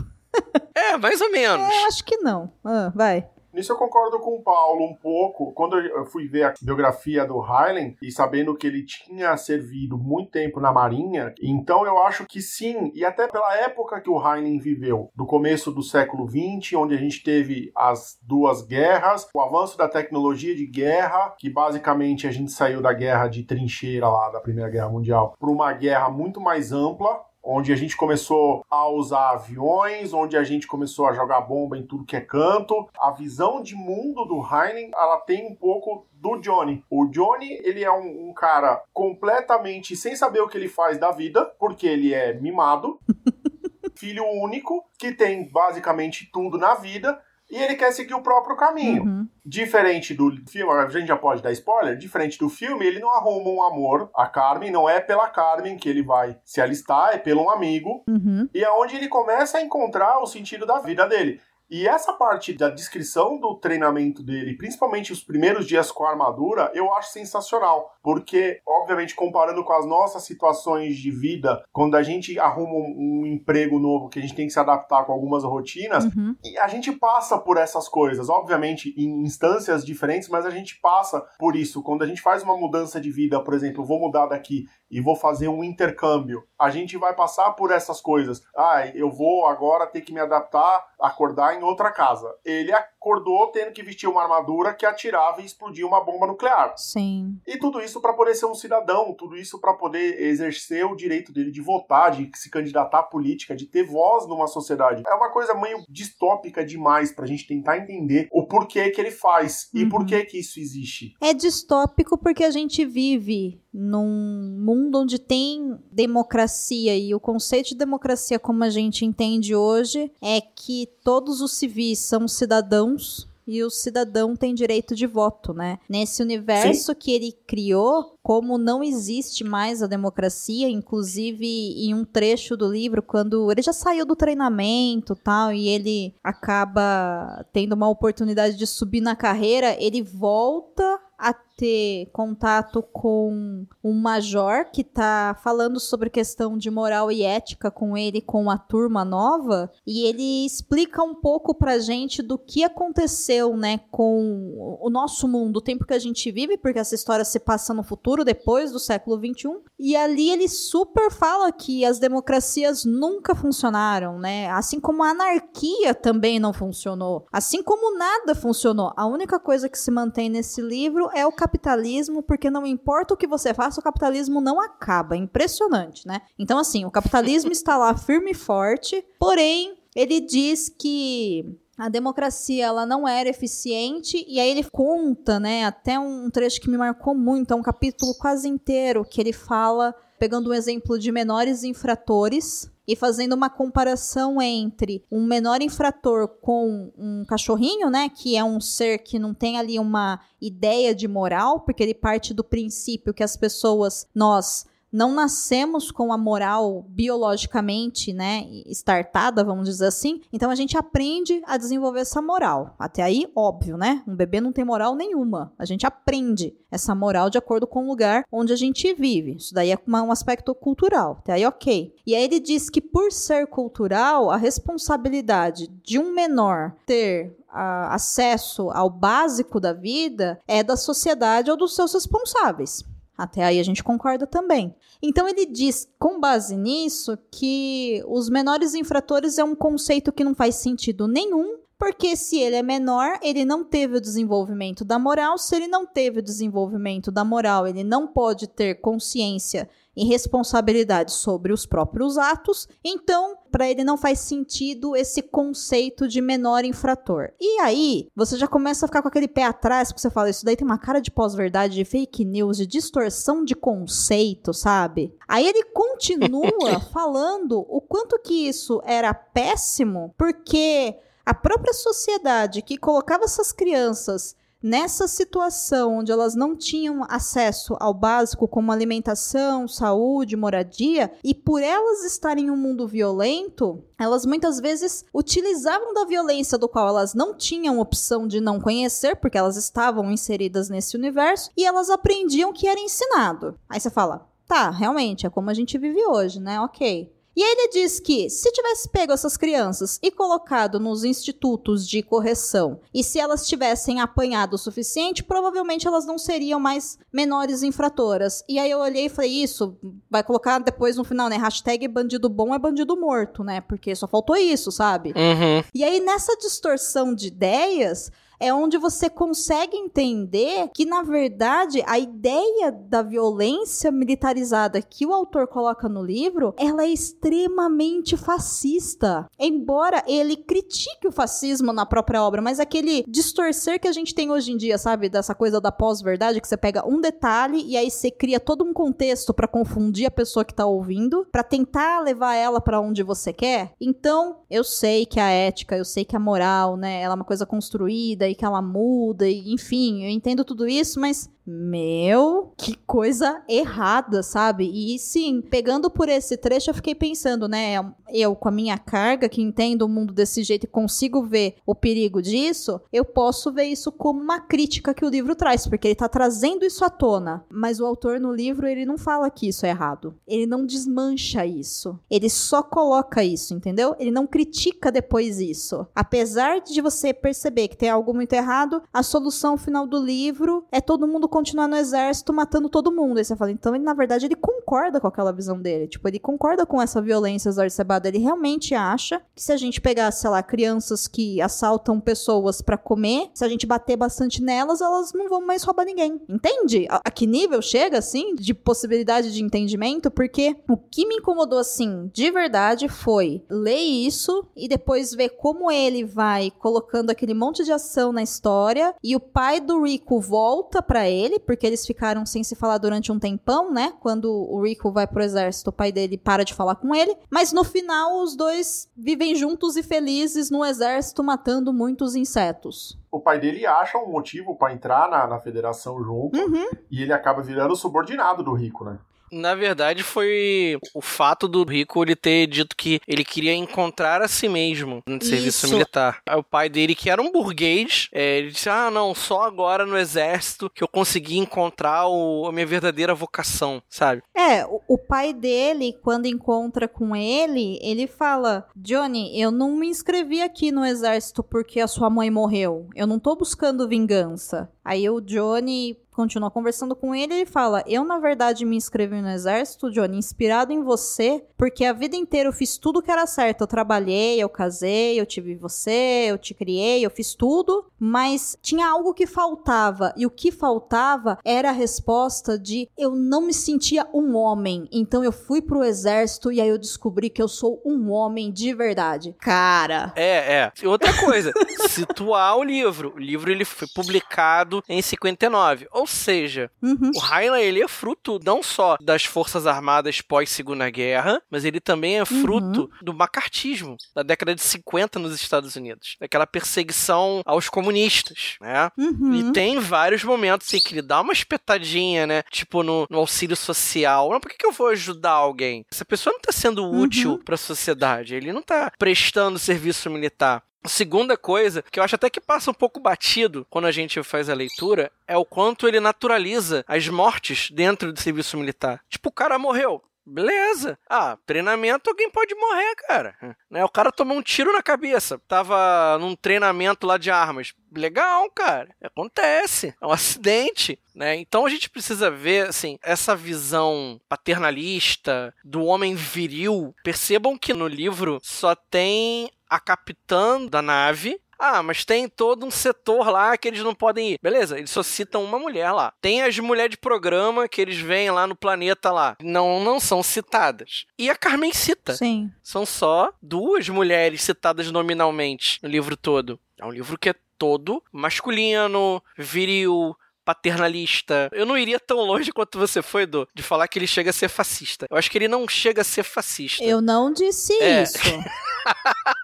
é, 0.74 0.98
mais 0.98 1.18
ou 1.22 1.30
menos. 1.30 1.66
É, 1.66 1.82
eu 1.82 1.86
acho 1.86 2.04
que 2.04 2.18
não. 2.18 2.52
Ah, 2.62 2.92
vai. 2.94 3.26
Nisso 3.58 3.72
eu 3.72 3.76
concordo 3.76 4.20
com 4.20 4.36
o 4.36 4.40
Paulo 4.40 4.84
um 4.84 4.94
pouco. 4.94 5.50
Quando 5.50 5.80
eu 5.80 6.06
fui 6.06 6.28
ver 6.28 6.44
a 6.44 6.54
biografia 6.62 7.26
do 7.26 7.40
Highland 7.40 7.96
e 8.00 8.08
sabendo 8.08 8.54
que 8.54 8.68
ele 8.68 8.84
tinha 8.84 9.36
servido 9.36 9.98
muito 9.98 10.30
tempo 10.30 10.60
na 10.60 10.72
Marinha, 10.72 11.34
então 11.42 11.84
eu 11.84 11.98
acho 12.04 12.24
que 12.24 12.40
sim, 12.40 12.92
e 12.94 13.04
até 13.04 13.26
pela 13.26 13.56
época 13.56 14.00
que 14.00 14.08
o 14.08 14.16
Highland 14.16 14.60
viveu, 14.60 15.10
do 15.12 15.26
começo 15.26 15.72
do 15.72 15.82
século 15.82 16.28
XX, 16.28 16.74
onde 16.74 16.94
a 16.94 16.98
gente 16.98 17.20
teve 17.20 17.72
as 17.74 18.16
duas 18.22 18.64
guerras, 18.64 19.28
o 19.34 19.40
avanço 19.40 19.76
da 19.76 19.88
tecnologia 19.88 20.54
de 20.54 20.64
guerra, 20.64 21.34
que 21.36 21.50
basicamente 21.50 22.28
a 22.28 22.30
gente 22.30 22.52
saiu 22.52 22.80
da 22.80 22.92
guerra 22.92 23.26
de 23.26 23.42
trincheira 23.42 24.08
lá 24.08 24.30
da 24.30 24.40
Primeira 24.40 24.70
Guerra 24.70 24.88
Mundial 24.88 25.34
para 25.36 25.50
uma 25.50 25.72
guerra 25.72 26.08
muito 26.10 26.40
mais 26.40 26.70
ampla, 26.70 27.24
onde 27.50 27.72
a 27.72 27.76
gente 27.76 27.96
começou 27.96 28.62
a 28.70 28.86
usar 28.88 29.30
aviões, 29.30 30.12
onde 30.12 30.36
a 30.36 30.44
gente 30.44 30.66
começou 30.66 31.06
a 31.06 31.14
jogar 31.14 31.40
bomba 31.40 31.78
em 31.78 31.86
tudo 31.86 32.04
que 32.04 32.14
é 32.14 32.20
canto. 32.20 32.86
A 32.98 33.10
visão 33.10 33.62
de 33.62 33.74
mundo 33.74 34.26
do 34.26 34.36
Heinlein, 34.36 34.90
ela 34.92 35.16
tem 35.20 35.46
um 35.46 35.54
pouco 35.54 36.06
do 36.12 36.36
Johnny. 36.36 36.84
O 36.90 37.06
Johnny, 37.06 37.58
ele 37.64 37.82
é 37.82 37.90
um, 37.90 38.28
um, 38.28 38.34
cara 38.34 38.82
completamente 38.92 39.96
sem 39.96 40.14
saber 40.14 40.40
o 40.40 40.48
que 40.48 40.58
ele 40.58 40.68
faz 40.68 40.98
da 40.98 41.10
vida, 41.10 41.46
porque 41.58 41.86
ele 41.86 42.12
é 42.12 42.34
mimado, 42.34 43.00
filho 43.96 44.24
único, 44.26 44.84
que 44.98 45.12
tem 45.12 45.48
basicamente 45.48 46.28
tudo 46.30 46.58
na 46.58 46.74
vida, 46.74 47.18
e 47.50 47.56
ele 47.56 47.74
quer 47.74 47.92
seguir 47.92 48.14
o 48.14 48.22
próprio 48.22 48.56
caminho. 48.56 49.02
Uhum. 49.02 49.28
Diferente 49.44 50.12
do 50.12 50.30
filme, 50.46 50.70
a 50.72 50.88
gente 50.88 51.06
já 51.08 51.16
pode 51.16 51.42
dar 51.42 51.50
spoiler, 51.52 51.96
diferente 51.96 52.38
do 52.38 52.48
filme, 52.48 52.86
ele 52.86 53.00
não 53.00 53.10
arruma 53.14 53.48
um 53.48 53.62
amor 53.62 54.10
a 54.14 54.26
Carmen, 54.26 54.70
não 54.70 54.88
é 54.88 55.00
pela 55.00 55.28
Carmen 55.28 55.76
que 55.76 55.88
ele 55.88 56.02
vai 56.02 56.38
se 56.44 56.60
alistar, 56.60 57.14
é 57.14 57.18
pelo 57.18 57.44
um 57.44 57.50
amigo. 57.50 58.04
Uhum. 58.06 58.48
E 58.52 58.62
é 58.62 58.70
onde 58.70 58.96
ele 58.96 59.08
começa 59.08 59.58
a 59.58 59.62
encontrar 59.62 60.18
o 60.18 60.26
sentido 60.26 60.66
da 60.66 60.80
vida 60.80 61.08
dele. 61.08 61.40
E 61.70 61.86
essa 61.86 62.12
parte 62.12 62.52
da 62.52 62.70
descrição 62.70 63.38
do 63.38 63.54
treinamento 63.56 64.22
dele, 64.22 64.56
principalmente 64.56 65.12
os 65.12 65.22
primeiros 65.22 65.66
dias 65.66 65.90
com 65.90 66.04
a 66.04 66.10
armadura, 66.10 66.70
eu 66.74 66.92
acho 66.94 67.12
sensacional. 67.12 67.94
Porque, 68.02 68.60
obviamente, 68.66 69.14
comparando 69.14 69.62
com 69.62 69.72
as 69.72 69.86
nossas 69.86 70.24
situações 70.24 70.96
de 70.96 71.10
vida, 71.10 71.62
quando 71.72 71.96
a 71.96 72.02
gente 72.02 72.38
arruma 72.38 72.72
um, 72.72 73.22
um 73.22 73.26
emprego 73.26 73.78
novo 73.78 74.08
que 74.08 74.18
a 74.18 74.22
gente 74.22 74.34
tem 74.34 74.46
que 74.46 74.52
se 74.52 74.58
adaptar 74.58 75.04
com 75.04 75.12
algumas 75.12 75.44
rotinas, 75.44 76.04
uhum. 76.04 76.34
a 76.58 76.68
gente 76.68 76.90
passa 76.92 77.38
por 77.38 77.58
essas 77.58 77.88
coisas, 77.88 78.28
obviamente, 78.28 78.94
em 78.96 79.22
instâncias 79.22 79.84
diferentes, 79.84 80.28
mas 80.28 80.46
a 80.46 80.50
gente 80.50 80.80
passa 80.80 81.24
por 81.38 81.54
isso. 81.54 81.82
Quando 81.82 82.02
a 82.02 82.06
gente 82.06 82.22
faz 82.22 82.42
uma 82.42 82.56
mudança 82.56 83.00
de 83.00 83.10
vida, 83.10 83.42
por 83.42 83.52
exemplo, 83.52 83.84
vou 83.84 84.00
mudar 84.00 84.26
daqui 84.26 84.64
e 84.90 85.00
vou 85.00 85.14
fazer 85.14 85.48
um 85.48 85.62
intercâmbio, 85.62 86.44
a 86.58 86.70
gente 86.70 86.96
vai 86.96 87.14
passar 87.14 87.52
por 87.52 87.70
essas 87.70 88.00
coisas. 88.00 88.42
Ah, 88.56 88.86
eu 88.94 89.10
vou 89.10 89.46
agora 89.46 89.86
ter 89.86 90.00
que 90.00 90.12
me 90.12 90.20
adaptar, 90.20 90.86
acordar 91.00 91.54
em 91.54 91.62
outra 91.62 91.92
casa. 91.92 92.34
Ele 92.44 92.72
acordou 92.72 93.46
tendo 93.48 93.72
que 93.72 93.82
vestir 93.82 94.08
uma 94.08 94.22
armadura 94.22 94.74
que 94.74 94.84
atirava 94.84 95.40
e 95.40 95.44
explodia 95.44 95.86
uma 95.86 96.02
bomba 96.04 96.26
nuclear. 96.26 96.74
Sim. 96.76 97.38
E 97.46 97.58
tudo 97.58 97.80
isso 97.80 98.00
para 98.00 98.12
poder 98.12 98.34
ser 98.34 98.46
um 98.46 98.54
cidadão, 98.54 99.14
tudo 99.14 99.36
isso 99.36 99.60
para 99.60 99.74
poder 99.74 100.20
exercer 100.20 100.84
o 100.84 100.96
direito 100.96 101.32
dele 101.32 101.50
de 101.50 101.60
votar, 101.60 102.10
de 102.10 102.30
se 102.34 102.50
candidatar 102.50 103.00
à 103.00 103.02
política, 103.02 103.54
de 103.54 103.66
ter 103.66 103.84
voz 103.84 104.26
numa 104.26 104.46
sociedade. 104.46 105.02
É 105.06 105.14
uma 105.14 105.30
coisa 105.30 105.54
meio 105.54 105.78
distópica 105.88 106.64
demais 106.64 107.12
pra 107.12 107.26
gente 107.26 107.46
tentar 107.46 107.78
entender 107.78 108.28
o 108.32 108.46
porquê 108.46 108.90
que 108.90 109.00
ele 109.00 109.10
faz 109.10 109.68
uhum. 109.72 109.80
e 109.80 109.88
por 109.88 110.04
que 110.04 110.24
que 110.24 110.40
isso 110.40 110.58
existe. 110.58 111.14
É 111.20 111.32
distópico 111.32 112.18
porque 112.18 112.42
a 112.42 112.50
gente 112.50 112.84
vive 112.84 113.62
num 113.72 114.58
mundo 114.58 114.77
onde 114.94 115.18
tem 115.18 115.78
democracia 115.90 116.96
e 116.96 117.14
o 117.14 117.20
conceito 117.20 117.70
de 117.70 117.74
democracia 117.76 118.38
como 118.38 118.64
a 118.64 118.70
gente 118.70 119.04
entende 119.04 119.54
hoje 119.54 120.10
é 120.20 120.40
que 120.40 120.88
todos 121.02 121.40
os 121.40 121.52
civis 121.52 121.98
são 121.98 122.26
cidadãos 122.28 123.28
e 123.48 123.64
o 123.64 123.70
cidadão 123.70 124.36
tem 124.36 124.54
direito 124.54 124.94
de 124.94 125.06
voto, 125.06 125.54
né? 125.54 125.78
Nesse 125.88 126.22
universo 126.22 126.92
Sim. 126.92 126.94
que 126.94 127.10
ele 127.10 127.32
criou, 127.46 128.18
como 128.22 128.58
não 128.58 128.82
existe 128.82 129.42
mais 129.42 129.82
a 129.82 129.86
democracia, 129.86 130.68
inclusive 130.68 131.46
em 131.46 131.94
um 131.94 132.04
trecho 132.04 132.58
do 132.58 132.70
livro, 132.70 133.02
quando 133.02 133.50
ele 133.50 133.62
já 133.62 133.72
saiu 133.72 134.04
do 134.04 134.14
treinamento 134.14 135.16
tal, 135.16 135.50
e 135.50 135.66
ele 135.66 136.14
acaba 136.22 137.42
tendo 137.50 137.72
uma 137.72 137.88
oportunidade 137.88 138.54
de 138.54 138.66
subir 138.66 139.00
na 139.00 139.16
carreira, 139.16 139.74
ele 139.82 140.02
volta 140.02 141.00
a 141.18 141.32
ter 141.58 142.08
contato 142.12 142.80
com 142.82 143.66
um 143.82 143.92
major 143.92 144.70
que 144.72 144.84
tá 144.84 145.36
falando 145.42 145.80
sobre 145.80 146.08
questão 146.08 146.56
de 146.56 146.70
moral 146.70 147.10
e 147.10 147.24
ética 147.24 147.68
com 147.68 147.96
ele, 147.96 148.20
com 148.20 148.48
a 148.48 148.56
turma 148.56 149.04
nova, 149.04 149.68
e 149.84 150.06
ele 150.06 150.46
explica 150.46 151.02
um 151.02 151.16
pouco 151.16 151.52
pra 151.52 151.80
gente 151.80 152.22
do 152.22 152.38
que 152.38 152.62
aconteceu, 152.62 153.56
né, 153.56 153.80
com 153.90 154.78
o 154.80 154.88
nosso 154.88 155.26
mundo, 155.26 155.56
o 155.56 155.62
tempo 155.62 155.84
que 155.84 155.94
a 155.94 155.98
gente 155.98 156.30
vive, 156.30 156.56
porque 156.56 156.78
essa 156.78 156.94
história 156.94 157.24
se 157.24 157.40
passa 157.40 157.74
no 157.74 157.82
futuro, 157.82 158.24
depois 158.24 158.70
do 158.70 158.78
século 158.78 159.18
XXI, 159.18 159.50
e 159.80 159.96
ali 159.96 160.30
ele 160.30 160.48
super 160.48 161.10
fala 161.10 161.50
que 161.50 161.84
as 161.84 161.98
democracias 161.98 162.84
nunca 162.84 163.34
funcionaram, 163.34 164.16
né, 164.16 164.48
assim 164.50 164.78
como 164.78 165.02
a 165.02 165.10
anarquia 165.10 165.92
também 165.92 166.38
não 166.38 166.52
funcionou, 166.52 167.26
assim 167.32 167.64
como 167.64 167.98
nada 167.98 168.32
funcionou. 168.36 168.92
A 168.96 169.06
única 169.06 169.40
coisa 169.40 169.68
que 169.68 169.78
se 169.78 169.90
mantém 169.90 170.28
nesse 170.28 170.60
livro 170.60 171.10
é 171.12 171.26
o 171.26 171.32
capitalismo, 171.48 172.22
porque 172.22 172.50
não 172.50 172.66
importa 172.66 173.14
o 173.14 173.16
que 173.16 173.26
você 173.26 173.54
faça, 173.54 173.80
o 173.80 173.82
capitalismo 173.82 174.40
não 174.40 174.60
acaba. 174.60 175.14
É 175.14 175.18
impressionante, 175.18 176.06
né? 176.06 176.20
Então, 176.38 176.58
assim, 176.58 176.84
o 176.84 176.90
capitalismo 176.90 177.50
está 177.52 177.76
lá 177.76 177.96
firme 177.96 178.32
e 178.32 178.34
forte, 178.34 179.04
porém, 179.18 179.78
ele 179.96 180.20
diz 180.20 180.68
que 180.68 181.58
a 181.78 181.88
democracia 181.88 182.66
ela 182.66 182.84
não 182.84 183.06
era 183.06 183.28
eficiente 183.28 184.24
e 184.28 184.38
aí 184.38 184.50
ele 184.50 184.64
conta, 184.64 185.38
né, 185.38 185.64
até 185.64 185.98
um 185.98 186.28
trecho 186.28 186.60
que 186.60 186.68
me 186.68 186.76
marcou 186.76 187.14
muito, 187.14 187.52
é 187.52 187.56
um 187.56 187.62
capítulo 187.62 188.14
quase 188.18 188.48
inteiro 188.48 189.04
que 189.04 189.20
ele 189.20 189.32
fala 189.32 189.94
pegando 190.18 190.50
um 190.50 190.54
exemplo 190.54 190.98
de 190.98 191.12
menores 191.12 191.62
infratores 191.62 192.68
e 192.88 192.96
fazendo 192.96 193.34
uma 193.34 193.50
comparação 193.50 194.40
entre 194.40 195.04
um 195.12 195.22
menor 195.22 195.60
infrator 195.60 196.26
com 196.40 196.90
um 196.96 197.22
cachorrinho, 197.26 197.90
né, 197.90 198.08
que 198.08 198.34
é 198.34 198.42
um 198.42 198.58
ser 198.58 199.00
que 199.00 199.18
não 199.18 199.34
tem 199.34 199.58
ali 199.58 199.78
uma 199.78 200.18
ideia 200.40 200.94
de 200.94 201.06
moral, 201.06 201.60
porque 201.60 201.82
ele 201.82 201.92
parte 201.92 202.32
do 202.32 202.42
princípio 202.42 203.12
que 203.12 203.22
as 203.22 203.36
pessoas, 203.36 204.06
nós 204.14 204.64
não 204.92 205.12
nascemos 205.12 205.90
com 205.90 206.12
a 206.12 206.18
moral 206.18 206.84
biologicamente, 206.88 208.12
né, 208.12 208.46
startada, 208.66 209.44
vamos 209.44 209.68
dizer 209.68 209.86
assim. 209.86 210.20
Então 210.32 210.50
a 210.50 210.54
gente 210.54 210.76
aprende 210.76 211.42
a 211.46 211.56
desenvolver 211.56 212.00
essa 212.00 212.22
moral. 212.22 212.74
Até 212.78 213.02
aí, 213.02 213.30
óbvio, 213.34 213.76
né? 213.76 214.02
Um 214.06 214.16
bebê 214.16 214.40
não 214.40 214.52
tem 214.52 214.64
moral 214.64 214.94
nenhuma. 214.94 215.52
A 215.58 215.64
gente 215.64 215.86
aprende 215.86 216.56
essa 216.70 216.94
moral 216.94 217.30
de 217.30 217.38
acordo 217.38 217.66
com 217.66 217.84
o 217.84 217.88
lugar 217.88 218.24
onde 218.30 218.52
a 218.52 218.56
gente 218.56 218.92
vive. 218.94 219.36
Isso 219.36 219.54
daí 219.54 219.70
é 219.70 219.78
um 219.86 220.12
aspecto 220.12 220.54
cultural. 220.54 221.18
Até 221.20 221.32
aí, 221.32 221.46
ok. 221.46 221.94
E 222.06 222.14
aí 222.14 222.24
ele 222.24 222.40
diz 222.40 222.68
que 222.70 222.80
por 222.80 223.12
ser 223.12 223.46
cultural, 223.46 224.30
a 224.30 224.36
responsabilidade 224.36 225.68
de 225.82 225.98
um 225.98 226.12
menor 226.12 226.74
ter 226.86 227.36
a, 227.48 227.94
acesso 227.94 228.70
ao 228.70 228.90
básico 228.90 229.58
da 229.60 229.72
vida 229.72 230.40
é 230.46 230.62
da 230.62 230.76
sociedade 230.76 231.50
ou 231.50 231.56
dos 231.56 231.74
seus 231.74 231.94
responsáveis. 231.94 232.84
Até 233.18 233.42
aí 233.42 233.58
a 233.58 233.64
gente 233.64 233.82
concorda 233.82 234.28
também. 234.28 234.72
Então 235.02 235.28
ele 235.28 235.44
diz, 235.44 235.92
com 235.98 236.20
base 236.20 236.56
nisso, 236.56 237.18
que 237.32 238.00
os 238.06 238.30
menores 238.30 238.74
infratores 238.74 239.38
é 239.38 239.44
um 239.44 239.56
conceito 239.56 240.12
que 240.12 240.22
não 240.22 240.36
faz 240.36 240.54
sentido 240.54 241.08
nenhum, 241.08 241.58
porque 241.76 242.16
se 242.16 242.38
ele 242.38 242.54
é 242.54 242.62
menor, 242.62 243.18
ele 243.20 243.44
não 243.44 243.64
teve 243.64 243.96
o 243.96 244.00
desenvolvimento 244.00 244.84
da 244.84 244.98
moral. 244.98 245.36
Se 245.36 245.56
ele 245.56 245.66
não 245.66 245.84
teve 245.84 246.20
o 246.20 246.22
desenvolvimento 246.22 247.10
da 247.10 247.24
moral, 247.24 247.66
ele 247.66 247.82
não 247.82 248.06
pode 248.06 248.46
ter 248.46 248.80
consciência 248.80 249.68
e 249.98 250.04
responsabilidade 250.04 251.10
sobre 251.10 251.52
os 251.52 251.66
próprios 251.66 252.16
atos, 252.16 252.68
então 252.84 253.36
para 253.50 253.68
ele 253.68 253.82
não 253.82 253.96
faz 253.96 254.20
sentido 254.20 254.94
esse 254.94 255.22
conceito 255.22 256.06
de 256.06 256.20
menor 256.20 256.64
infrator. 256.64 257.30
E 257.40 257.60
aí, 257.60 258.06
você 258.14 258.36
já 258.36 258.46
começa 258.46 258.84
a 258.84 258.88
ficar 258.88 259.02
com 259.02 259.08
aquele 259.08 259.26
pé 259.26 259.42
atrás, 259.44 259.88
porque 259.88 260.00
você 260.00 260.10
fala, 260.10 260.30
isso 260.30 260.44
daí 260.44 260.54
tem 260.54 260.64
uma 260.66 260.78
cara 260.78 261.00
de 261.00 261.10
pós-verdade, 261.10 261.74
de 261.74 261.84
fake 261.84 262.24
news, 262.24 262.58
de 262.58 262.66
distorção 262.66 263.44
de 263.44 263.56
conceito, 263.56 264.54
sabe? 264.54 265.12
Aí 265.26 265.46
ele 265.46 265.64
continua 265.64 266.78
falando 266.92 267.66
o 267.68 267.80
quanto 267.80 268.20
que 268.20 268.46
isso 268.46 268.80
era 268.84 269.12
péssimo, 269.12 270.14
porque 270.16 270.94
a 271.26 271.34
própria 271.34 271.72
sociedade 271.72 272.62
que 272.62 272.78
colocava 272.78 273.24
essas 273.24 273.50
crianças 273.50 274.36
Nessa 274.60 275.06
situação 275.06 275.98
onde 275.98 276.10
elas 276.10 276.34
não 276.34 276.56
tinham 276.56 277.04
acesso 277.08 277.76
ao 277.78 277.94
básico 277.94 278.48
como 278.48 278.72
alimentação, 278.72 279.68
saúde, 279.68 280.36
moradia, 280.36 281.12
e 281.22 281.32
por 281.32 281.62
elas 281.62 282.04
estarem 282.04 282.46
em 282.46 282.50
um 282.50 282.56
mundo 282.56 282.86
violento, 282.86 283.84
elas 283.96 284.26
muitas 284.26 284.58
vezes 284.58 285.04
utilizavam 285.14 285.94
da 285.94 286.04
violência 286.04 286.58
do 286.58 286.68
qual 286.68 286.88
elas 286.88 287.14
não 287.14 287.36
tinham 287.36 287.78
opção 287.78 288.26
de 288.26 288.40
não 288.40 288.60
conhecer, 288.60 289.14
porque 289.16 289.38
elas 289.38 289.56
estavam 289.56 290.10
inseridas 290.10 290.68
nesse 290.68 290.96
universo, 290.96 291.52
e 291.56 291.64
elas 291.64 291.88
aprendiam 291.88 292.50
o 292.50 292.52
que 292.52 292.66
era 292.66 292.80
ensinado. 292.80 293.56
Aí 293.68 293.78
você 293.78 293.90
fala, 293.90 294.28
tá, 294.44 294.70
realmente, 294.70 295.24
é 295.24 295.30
como 295.30 295.50
a 295.50 295.54
gente 295.54 295.78
vive 295.78 296.04
hoje, 296.04 296.40
né? 296.40 296.60
Ok. 296.60 297.12
E 297.38 297.40
ele 297.40 297.68
diz 297.68 298.00
que 298.00 298.28
se 298.28 298.50
tivesse 298.50 298.88
pego 298.88 299.12
essas 299.12 299.36
crianças 299.36 300.00
e 300.02 300.10
colocado 300.10 300.80
nos 300.80 301.04
institutos 301.04 301.86
de 301.86 302.02
correção, 302.02 302.80
e 302.92 303.04
se 303.04 303.20
elas 303.20 303.46
tivessem 303.46 304.00
apanhado 304.00 304.54
o 304.54 304.58
suficiente, 304.58 305.22
provavelmente 305.22 305.86
elas 305.86 306.04
não 306.04 306.18
seriam 306.18 306.58
mais 306.58 306.98
menores 307.12 307.62
infratoras. 307.62 308.42
E 308.48 308.58
aí 308.58 308.68
eu 308.68 308.80
olhei 308.80 309.06
e 309.06 309.08
falei, 309.08 309.30
isso, 309.30 309.78
vai 310.10 310.24
colocar 310.24 310.58
depois 310.58 310.96
no 310.96 311.04
final, 311.04 311.28
né? 311.28 311.36
Hashtag 311.36 311.86
bandido 311.86 312.28
bom 312.28 312.52
é 312.52 312.58
bandido 312.58 312.96
morto, 312.96 313.44
né? 313.44 313.60
Porque 313.60 313.94
só 313.94 314.08
faltou 314.08 314.36
isso, 314.36 314.72
sabe? 314.72 315.10
Uhum. 315.10 315.62
E 315.72 315.84
aí 315.84 316.00
nessa 316.00 316.36
distorção 316.38 317.14
de 317.14 317.28
ideias, 317.28 318.10
é 318.40 318.52
onde 318.52 318.78
você 318.78 319.10
consegue 319.10 319.76
entender 319.76 320.68
que, 320.74 320.84
na 320.84 321.02
verdade, 321.02 321.82
a 321.86 321.98
ideia 321.98 322.70
da 322.70 323.02
violência 323.02 323.90
militarizada 323.90 324.80
que 324.80 325.04
o 325.04 325.12
autor 325.12 325.46
coloca 325.48 325.88
no 325.88 326.02
livro, 326.02 326.54
ela 326.56 326.84
é 326.84 326.88
extremamente 326.88 328.16
fascista. 328.16 329.26
Embora 329.38 330.02
ele 330.06 330.36
critique 330.36 331.06
o 331.06 331.12
fascismo 331.12 331.72
na 331.72 331.84
própria 331.84 332.22
obra, 332.22 332.40
mas 332.40 332.60
aquele 332.60 333.04
distorcer 333.08 333.80
que 333.80 333.88
a 333.88 333.92
gente 333.92 334.14
tem 334.14 334.30
hoje 334.30 334.52
em 334.52 334.56
dia, 334.56 334.78
sabe? 334.78 335.08
Dessa 335.08 335.34
coisa 335.34 335.60
da 335.60 335.72
pós-verdade, 335.72 336.40
que 336.40 336.48
você 336.48 336.56
pega 336.56 336.86
um 336.86 337.00
detalhe 337.00 337.64
e 337.66 337.76
aí 337.76 337.90
você 337.90 338.10
cria 338.10 338.38
todo 338.38 338.64
um 338.64 338.72
contexto 338.72 339.34
para 339.34 339.48
confundir 339.48 340.06
a 340.06 340.10
pessoa 340.10 340.44
que 340.44 340.54
tá 340.54 340.66
ouvindo, 340.66 341.26
para 341.32 341.42
tentar 341.42 342.00
levar 342.00 342.34
ela 342.34 342.60
para 342.60 342.80
onde 342.80 343.02
você 343.02 343.32
quer. 343.32 343.72
Então, 343.80 344.40
eu 344.50 344.62
sei 344.62 345.06
que 345.06 345.18
a 345.18 345.28
ética, 345.28 345.76
eu 345.76 345.84
sei 345.84 346.04
que 346.04 346.16
a 346.16 346.20
moral, 346.20 346.76
né, 346.76 347.00
ela 347.02 347.14
é 347.14 347.16
uma 347.16 347.24
coisa 347.24 347.46
construída 347.46 348.27
e 348.28 348.34
que 348.34 348.44
ela 348.44 348.62
muda, 348.62 349.28
e 349.28 349.52
enfim, 349.52 350.04
eu 350.04 350.10
entendo 350.10 350.44
tudo 350.44 350.68
isso, 350.68 351.00
mas 351.00 351.30
meu, 351.50 352.52
que 352.56 352.74
coisa 352.86 353.42
errada, 353.48 354.22
sabe? 354.22 354.70
E 354.72 354.98
sim, 354.98 355.40
pegando 355.40 355.90
por 355.90 356.08
esse 356.08 356.36
trecho, 356.36 356.70
eu 356.70 356.74
fiquei 356.74 356.94
pensando, 356.94 357.48
né? 357.48 357.76
Eu, 358.10 358.36
com 358.36 358.48
a 358.48 358.52
minha 358.52 358.76
carga, 358.76 359.28
que 359.28 359.40
entendo 359.40 359.82
o 359.82 359.88
mundo 359.88 360.12
desse 360.12 360.42
jeito 360.42 360.64
e 360.64 360.68
consigo 360.68 361.22
ver 361.22 361.56
o 361.66 361.74
perigo 361.74 362.20
disso, 362.20 362.80
eu 362.92 363.04
posso 363.04 363.52
ver 363.52 363.64
isso 363.64 363.90
como 363.90 364.20
uma 364.20 364.40
crítica 364.40 364.92
que 364.92 365.04
o 365.04 365.08
livro 365.08 365.34
traz, 365.34 365.66
porque 365.66 365.88
ele 365.88 365.94
tá 365.94 366.08
trazendo 366.08 366.64
isso 366.64 366.84
à 366.84 366.90
tona. 366.90 367.44
Mas 367.50 367.80
o 367.80 367.86
autor 367.86 368.20
no 368.20 368.32
livro, 368.32 368.66
ele 368.66 368.84
não 368.84 368.98
fala 368.98 369.30
que 369.30 369.48
isso 369.48 369.64
é 369.64 369.70
errado. 369.70 370.14
Ele 370.26 370.46
não 370.46 370.66
desmancha 370.66 371.46
isso. 371.46 371.98
Ele 372.10 372.28
só 372.28 372.62
coloca 372.62 373.24
isso, 373.24 373.54
entendeu? 373.54 373.94
Ele 373.98 374.10
não 374.10 374.26
critica 374.26 374.92
depois 374.92 375.40
isso. 375.40 375.86
Apesar 375.94 376.60
de 376.60 376.80
você 376.80 377.14
perceber 377.14 377.68
que 377.68 377.76
tem 377.76 377.88
algo 377.88 378.12
muito 378.12 378.32
errado, 378.32 378.82
a 378.92 379.02
solução 379.02 379.56
final 379.56 379.86
do 379.86 379.98
livro 379.98 380.64
é 380.70 380.80
todo 380.80 381.06
mundo 381.06 381.28
continuar 381.38 381.68
no 381.68 381.76
exército 381.76 382.32
matando 382.32 382.68
todo 382.68 382.90
mundo. 382.90 383.18
Aí 383.18 383.24
você 383.24 383.36
fala, 383.36 383.52
então 383.52 383.74
ele, 383.74 383.84
na 383.84 383.94
verdade, 383.94 384.26
ele 384.26 384.34
concorda 384.68 385.00
com 385.00 385.06
aquela 385.06 385.32
visão 385.32 385.58
dele. 385.58 385.88
Tipo, 385.88 386.08
ele 386.08 386.18
concorda 386.18 386.66
com 386.66 386.80
essa 386.80 387.00
violência 387.00 387.48
exacerbada. 387.48 388.06
Ele 388.06 388.18
realmente 388.18 388.74
acha 388.74 389.22
que 389.34 389.42
se 389.42 389.50
a 389.50 389.56
gente 389.56 389.80
pegar, 389.80 390.10
sei 390.10 390.28
lá, 390.28 390.42
crianças 390.42 391.08
que 391.08 391.40
assaltam 391.40 391.98
pessoas 391.98 392.60
para 392.60 392.76
comer, 392.76 393.30
se 393.32 393.42
a 393.42 393.48
gente 393.48 393.66
bater 393.66 393.96
bastante 393.96 394.42
nelas, 394.42 394.82
elas 394.82 395.14
não 395.14 395.26
vão 395.26 395.40
mais 395.40 395.62
roubar 395.62 395.86
ninguém. 395.86 396.20
Entende? 396.28 396.86
A, 396.90 397.00
a 397.02 397.10
que 397.10 397.26
nível 397.26 397.62
chega, 397.62 397.96
assim, 397.96 398.34
de 398.34 398.52
possibilidade 398.52 399.32
de 399.32 399.42
entendimento? 399.42 400.10
Porque 400.10 400.54
o 400.68 400.76
que 400.76 401.06
me 401.06 401.16
incomodou, 401.16 401.58
assim, 401.58 402.10
de 402.12 402.30
verdade, 402.30 402.88
foi 402.88 403.42
ler 403.48 403.78
isso 403.78 404.46
e 404.54 404.68
depois 404.68 405.14
ver 405.14 405.30
como 405.30 405.70
ele 405.70 406.04
vai 406.04 406.50
colocando 406.50 407.08
aquele 407.08 407.32
monte 407.32 407.64
de 407.64 407.72
ação 407.72 408.12
na 408.12 408.22
história 408.22 408.94
e 409.02 409.16
o 409.16 409.20
pai 409.20 409.60
do 409.60 409.82
Rico 409.82 410.20
volta 410.20 410.82
para 410.82 411.08
ele 411.08 411.38
porque 411.38 411.66
eles 411.66 411.86
ficaram 411.86 412.26
sem 412.26 412.44
se 412.44 412.54
falar 412.54 412.76
durante 412.76 413.10
um 413.10 413.18
tempão, 413.18 413.72
né? 413.72 413.94
Quando 414.00 414.30
o 414.30 414.57
o 414.58 414.66
Rico 414.66 414.92
vai 414.92 415.06
pro 415.06 415.22
exército, 415.22 415.70
o 415.70 415.72
pai 415.72 415.92
dele 415.92 416.18
para 416.18 416.44
de 416.44 416.54
falar 416.54 416.76
com 416.76 416.94
ele, 416.94 417.16
mas 417.30 417.52
no 417.52 417.64
final 417.64 418.22
os 418.22 418.36
dois 418.36 418.90
vivem 418.96 419.34
juntos 419.34 419.76
e 419.76 419.82
felizes 419.82 420.50
no 420.50 420.64
exército 420.64 421.22
matando 421.22 421.72
muitos 421.72 422.14
insetos 422.14 422.98
o 423.10 423.20
pai 423.20 423.40
dele 423.40 423.66
acha 423.66 423.98
um 423.98 424.10
motivo 424.10 424.54
para 424.54 424.72
entrar 424.72 425.08
na, 425.08 425.26
na 425.26 425.38
federação 425.38 426.02
junto 426.02 426.38
uhum. 426.38 426.68
e 426.90 427.02
ele 427.02 427.12
acaba 427.12 427.42
virando 427.42 427.74
subordinado 427.74 428.42
do 428.42 428.52
rico, 428.52 428.84
né? 428.84 428.98
Na 429.30 429.54
verdade, 429.54 430.02
foi 430.02 430.78
o 430.94 431.00
fato 431.00 431.48
do 431.48 431.64
Rico 431.64 432.02
ele 432.02 432.16
ter 432.16 432.46
dito 432.46 432.76
que 432.76 433.00
ele 433.06 433.24
queria 433.24 433.54
encontrar 433.54 434.22
a 434.22 434.28
si 434.28 434.48
mesmo 434.48 435.02
no 435.06 435.22
serviço 435.22 435.66
Isso. 435.66 435.74
militar. 435.74 436.20
Aí 436.26 436.36
o 436.36 436.42
pai 436.42 436.68
dele, 436.68 436.94
que 436.94 437.10
era 437.10 437.20
um 437.20 437.32
burguês, 437.32 438.08
é, 438.12 438.38
ele 438.38 438.50
disse: 438.50 438.68
Ah, 438.68 438.90
não, 438.90 439.14
só 439.14 439.42
agora 439.42 439.84
no 439.84 439.96
exército 439.96 440.70
que 440.70 440.82
eu 440.82 440.88
consegui 440.88 441.38
encontrar 441.38 442.06
o, 442.08 442.46
a 442.46 442.52
minha 442.52 442.66
verdadeira 442.66 443.14
vocação, 443.14 443.82
sabe? 443.88 444.22
É, 444.34 444.64
o, 444.66 444.80
o 444.88 444.98
pai 444.98 445.32
dele, 445.32 445.96
quando 446.02 446.26
encontra 446.26 446.86
com 446.88 447.14
ele, 447.14 447.78
ele 447.82 448.06
fala: 448.06 448.66
Johnny, 448.74 449.38
eu 449.40 449.50
não 449.50 449.76
me 449.76 449.88
inscrevi 449.88 450.40
aqui 450.42 450.70
no 450.70 450.84
exército 450.84 451.42
porque 451.42 451.80
a 451.80 451.88
sua 451.88 452.10
mãe 452.10 452.30
morreu. 452.30 452.88
Eu 452.94 453.06
não 453.06 453.18
tô 453.18 453.36
buscando 453.36 453.88
vingança. 453.88 454.70
Aí 454.84 455.08
o 455.10 455.20
Johnny 455.20 455.98
continua 456.18 456.50
conversando 456.50 456.96
com 456.96 457.14
ele 457.14 457.32
e 457.32 457.36
ele 457.38 457.46
fala: 457.46 457.84
Eu, 457.86 458.02
na 458.02 458.18
verdade, 458.18 458.64
me 458.64 458.74
inscrevi 458.74 459.22
no 459.22 459.28
exército, 459.28 459.88
Johnny, 459.88 460.18
inspirado 460.18 460.72
em 460.72 460.82
você, 460.82 461.44
porque 461.56 461.84
a 461.84 461.92
vida 461.92 462.16
inteira 462.16 462.48
eu 462.48 462.52
fiz 462.52 462.76
tudo 462.76 463.00
que 463.00 463.10
era 463.10 463.24
certo. 463.24 463.60
Eu 463.60 463.66
trabalhei, 463.68 464.42
eu 464.42 464.48
casei, 464.48 465.20
eu 465.20 465.24
tive 465.24 465.54
você, 465.54 466.26
eu 466.28 466.36
te 466.36 466.54
criei, 466.54 467.06
eu 467.06 467.10
fiz 467.10 467.36
tudo, 467.36 467.86
mas 468.00 468.58
tinha 468.60 468.88
algo 468.88 469.14
que 469.14 469.28
faltava. 469.28 470.12
E 470.16 470.26
o 470.26 470.30
que 470.30 470.50
faltava 470.50 471.38
era 471.44 471.68
a 471.68 471.72
resposta 471.72 472.58
de 472.58 472.88
eu 472.98 473.14
não 473.14 473.42
me 473.42 473.54
sentia 473.54 474.04
um 474.12 474.34
homem. 474.34 474.88
Então 474.90 475.22
eu 475.22 475.30
fui 475.30 475.62
pro 475.62 475.84
exército 475.84 476.50
e 476.50 476.60
aí 476.60 476.68
eu 476.68 476.78
descobri 476.78 477.30
que 477.30 477.40
eu 477.40 477.46
sou 477.46 477.80
um 477.86 478.10
homem 478.10 478.50
de 478.50 478.74
verdade. 478.74 479.36
Cara. 479.38 480.12
É, 480.16 480.54
é. 480.54 480.72
E 480.82 480.86
outra 480.86 481.12
coisa, 481.20 481.52
situar 481.88 482.56
o 482.56 482.64
livro. 482.64 483.14
O 483.14 483.20
livro 483.20 483.52
ele 483.52 483.64
foi 483.64 483.86
publicado 483.94 484.82
em 484.88 485.00
59. 485.00 485.86
Ou 485.92 486.07
seja, 486.08 486.70
Uhum. 486.82 487.10
o 487.14 487.34
Heinlein 487.34 487.62
ele 487.62 487.82
é 487.82 487.88
fruto 487.88 488.40
não 488.44 488.62
só 488.62 488.96
das 489.00 489.24
forças 489.24 489.66
armadas 489.66 490.20
pós 490.20 490.50
Segunda 490.50 490.88
Guerra, 490.90 491.40
mas 491.50 491.64
ele 491.64 491.80
também 491.80 492.18
é 492.18 492.24
fruto 492.24 492.90
do 493.02 493.12
macartismo 493.14 493.96
da 494.14 494.22
década 494.22 494.54
de 494.54 494.62
50 494.62 495.18
nos 495.18 495.34
Estados 495.34 495.76
Unidos, 495.76 496.16
daquela 496.20 496.46
perseguição 496.46 497.42
aos 497.44 497.68
comunistas, 497.68 498.56
né? 498.60 498.90
Uhum. 498.96 499.34
E 499.34 499.52
tem 499.52 499.78
vários 499.78 500.24
momentos 500.24 500.72
em 500.74 500.80
que 500.80 500.94
ele 500.94 501.02
dá 501.02 501.20
uma 501.20 501.32
espetadinha, 501.32 502.26
né? 502.26 502.42
Tipo 502.50 502.82
no, 502.82 503.06
no 503.10 503.18
auxílio 503.18 503.56
social. 503.56 504.30
Não, 504.30 504.40
por 504.40 504.50
que, 504.50 504.56
que 504.56 504.66
eu 504.66 504.72
vou 504.72 504.88
ajudar 504.88 505.32
alguém? 505.32 505.84
Essa 505.92 506.04
pessoa 506.04 506.32
não 506.32 506.40
tá 506.40 506.52
sendo 506.52 506.88
útil 506.90 507.38
pra 507.44 507.56
sociedade. 507.56 508.34
Ele 508.34 508.52
não 508.52 508.62
tá 508.62 508.90
prestando 508.98 509.58
serviço 509.58 510.08
militar. 510.10 510.62
Segunda 510.86 511.36
coisa, 511.36 511.82
que 511.82 511.98
eu 511.98 512.04
acho 512.04 512.14
até 512.14 512.30
que 512.30 512.40
passa 512.40 512.70
um 512.70 512.74
pouco 512.74 513.00
batido 513.00 513.66
quando 513.68 513.86
a 513.86 513.92
gente 513.92 514.22
faz 514.22 514.48
a 514.48 514.54
leitura, 514.54 515.10
é 515.26 515.36
o 515.36 515.44
quanto 515.44 515.86
ele 515.86 516.00
naturaliza 516.00 516.84
as 516.86 517.08
mortes 517.08 517.70
dentro 517.70 518.12
do 518.12 518.20
serviço 518.20 518.56
militar. 518.56 519.02
Tipo, 519.08 519.28
o 519.28 519.32
cara 519.32 519.58
morreu. 519.58 520.02
Beleza. 520.28 520.98
Ah, 521.08 521.38
treinamento 521.46 522.10
alguém 522.10 522.30
pode 522.30 522.54
morrer, 522.54 522.94
cara. 522.96 523.34
Né? 523.70 523.82
O 523.82 523.88
cara 523.88 524.12
tomou 524.12 524.36
um 524.36 524.42
tiro 524.42 524.72
na 524.72 524.82
cabeça. 524.82 525.40
Tava 525.48 526.18
num 526.18 526.36
treinamento 526.36 527.06
lá 527.06 527.16
de 527.16 527.30
armas. 527.30 527.72
Legal, 527.90 528.50
cara. 528.50 528.94
Acontece. 529.02 529.94
É 530.00 530.06
um 530.06 530.12
acidente. 530.12 530.98
Né? 531.14 531.36
Então 531.36 531.64
a 531.64 531.70
gente 531.70 531.88
precisa 531.88 532.30
ver 532.30 532.68
assim, 532.68 532.98
essa 533.02 533.34
visão 533.34 534.20
paternalista 534.28 535.54
do 535.64 535.84
homem 535.84 536.14
viril. 536.14 536.94
Percebam 537.02 537.56
que 537.56 537.72
no 537.72 537.88
livro 537.88 538.38
só 538.42 538.74
tem 538.74 539.50
a 539.68 539.78
capitã 539.80 540.64
da 540.66 540.80
nave. 540.82 541.40
Ah, 541.60 541.82
mas 541.82 542.04
tem 542.04 542.28
todo 542.28 542.64
um 542.64 542.70
setor 542.70 543.28
lá 543.30 543.56
que 543.58 543.66
eles 543.66 543.82
não 543.82 543.92
podem 543.92 544.34
ir. 544.34 544.38
Beleza, 544.40 544.78
eles 544.78 544.90
só 544.92 545.02
citam 545.02 545.42
uma 545.42 545.58
mulher 545.58 545.90
lá. 545.90 546.12
Tem 546.20 546.40
as 546.42 546.56
mulheres 546.60 546.92
de 546.92 546.96
programa 546.98 547.66
que 547.68 547.80
eles 547.80 547.98
veem 547.98 548.30
lá 548.30 548.46
no 548.46 548.54
planeta 548.54 549.10
lá. 549.10 549.36
Não, 549.42 549.82
não 549.82 549.98
são 549.98 550.22
citadas. 550.22 551.04
E 551.18 551.28
a 551.28 551.34
Carmen 551.34 551.72
cita. 551.72 552.14
Sim. 552.14 552.48
São 552.62 552.86
só 552.86 553.32
duas 553.42 553.88
mulheres 553.88 554.42
citadas 554.42 554.88
nominalmente 554.92 555.80
no 555.82 555.88
livro 555.88 556.16
todo. 556.16 556.60
É 556.78 556.86
um 556.86 556.92
livro 556.92 557.18
que 557.18 557.30
é 557.30 557.34
todo 557.58 558.00
masculino, 558.12 559.20
viril, 559.36 560.14
paternalista. 560.44 561.48
Eu 561.52 561.66
não 561.66 561.76
iria 561.76 561.98
tão 561.98 562.18
longe 562.18 562.52
quanto 562.52 562.78
você 562.78 563.02
foi, 563.02 563.26
Dô, 563.26 563.48
de 563.52 563.64
falar 563.64 563.88
que 563.88 563.98
ele 563.98 564.06
chega 564.06 564.30
a 564.30 564.32
ser 564.32 564.48
fascista. 564.48 565.06
Eu 565.10 565.16
acho 565.16 565.28
que 565.28 565.36
ele 565.38 565.48
não 565.48 565.66
chega 565.68 566.02
a 566.02 566.04
ser 566.04 566.22
fascista. 566.22 566.84
Eu 566.84 567.00
não 567.00 567.32
disse 567.32 567.72
É. 567.82 568.04
isso. 568.04 568.16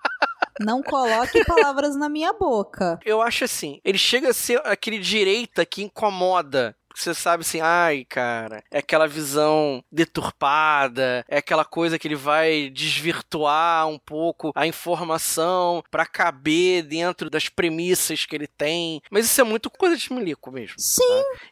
Não 0.61 0.82
coloque 0.82 1.44
palavras 1.44 1.96
na 1.96 2.09
minha 2.09 2.32
boca. 2.32 2.98
Eu 3.05 3.20
acho 3.20 3.44
assim, 3.44 3.80
ele 3.84 3.98
chega 3.98 4.30
a 4.30 4.34
ser 4.34 4.61
aquele 4.64 4.98
direita 4.98 5.64
que 5.66 5.82
incomoda. 5.82 6.76
Você 6.95 7.12
sabe 7.14 7.42
assim, 7.42 7.61
ai, 7.61 8.05
cara, 8.09 8.62
é 8.70 8.78
aquela 8.78 9.07
visão 9.07 9.82
deturpada, 9.90 11.24
é 11.28 11.38
aquela 11.38 11.64
coisa 11.64 11.99
que 11.99 12.07
ele 12.09 12.14
vai 12.14 12.70
desvirtuar 12.70 13.86
um 13.88 13.99
pouco 13.99 14.53
a 14.55 14.66
informação 14.66 15.82
pra 15.90 16.07
caber 16.07 16.82
dentro 16.82 17.28
das 17.28 17.49
premissas 17.49 18.24
que 18.26 18.34
ele 18.34 18.47
tem. 18.47 19.01
Mas 19.11 19.26
isso 19.26 19.40
é 19.40 19.45
muito 19.45 19.70
coisa 19.70 19.97
de 19.97 20.12
milico 20.12 20.51
mesmo. 20.51 20.76
Sim, 20.78 21.03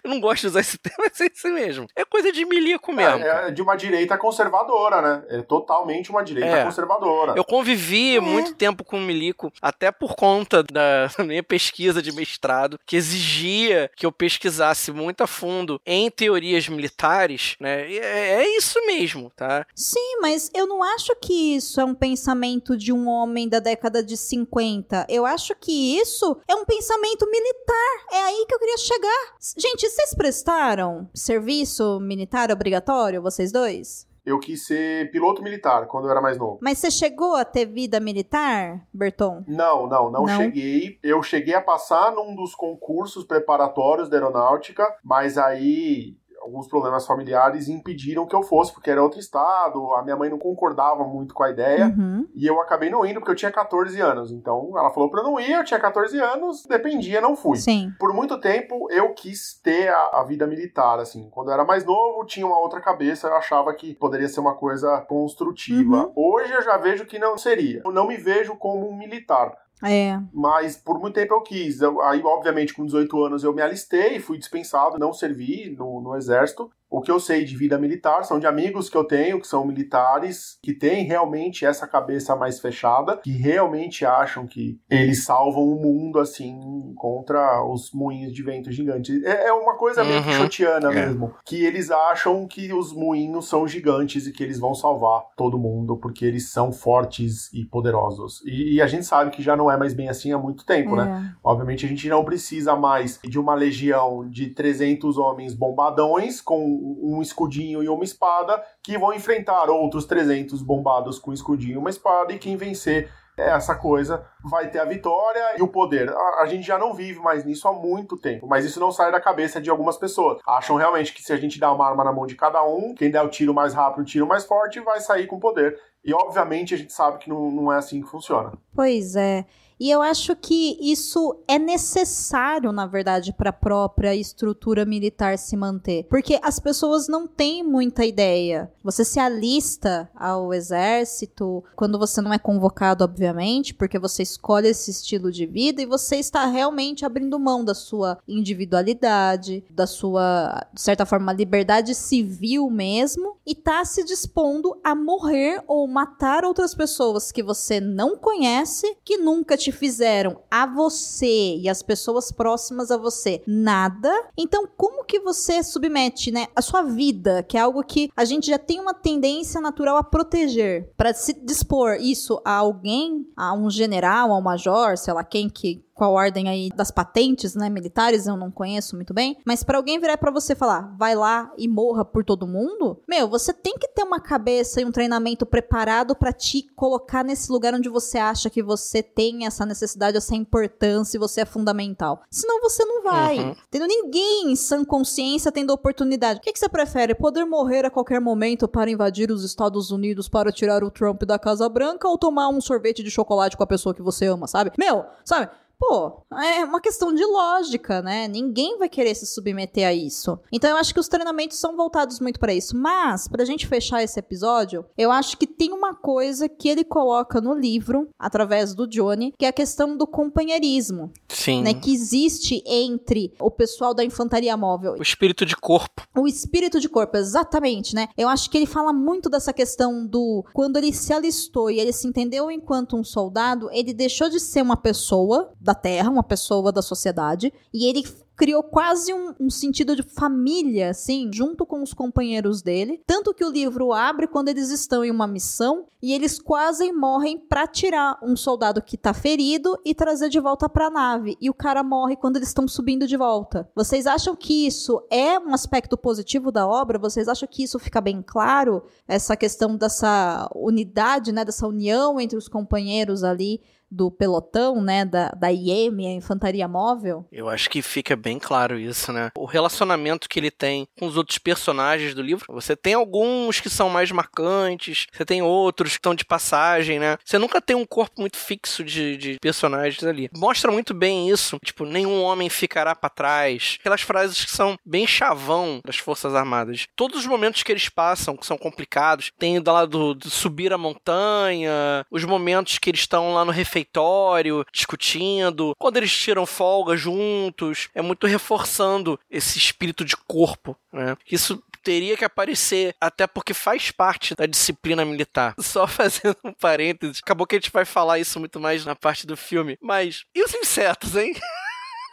Eu 0.04 0.10
não 0.10 0.20
gosto 0.20 0.42
de 0.42 0.46
usar 0.48 0.60
esse 0.60 0.78
termo, 0.78 0.98
mas 0.98 1.20
é 1.20 1.26
isso 1.32 1.48
mesmo. 1.48 1.86
É 1.96 2.04
coisa 2.04 2.32
de 2.32 2.44
milico 2.44 2.92
mesmo. 2.92 3.20
cara. 3.20 3.46
É, 3.46 3.48
é 3.48 3.50
de 3.50 3.62
uma 3.62 3.76
direita 3.76 4.16
conservadora, 4.18 5.02
né? 5.02 5.24
É 5.28 5.42
totalmente 5.42 6.10
uma 6.10 6.22
direita 6.22 6.48
É. 6.58 6.64
conservadora. 6.64 7.34
Eu 7.36 7.44
convivi 7.44 8.18
muito 8.20 8.54
tempo 8.54 8.84
com 8.84 8.96
o 8.98 9.00
Milico, 9.00 9.52
até 9.60 9.90
por 9.90 10.14
conta 10.14 10.62
da 10.62 11.08
minha 11.24 11.42
pesquisa 11.42 12.00
de 12.02 12.12
mestrado, 12.12 12.78
que 12.86 12.96
exigia 12.96 13.90
que 13.96 14.06
eu 14.06 14.12
pesquisasse 14.12 14.92
muito 14.92 15.22
a 15.22 15.26
fundo 15.32 15.80
em 15.84 16.08
teorias 16.10 16.68
militares, 16.68 17.56
né? 17.58 17.92
É, 17.92 18.42
é 18.42 18.56
isso 18.56 18.78
mesmo, 18.86 19.32
tá? 19.34 19.66
sim, 19.74 20.18
mas 20.20 20.50
eu 20.54 20.66
não 20.66 20.82
acho 20.82 21.14
que 21.16 21.56
isso 21.56 21.80
é 21.80 21.84
um 21.84 21.94
pensamento 21.94 22.76
de 22.76 22.92
um 22.92 23.08
homem 23.08 23.48
da 23.48 23.58
década 23.58 24.02
de 24.02 24.16
50. 24.16 25.06
Eu 25.08 25.26
acho 25.26 25.54
que 25.56 25.98
isso 25.98 26.36
é 26.46 26.54
um 26.54 26.64
pensamento 26.64 27.28
militar. 27.28 28.06
É 28.12 28.22
aí 28.22 28.46
que 28.46 28.54
eu 28.54 28.58
queria 28.58 28.78
chegar. 28.78 29.36
Gente, 29.56 29.88
vocês 29.88 30.14
prestaram 30.14 31.08
serviço 31.14 31.98
militar 32.00 32.50
obrigatório, 32.50 33.22
vocês 33.22 33.50
dois? 33.50 34.06
Eu 34.24 34.38
quis 34.38 34.66
ser 34.66 35.10
piloto 35.10 35.42
militar 35.42 35.86
quando 35.86 36.04
eu 36.04 36.10
era 36.10 36.20
mais 36.20 36.38
novo. 36.38 36.58
Mas 36.62 36.78
você 36.78 36.90
chegou 36.90 37.34
a 37.34 37.44
ter 37.44 37.66
vida 37.66 37.98
militar, 37.98 38.86
Berton? 38.92 39.42
Não, 39.48 39.88
não, 39.88 40.10
não, 40.10 40.24
Não? 40.24 40.36
cheguei. 40.36 40.98
Eu 41.02 41.22
cheguei 41.22 41.54
a 41.54 41.60
passar 41.60 42.12
num 42.12 42.34
dos 42.34 42.54
concursos 42.54 43.24
preparatórios 43.24 44.08
da 44.08 44.16
aeronáutica, 44.16 44.86
mas 45.02 45.36
aí 45.36 46.16
alguns 46.42 46.66
problemas 46.66 47.06
familiares 47.06 47.68
impediram 47.68 48.26
que 48.26 48.34
eu 48.34 48.42
fosse, 48.42 48.72
porque 48.72 48.90
era 48.90 49.02
outro 49.02 49.20
estado, 49.20 49.94
a 49.94 50.02
minha 50.02 50.16
mãe 50.16 50.28
não 50.28 50.38
concordava 50.38 51.04
muito 51.04 51.32
com 51.32 51.42
a 51.44 51.50
ideia. 51.50 51.86
Uhum. 51.86 52.26
E 52.34 52.46
eu 52.46 52.60
acabei 52.60 52.90
não 52.90 53.06
indo 53.06 53.20
porque 53.20 53.30
eu 53.30 53.36
tinha 53.36 53.52
14 53.52 54.00
anos. 54.00 54.32
Então 54.32 54.72
ela 54.76 54.90
falou 54.90 55.08
pra 55.08 55.20
eu 55.20 55.24
não 55.24 55.38
ir, 55.38 55.52
eu 55.52 55.64
tinha 55.64 55.78
14 55.78 56.18
anos, 56.18 56.66
dependia, 56.66 57.20
não 57.20 57.36
fui. 57.36 57.58
Sim. 57.58 57.92
Por 57.98 58.12
muito 58.12 58.38
tempo 58.40 58.88
eu 58.90 59.14
quis 59.14 59.60
ter 59.62 59.88
a, 59.88 60.20
a 60.20 60.24
vida 60.24 60.46
militar, 60.46 60.98
assim. 60.98 61.30
Quando 61.30 61.48
eu 61.48 61.54
era 61.54 61.64
mais 61.64 61.84
novo, 61.84 62.26
tinha 62.26 62.46
uma 62.46 62.58
outra 62.58 62.80
cabeça, 62.80 63.28
eu 63.28 63.36
achava 63.36 63.72
que 63.74 63.94
poderia 63.94 64.28
ser 64.28 64.40
uma 64.40 64.54
coisa 64.54 65.00
construtiva. 65.02 66.06
Uhum. 66.06 66.12
Hoje 66.16 66.52
eu 66.52 66.62
já 66.62 66.76
vejo 66.76 67.06
que 67.06 67.18
não 67.18 67.38
seria. 67.38 67.82
Eu 67.84 67.92
não 67.92 68.06
me 68.06 68.16
vejo 68.16 68.56
como 68.56 68.88
um 68.88 68.96
militar. 68.96 69.56
É. 69.84 70.18
Mas 70.32 70.76
por 70.76 70.98
muito 71.00 71.14
tempo 71.14 71.34
eu 71.34 71.40
quis. 71.42 71.80
Eu- 71.80 72.00
aí, 72.02 72.22
obviamente, 72.22 72.74
com 72.74 72.84
18 72.84 73.22
anos 73.24 73.42
eu 73.44 73.52
me 73.52 73.62
alistei, 73.62 74.20
fui 74.20 74.38
dispensado, 74.38 74.98
não 74.98 75.12
servi 75.12 75.74
no, 75.76 76.00
no 76.00 76.16
exército. 76.16 76.70
O 76.92 77.00
que 77.00 77.10
eu 77.10 77.18
sei 77.18 77.42
de 77.44 77.56
vida 77.56 77.78
militar 77.78 78.22
são 78.22 78.38
de 78.38 78.46
amigos 78.46 78.90
que 78.90 78.96
eu 78.96 79.04
tenho, 79.04 79.40
que 79.40 79.46
são 79.46 79.64
militares, 79.66 80.58
que 80.62 80.74
têm 80.74 81.04
realmente 81.06 81.64
essa 81.64 81.86
cabeça 81.86 82.36
mais 82.36 82.60
fechada, 82.60 83.16
que 83.16 83.30
realmente 83.32 84.04
acham 84.04 84.46
que 84.46 84.78
eles 84.90 85.24
salvam 85.24 85.64
o 85.64 85.80
mundo, 85.80 86.18
assim, 86.18 86.92
contra 86.96 87.64
os 87.64 87.90
moinhos 87.94 88.32
de 88.32 88.42
vento 88.42 88.70
gigantes. 88.70 89.22
É, 89.24 89.48
é 89.48 89.52
uma 89.54 89.76
coisa 89.76 90.04
meio 90.04 90.18
Uhum. 90.18 90.24
quixotiana 90.24 90.90
É. 90.92 91.06
mesmo. 91.06 91.32
Que 91.46 91.64
eles 91.64 91.90
acham 91.90 92.46
que 92.46 92.72
os 92.74 92.92
moinhos 92.92 93.48
são 93.48 93.66
gigantes 93.66 94.26
e 94.26 94.32
que 94.32 94.42
eles 94.42 94.58
vão 94.58 94.74
salvar 94.74 95.22
todo 95.34 95.58
mundo, 95.58 95.96
porque 95.96 96.24
eles 96.26 96.50
são 96.50 96.72
fortes 96.72 97.50
e 97.54 97.64
poderosos. 97.64 98.42
E, 98.44 98.74
e 98.74 98.82
a 98.82 98.86
gente 98.86 99.06
sabe 99.06 99.30
que 99.30 99.42
já 99.42 99.56
não 99.56 99.70
é 99.70 99.78
mais 99.78 99.94
bem 99.94 100.10
assim 100.10 100.30
há 100.32 100.38
muito 100.38 100.66
tempo, 100.66 100.94
né? 100.94 101.32
é. 101.32 101.36
Obviamente 101.42 101.86
a 101.86 101.88
gente 101.88 102.06
não 102.08 102.22
precisa 102.24 102.76
mais 102.76 103.18
de 103.24 103.38
uma 103.38 103.54
legião 103.54 104.28
de 104.28 104.48
300 104.50 105.16
homens 105.16 105.54
bombadões 105.54 106.40
com 106.40 106.81
um 106.82 107.22
escudinho 107.22 107.82
e 107.82 107.88
uma 107.88 108.04
espada 108.04 108.62
que 108.82 108.98
vão 108.98 109.12
enfrentar 109.12 109.70
outros 109.70 110.04
300 110.04 110.62
bombados 110.62 111.18
com 111.18 111.32
escudinho 111.32 111.74
e 111.74 111.78
uma 111.78 111.90
espada 111.90 112.32
e 112.32 112.38
quem 112.38 112.56
vencer 112.56 113.10
essa 113.36 113.74
coisa 113.74 114.26
vai 114.44 114.68
ter 114.68 114.78
a 114.78 114.84
vitória 114.84 115.56
e 115.58 115.62
o 115.62 115.68
poder. 115.68 116.10
A, 116.10 116.42
a, 116.42 116.46
gente 116.46 116.66
já 116.66 116.78
não 116.78 116.92
vive 116.92 117.18
mais 117.20 117.44
nisso 117.44 117.66
há 117.66 117.72
muito 117.72 118.16
tempo, 118.16 118.46
mas 118.46 118.64
isso 118.64 118.78
não 118.78 118.92
sai 118.92 119.10
da 119.10 119.20
cabeça 119.20 119.60
de 119.60 119.70
algumas 119.70 119.96
pessoas. 119.96 120.38
Acham 120.46 120.76
realmente 120.76 121.14
que 121.14 121.22
se 121.22 121.32
a 121.32 121.36
gente 121.36 121.58
dá 121.58 121.72
uma 121.72 121.88
arma 121.88 122.04
na 122.04 122.12
mão 122.12 122.26
de 122.26 122.34
cada 122.34 122.62
um, 122.64 122.94
quem 122.94 123.10
der 123.10 123.22
o 123.22 123.28
tiro 123.28 123.54
mais 123.54 123.72
rápido, 123.72 124.02
o 124.02 124.04
tiro 124.04 124.26
mais 124.26 124.44
forte, 124.44 124.80
vai 124.80 125.00
sair 125.00 125.26
com 125.26 125.38
poder. 125.38 125.78
E 126.04 126.12
obviamente 126.12 126.74
a 126.74 126.76
gente 126.76 126.92
sabe 126.92 127.18
que 127.18 127.28
não, 127.28 127.50
não 127.50 127.72
é 127.72 127.78
assim 127.78 128.02
que 128.02 128.08
funciona. 128.08 128.52
Pois 128.74 129.16
é. 129.16 129.44
E 129.78 129.90
eu 129.90 130.00
acho 130.00 130.36
que 130.36 130.78
isso 130.80 131.36
é 131.48 131.58
necessário, 131.58 132.72
na 132.72 132.86
verdade, 132.86 133.32
para 133.32 133.50
a 133.50 133.52
própria 133.52 134.14
estrutura 134.14 134.84
militar 134.84 135.38
se 135.38 135.56
manter. 135.56 136.04
Porque 136.04 136.38
as 136.42 136.58
pessoas 136.58 137.08
não 137.08 137.26
têm 137.26 137.62
muita 137.62 138.04
ideia. 138.04 138.70
Você 138.84 139.04
se 139.04 139.18
alista 139.18 140.08
ao 140.14 140.54
exército 140.54 141.64
quando 141.74 141.98
você 141.98 142.20
não 142.20 142.32
é 142.32 142.38
convocado, 142.38 143.04
obviamente, 143.04 143.74
porque 143.74 143.98
você 143.98 144.22
escolhe 144.22 144.68
esse 144.68 144.90
estilo 144.90 145.32
de 145.32 145.46
vida 145.46 145.82
e 145.82 145.86
você 145.86 146.16
está 146.16 146.46
realmente 146.46 147.04
abrindo 147.04 147.38
mão 147.38 147.64
da 147.64 147.74
sua 147.74 148.18
individualidade, 148.28 149.64
da 149.70 149.86
sua, 149.86 150.66
de 150.72 150.80
certa 150.80 151.04
forma, 151.04 151.32
liberdade 151.32 151.94
civil 151.94 152.70
mesmo, 152.70 153.36
e 153.46 153.52
está 153.52 153.84
se 153.84 154.04
dispondo 154.04 154.78
a 154.84 154.94
morrer 154.94 155.62
ou 155.66 155.88
matar 155.88 156.44
outras 156.44 156.74
pessoas 156.74 157.32
que 157.32 157.42
você 157.42 157.80
não 157.80 158.16
conhece, 158.16 158.96
que 159.04 159.16
nunca 159.16 159.56
te 159.56 159.71
fizeram 159.72 160.40
a 160.50 160.66
você 160.66 161.56
e 161.56 161.68
as 161.68 161.82
pessoas 161.82 162.30
próximas 162.30 162.90
a 162.90 162.96
você 162.96 163.42
nada, 163.46 164.12
então 164.36 164.68
como 164.76 165.04
que 165.04 165.18
você 165.20 165.62
submete, 165.62 166.30
né, 166.30 166.46
a 166.54 166.62
sua 166.62 166.82
vida, 166.82 167.42
que 167.42 167.56
é 167.56 167.60
algo 167.60 167.82
que 167.82 168.10
a 168.16 168.24
gente 168.24 168.46
já 168.46 168.58
tem 168.58 168.80
uma 168.80 168.94
tendência 168.94 169.60
natural 169.60 169.96
a 169.96 170.04
proteger, 170.04 170.92
para 170.96 171.12
se 171.12 171.32
dispor 171.32 171.96
isso 172.00 172.40
a 172.44 172.52
alguém, 172.52 173.26
a 173.36 173.54
um 173.54 173.70
general, 173.70 174.32
a 174.32 174.38
um 174.38 174.42
major, 174.42 174.96
sei 174.96 175.12
lá 175.12 175.24
quem 175.24 175.48
que 175.48 175.82
qual 176.02 176.14
ordem 176.14 176.48
aí 176.48 176.68
das 176.74 176.90
patentes, 176.90 177.54
né, 177.54 177.70
militares, 177.70 178.26
eu 178.26 178.36
não 178.36 178.50
conheço 178.50 178.96
muito 178.96 179.14
bem, 179.14 179.36
mas 179.46 179.62
para 179.62 179.78
alguém 179.78 180.00
virar 180.00 180.16
para 180.16 180.32
você 180.32 180.52
falar, 180.52 180.92
vai 180.98 181.14
lá 181.14 181.52
e 181.56 181.68
morra 181.68 182.04
por 182.04 182.24
todo 182.24 182.44
mundo, 182.44 183.00
meu, 183.08 183.28
você 183.28 183.52
tem 183.52 183.78
que 183.78 183.86
ter 183.86 184.02
uma 184.02 184.18
cabeça 184.18 184.80
e 184.80 184.84
um 184.84 184.90
treinamento 184.90 185.46
preparado 185.46 186.16
para 186.16 186.32
te 186.32 186.64
colocar 186.74 187.22
nesse 187.22 187.52
lugar 187.52 187.72
onde 187.72 187.88
você 187.88 188.18
acha 188.18 188.50
que 188.50 188.64
você 188.64 189.00
tem 189.00 189.46
essa 189.46 189.64
necessidade, 189.64 190.16
essa 190.16 190.34
importância 190.34 191.16
e 191.16 191.20
você 191.20 191.42
é 191.42 191.44
fundamental. 191.44 192.24
Senão 192.28 192.60
você 192.60 192.84
não 192.84 193.04
vai. 193.04 193.38
Uhum. 193.38 193.54
Entendeu? 193.68 193.86
Ninguém 193.86 194.50
em 194.50 194.56
sã 194.56 194.84
consciência 194.84 195.52
tendo 195.52 195.72
oportunidade. 195.72 196.40
O 196.40 196.42
que, 196.42 196.52
que 196.52 196.58
você 196.58 196.68
prefere? 196.68 197.14
Poder 197.14 197.44
morrer 197.44 197.84
a 197.84 197.90
qualquer 197.90 198.20
momento 198.20 198.66
para 198.66 198.90
invadir 198.90 199.30
os 199.30 199.44
Estados 199.44 199.92
Unidos 199.92 200.28
para 200.28 200.50
tirar 200.50 200.82
o 200.82 200.90
Trump 200.90 201.22
da 201.22 201.38
Casa 201.38 201.68
Branca 201.68 202.08
ou 202.08 202.18
tomar 202.18 202.48
um 202.48 202.60
sorvete 202.60 203.04
de 203.04 203.10
chocolate 203.10 203.56
com 203.56 203.62
a 203.62 203.68
pessoa 203.68 203.94
que 203.94 204.02
você 204.02 204.26
ama, 204.26 204.48
sabe? 204.48 204.72
Meu, 204.76 205.04
sabe? 205.24 205.48
Pô, 205.78 206.24
é 206.40 206.64
uma 206.64 206.80
questão 206.80 207.12
de 207.12 207.24
lógica, 207.24 208.00
né? 208.00 208.28
Ninguém 208.28 208.78
vai 208.78 208.88
querer 208.88 209.14
se 209.14 209.26
submeter 209.26 209.86
a 209.86 209.92
isso. 209.92 210.38
Então 210.52 210.70
eu 210.70 210.76
acho 210.76 210.94
que 210.94 211.00
os 211.00 211.08
treinamentos 211.08 211.58
são 211.58 211.76
voltados 211.76 212.20
muito 212.20 212.38
para 212.38 212.54
isso. 212.54 212.76
Mas, 212.76 213.26
pra 213.28 213.44
gente 213.44 213.66
fechar 213.66 214.02
esse 214.02 214.18
episódio, 214.18 214.84
eu 214.96 215.10
acho 215.10 215.36
que 215.36 215.46
tem 215.46 215.72
uma 215.72 215.94
coisa 215.94 216.48
que 216.48 216.68
ele 216.68 216.84
coloca 216.84 217.40
no 217.40 217.54
livro, 217.54 218.08
através 218.18 218.74
do 218.74 218.86
Johnny, 218.86 219.34
que 219.38 219.44
é 219.44 219.48
a 219.48 219.52
questão 219.52 219.96
do 219.96 220.06
companheirismo. 220.06 221.12
Sim. 221.28 221.62
Né, 221.62 221.74
que 221.74 221.92
existe 221.92 222.62
entre 222.66 223.32
o 223.40 223.50
pessoal 223.50 223.92
da 223.92 224.04
infantaria 224.04 224.56
móvel. 224.56 224.94
O 224.98 225.02
espírito 225.02 225.44
de 225.44 225.56
corpo. 225.56 226.02
O 226.16 226.28
espírito 226.28 226.78
de 226.78 226.88
corpo, 226.88 227.16
exatamente, 227.16 227.94
né? 227.94 228.08
Eu 228.16 228.28
acho 228.28 228.48
que 228.48 228.56
ele 228.56 228.66
fala 228.66 228.92
muito 228.92 229.28
dessa 229.28 229.52
questão 229.52 230.06
do 230.06 230.44
quando 230.52 230.76
ele 230.76 230.92
se 230.92 231.12
alistou 231.12 231.70
e 231.70 231.80
ele 231.80 231.92
se 231.92 232.06
entendeu 232.06 232.50
enquanto 232.50 232.96
um 232.96 233.02
soldado, 233.02 233.68
ele 233.72 233.92
deixou 233.92 234.28
de 234.28 234.38
ser 234.38 234.62
uma 234.62 234.76
pessoa 234.76 235.52
da 235.60 235.71
Terra, 235.74 236.10
uma 236.10 236.22
pessoa 236.22 236.72
da 236.72 236.82
sociedade, 236.82 237.52
e 237.72 237.86
ele 237.86 238.02
criou 238.36 238.62
quase 238.62 239.12
um, 239.12 239.34
um, 239.38 239.50
sentido 239.50 239.94
de 239.94 240.02
família, 240.02 240.90
assim, 240.90 241.30
junto 241.32 241.64
com 241.64 241.82
os 241.82 241.94
companheiros 241.94 242.62
dele. 242.62 243.00
Tanto 243.06 243.34
que 243.34 243.44
o 243.44 243.50
livro 243.50 243.92
abre 243.92 244.26
quando 244.26 244.48
eles 244.48 244.70
estão 244.70 245.04
em 245.04 245.10
uma 245.10 245.26
missão 245.26 245.86
e 246.02 246.12
eles 246.12 246.40
quase 246.40 246.90
morrem 246.92 247.38
para 247.38 247.66
tirar 247.66 248.18
um 248.22 248.34
soldado 248.34 248.82
que 248.82 248.96
tá 248.96 249.14
ferido 249.14 249.78
e 249.84 249.94
trazer 249.94 250.28
de 250.28 250.40
volta 250.40 250.68
para 250.68 250.86
a 250.86 250.90
nave. 250.90 251.36
E 251.40 251.48
o 251.48 251.54
cara 251.54 251.84
morre 251.84 252.16
quando 252.16 252.36
eles 252.36 252.48
estão 252.48 252.66
subindo 252.66 253.06
de 253.06 253.16
volta. 253.16 253.70
Vocês 253.76 254.06
acham 254.06 254.34
que 254.34 254.66
isso 254.66 255.00
é 255.10 255.38
um 255.38 255.54
aspecto 255.54 255.96
positivo 255.96 256.50
da 256.50 256.66
obra? 256.66 256.98
Vocês 256.98 257.28
acham 257.28 257.48
que 257.48 257.62
isso 257.62 257.78
fica 257.78 258.00
bem 258.00 258.22
claro? 258.22 258.82
Essa 259.06 259.36
questão 259.36 259.76
dessa 259.76 260.50
unidade, 260.54 261.30
né, 261.30 261.44
dessa 261.44 261.66
união 261.66 262.20
entre 262.20 262.36
os 262.36 262.48
companheiros 262.48 263.22
ali 263.22 263.60
do 263.92 264.10
pelotão, 264.10 264.80
né, 264.80 265.04
da, 265.04 265.28
da 265.30 265.52
IM, 265.52 266.06
a 266.06 266.12
Infantaria 266.12 266.66
Móvel. 266.66 267.26
Eu 267.30 267.48
acho 267.48 267.68
que 267.68 267.82
fica 267.82 268.16
bem 268.16 268.38
claro 268.38 268.78
isso, 268.78 269.12
né? 269.12 269.30
O 269.36 269.44
relacionamento 269.44 270.28
que 270.28 270.40
ele 270.40 270.50
tem 270.50 270.86
com 270.98 271.06
os 271.06 271.16
outros 271.16 271.36
personagens 271.36 272.14
do 272.14 272.22
livro. 272.22 272.46
Você 272.48 272.74
tem 272.74 272.94
alguns 272.94 273.60
que 273.60 273.68
são 273.68 273.90
mais 273.90 274.10
marcantes, 274.10 275.06
você 275.12 275.24
tem 275.24 275.42
outros 275.42 275.92
que 275.92 275.98
estão 275.98 276.14
de 276.14 276.24
passagem, 276.24 276.98
né? 276.98 277.18
Você 277.22 277.38
nunca 277.38 277.60
tem 277.60 277.76
um 277.76 277.84
corpo 277.84 278.20
muito 278.20 278.38
fixo 278.38 278.82
de, 278.82 279.16
de 279.18 279.38
personagens 279.40 280.02
ali. 280.02 280.30
Mostra 280.34 280.72
muito 280.72 280.94
bem 280.94 281.28
isso. 281.28 281.58
Tipo, 281.62 281.84
nenhum 281.84 282.22
homem 282.22 282.48
ficará 282.48 282.94
para 282.94 283.10
trás. 283.10 283.76
Aquelas 283.80 284.00
frases 284.00 284.42
que 284.42 284.50
são 284.50 284.76
bem 284.86 285.06
chavão 285.06 285.80
das 285.84 285.98
Forças 285.98 286.34
Armadas. 286.34 286.86
Todos 286.96 287.20
os 287.20 287.26
momentos 287.26 287.62
que 287.62 287.70
eles 287.70 287.88
passam, 287.90 288.36
que 288.36 288.46
são 288.46 288.56
complicados, 288.56 289.30
tem 289.38 289.60
do 289.60 289.70
lado 289.72 290.14
do 290.14 290.30
subir 290.30 290.72
a 290.72 290.78
montanha, 290.78 292.06
os 292.10 292.24
momentos 292.24 292.78
que 292.78 292.88
eles 292.88 293.00
estão 293.00 293.34
lá 293.34 293.44
no 293.44 293.52
refeitório 293.52 293.81
refeitório, 293.82 294.64
discutindo, 294.72 295.74
quando 295.78 295.96
eles 295.96 296.12
tiram 296.12 296.46
folga 296.46 296.96
juntos, 296.96 297.88
é 297.94 298.00
muito 298.00 298.26
reforçando 298.26 299.18
esse 299.30 299.58
espírito 299.58 300.04
de 300.04 300.16
corpo, 300.16 300.76
né? 300.92 301.16
Isso 301.30 301.62
teria 301.82 302.16
que 302.16 302.24
aparecer, 302.24 302.94
até 303.00 303.26
porque 303.26 303.52
faz 303.52 303.90
parte 303.90 304.34
da 304.36 304.46
disciplina 304.46 305.04
militar. 305.04 305.54
Só 305.58 305.86
fazendo 305.86 306.36
um 306.44 306.52
parênteses, 306.52 307.20
acabou 307.22 307.46
que 307.46 307.56
a 307.56 307.58
gente 307.58 307.72
vai 307.72 307.84
falar 307.84 308.18
isso 308.18 308.38
muito 308.38 308.60
mais 308.60 308.84
na 308.84 308.94
parte 308.94 309.26
do 309.26 309.36
filme, 309.36 309.76
mas 309.80 310.24
e 310.34 310.42
os 310.42 310.54
insetos, 310.54 311.16
hein? 311.16 311.34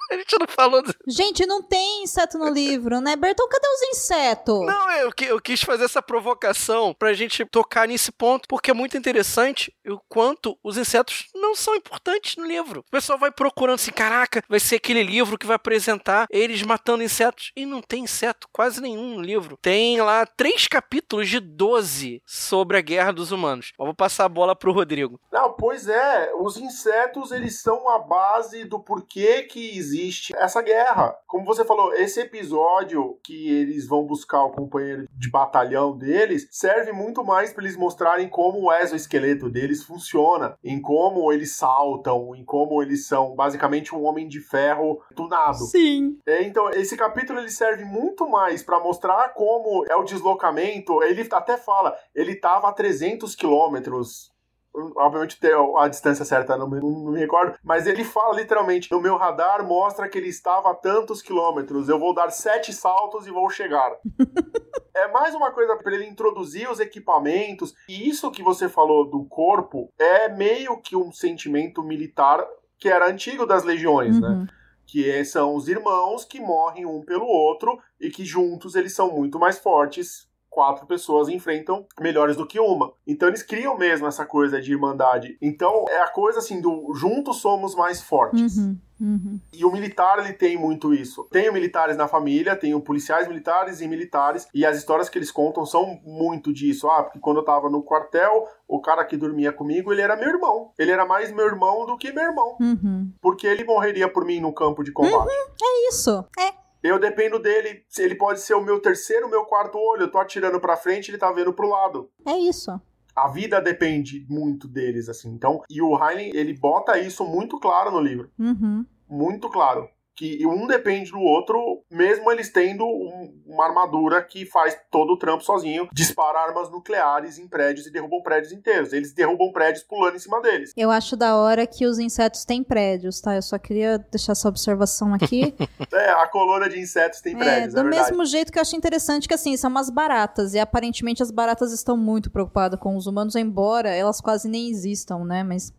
A 0.09 0.15
gente 0.15 0.39
não 0.39 0.47
falou. 0.47 0.81
Do... 0.81 0.93
Gente, 1.07 1.45
não 1.45 1.61
tem 1.61 2.03
inseto 2.03 2.37
no 2.37 2.49
livro, 2.49 2.99
né, 2.99 3.15
Bertão? 3.15 3.47
Cadê 3.47 3.67
os 3.67 3.97
insetos? 3.97 4.65
Não, 4.65 4.91
eu, 4.91 5.11
eu 5.27 5.39
quis 5.39 5.61
fazer 5.61 5.85
essa 5.85 6.01
provocação 6.01 6.95
pra 6.97 7.13
gente 7.13 7.45
tocar 7.45 7.87
nesse 7.87 8.11
ponto, 8.11 8.47
porque 8.47 8.71
é 8.71 8.73
muito 8.73 8.97
interessante 8.97 9.73
o 9.87 9.99
quanto 10.09 10.57
os 10.63 10.77
insetos 10.77 11.27
não 11.35 11.55
são 11.55 11.75
importantes 11.75 12.37
no 12.37 12.45
livro. 12.45 12.81
O 12.87 12.91
pessoal 12.91 13.19
vai 13.19 13.31
procurando 13.31 13.75
assim, 13.75 13.91
caraca, 13.91 14.43
vai 14.49 14.59
ser 14.59 14.77
aquele 14.77 15.03
livro 15.03 15.37
que 15.37 15.45
vai 15.45 15.55
apresentar 15.55 16.25
eles 16.31 16.63
matando 16.63 17.03
insetos. 17.03 17.51
E 17.55 17.65
não 17.65 17.81
tem 17.81 18.03
inseto 18.03 18.47
quase 18.51 18.81
nenhum 18.81 19.15
no 19.15 19.21
livro. 19.21 19.57
Tem 19.61 20.01
lá 20.01 20.25
três 20.25 20.67
capítulos 20.67 21.29
de 21.29 21.39
12 21.39 22.21
sobre 22.25 22.77
a 22.77 22.81
guerra 22.81 23.11
dos 23.11 23.31
humanos. 23.31 23.73
Eu 23.79 23.85
vou 23.85 23.95
passar 23.95 24.25
a 24.25 24.29
bola 24.29 24.55
pro 24.55 24.73
Rodrigo. 24.73 25.19
Não, 25.31 25.53
pois 25.53 25.87
é, 25.87 26.31
os 26.39 26.57
insetos 26.57 27.31
eles 27.31 27.61
são 27.61 27.87
a 27.89 27.99
base 27.99 28.65
do 28.65 28.79
porquê 28.79 29.43
que 29.43 29.77
existe 29.77 29.98
existe 29.99 30.33
essa 30.37 30.61
guerra. 30.61 31.15
Como 31.27 31.45
você 31.45 31.65
falou, 31.65 31.93
esse 31.93 32.21
episódio 32.21 33.19
que 33.23 33.49
eles 33.49 33.87
vão 33.87 34.05
buscar 34.05 34.43
o 34.43 34.51
companheiro 34.51 35.07
de 35.11 35.29
batalhão 35.29 35.97
deles 35.97 36.47
serve 36.51 36.91
muito 36.91 37.23
mais 37.23 37.51
para 37.51 37.63
eles 37.63 37.77
mostrarem 37.77 38.29
como 38.29 38.61
o 38.61 38.73
exoesqueleto 38.73 39.49
deles 39.49 39.83
funciona, 39.83 40.57
em 40.63 40.81
como 40.81 41.31
eles 41.31 41.55
saltam, 41.55 42.35
em 42.35 42.43
como 42.43 42.81
eles 42.81 43.05
são 43.05 43.35
basicamente 43.35 43.93
um 43.93 44.03
homem 44.03 44.27
de 44.27 44.39
ferro 44.39 45.01
tunado. 45.15 45.65
Sim. 45.65 46.17
É, 46.25 46.43
então, 46.43 46.69
esse 46.69 46.95
capítulo 46.95 47.39
ele 47.39 47.49
serve 47.49 47.83
muito 47.83 48.27
mais 48.27 48.63
para 48.63 48.79
mostrar 48.79 49.33
como 49.33 49.85
é 49.89 49.95
o 49.95 50.03
deslocamento. 50.03 51.03
Ele 51.03 51.27
até 51.31 51.57
fala, 51.57 51.95
ele 52.15 52.33
estava 52.33 52.69
a 52.69 52.73
300 52.73 53.35
quilômetros 53.35 54.31
obviamente 54.73 55.39
ter 55.39 55.55
a 55.77 55.87
distância 55.87 56.23
certa, 56.23 56.57
não 56.57 56.69
me, 56.69 56.79
não 56.79 57.11
me, 57.11 57.19
recordo, 57.19 57.57
mas 57.63 57.87
ele 57.87 58.03
fala 58.03 58.35
literalmente: 58.35 58.91
no 58.91 59.01
meu 59.01 59.17
radar 59.17 59.65
mostra 59.65 60.07
que 60.07 60.17
ele 60.17 60.29
estava 60.29 60.71
a 60.71 60.75
tantos 60.75 61.21
quilômetros, 61.21 61.89
eu 61.89 61.99
vou 61.99 62.13
dar 62.13 62.29
sete 62.29 62.73
saltos 62.73 63.27
e 63.27 63.31
vou 63.31 63.49
chegar. 63.49 63.91
é 64.95 65.07
mais 65.11 65.33
uma 65.33 65.51
coisa 65.51 65.75
para 65.75 65.93
ele 65.93 66.05
introduzir 66.05 66.69
os 66.69 66.79
equipamentos, 66.79 67.73
e 67.87 68.07
isso 68.07 68.31
que 68.31 68.43
você 68.43 68.69
falou 68.69 69.09
do 69.09 69.25
corpo 69.25 69.91
é 69.97 70.29
meio 70.29 70.79
que 70.81 70.95
um 70.95 71.11
sentimento 71.11 71.83
militar 71.83 72.45
que 72.77 72.87
era 72.87 73.09
antigo 73.09 73.45
das 73.45 73.63
legiões, 73.63 74.19
né? 74.19 74.27
uhum. 74.27 74.39
né? 74.41 74.47
Que 74.87 75.23
são 75.23 75.53
os 75.53 75.67
irmãos 75.67 76.25
que 76.25 76.39
morrem 76.39 76.85
um 76.85 77.03
pelo 77.03 77.27
outro 77.27 77.77
e 77.99 78.09
que 78.09 78.25
juntos 78.25 78.73
eles 78.73 78.95
são 78.95 79.11
muito 79.11 79.37
mais 79.37 79.59
fortes 79.59 80.28
quatro 80.59 80.85
pessoas 80.85 81.29
enfrentam 81.29 81.85
melhores 82.01 82.35
do 82.35 82.45
que 82.45 82.59
uma. 82.59 82.91
Então 83.07 83.29
eles 83.29 83.41
criam 83.41 83.77
mesmo 83.77 84.05
essa 84.07 84.25
coisa 84.25 84.61
de 84.61 84.73
irmandade. 84.73 85.37
Então 85.41 85.85
é 85.87 86.01
a 86.01 86.07
coisa 86.07 86.39
assim 86.39 86.59
do 86.59 86.93
juntos 86.93 87.37
somos 87.37 87.73
mais 87.75 88.01
fortes. 88.01 88.57
Uhum. 88.57 88.77
Uhum. 88.99 89.39
E 89.53 89.63
o 89.63 89.71
militar, 89.71 90.19
ele 90.19 90.33
tem 90.33 90.57
muito 90.57 90.93
isso. 90.93 91.25
Tenho 91.31 91.53
militares 91.53 91.95
na 91.95 92.09
família, 92.09 92.57
tenho 92.57 92.81
policiais 92.81 93.29
militares 93.29 93.79
e 93.79 93.87
militares, 93.87 94.45
e 94.53 94.65
as 94.65 94.77
histórias 94.77 95.07
que 95.07 95.17
eles 95.17 95.31
contam 95.31 95.65
são 95.65 96.01
muito 96.03 96.51
disso. 96.51 96.89
Ah, 96.89 97.03
porque 97.03 97.19
quando 97.19 97.37
eu 97.37 97.45
tava 97.45 97.69
no 97.69 97.81
quartel, 97.81 98.45
o 98.67 98.81
cara 98.81 99.05
que 99.05 99.15
dormia 99.15 99.53
comigo, 99.53 99.93
ele 99.93 100.01
era 100.01 100.17
meu 100.17 100.27
irmão. 100.27 100.73
Ele 100.77 100.91
era 100.91 101.05
mais 101.05 101.31
meu 101.31 101.45
irmão 101.45 101.85
do 101.85 101.97
que 101.97 102.11
meu 102.11 102.25
irmão. 102.25 102.57
Uhum. 102.59 103.09
Porque 103.21 103.47
ele 103.47 103.63
morreria 103.63 104.11
por 104.11 104.25
mim 104.25 104.41
no 104.41 104.51
campo 104.51 104.83
de 104.83 104.91
combate. 104.91 105.13
Uhum. 105.13 105.53
É 105.63 105.87
isso. 105.87 106.25
É. 106.37 106.68
Eu 106.81 106.99
dependo 106.99 107.39
dele. 107.39 107.83
Ele 107.97 108.15
pode 108.15 108.41
ser 108.41 108.53
o 108.53 108.63
meu 108.63 108.79
terceiro, 108.79 109.27
o 109.27 109.29
meu 109.29 109.45
quarto 109.45 109.77
olho. 109.77 110.03
Eu 110.03 110.11
tô 110.11 110.17
atirando 110.17 110.59
pra 110.59 110.77
frente, 110.77 111.11
ele 111.11 111.17
tá 111.17 111.31
vendo 111.31 111.53
pro 111.53 111.69
lado. 111.69 112.09
É 112.25 112.37
isso 112.37 112.79
a 113.15 113.27
vida 113.27 113.59
depende 113.59 114.25
muito 114.29 114.65
deles, 114.65 115.09
assim. 115.09 115.29
Então, 115.29 115.61
e 115.69 115.81
o 115.81 115.93
Heinlein, 115.93 116.31
ele 116.33 116.53
bota 116.53 116.97
isso 116.97 117.25
muito 117.25 117.59
claro 117.59 117.91
no 117.91 117.99
livro. 117.99 118.31
Uhum. 118.39 118.85
Muito 119.09 119.49
claro 119.49 119.89
que 120.19 120.45
um 120.45 120.67
depende 120.67 121.11
do 121.11 121.21
outro, 121.21 121.81
mesmo 121.89 122.29
eles 122.29 122.51
tendo 122.51 122.85
um, 122.85 123.33
uma 123.47 123.65
armadura 123.65 124.21
que 124.21 124.45
faz 124.45 124.77
todo 124.91 125.13
o 125.13 125.17
trampo 125.17 125.45
sozinho, 125.45 125.87
dispara 125.93 126.39
armas 126.39 126.69
nucleares 126.69 127.39
em 127.39 127.47
prédios 127.47 127.87
e 127.87 127.89
derrubam 127.89 128.21
prédios 128.21 128.51
inteiros. 128.51 128.91
Eles 128.91 129.13
derrubam 129.13 129.49
prédios 129.53 129.81
pulando 129.85 130.17
em 130.17 130.19
cima 130.19 130.41
deles. 130.41 130.73
Eu 130.75 130.91
acho 130.91 131.15
da 131.15 131.37
hora 131.37 131.65
que 131.65 131.85
os 131.85 131.99
insetos 131.99 132.43
têm 132.43 132.61
prédios, 132.61 133.21
tá? 133.21 133.33
Eu 133.33 133.41
só 133.41 133.57
queria 133.57 133.97
deixar 133.97 134.33
essa 134.33 134.49
observação 134.49 135.13
aqui. 135.13 135.55
é, 135.93 136.09
a 136.09 136.27
colônia 136.27 136.67
de 136.67 136.81
insetos 136.81 137.21
tem 137.21 137.37
prédios, 137.37 137.73
é, 137.73 137.81
do 137.81 137.87
é 137.87 137.89
mesmo 137.89 138.25
jeito 138.25 138.51
que 138.51 138.57
eu 138.57 138.61
acho 138.61 138.75
interessante 138.75 139.25
que, 139.25 139.33
assim, 139.33 139.55
são 139.55 139.69
umas 139.69 139.89
baratas, 139.89 140.53
e 140.53 140.59
aparentemente 140.59 141.23
as 141.23 141.31
baratas 141.31 141.71
estão 141.71 141.95
muito 141.95 142.29
preocupadas 142.29 142.77
com 142.77 142.97
os 142.97 143.07
humanos, 143.07 143.37
embora 143.37 143.89
elas 143.89 144.19
quase 144.19 144.49
nem 144.49 144.69
existam, 144.69 145.23
né? 145.23 145.43
Mas... 145.43 145.73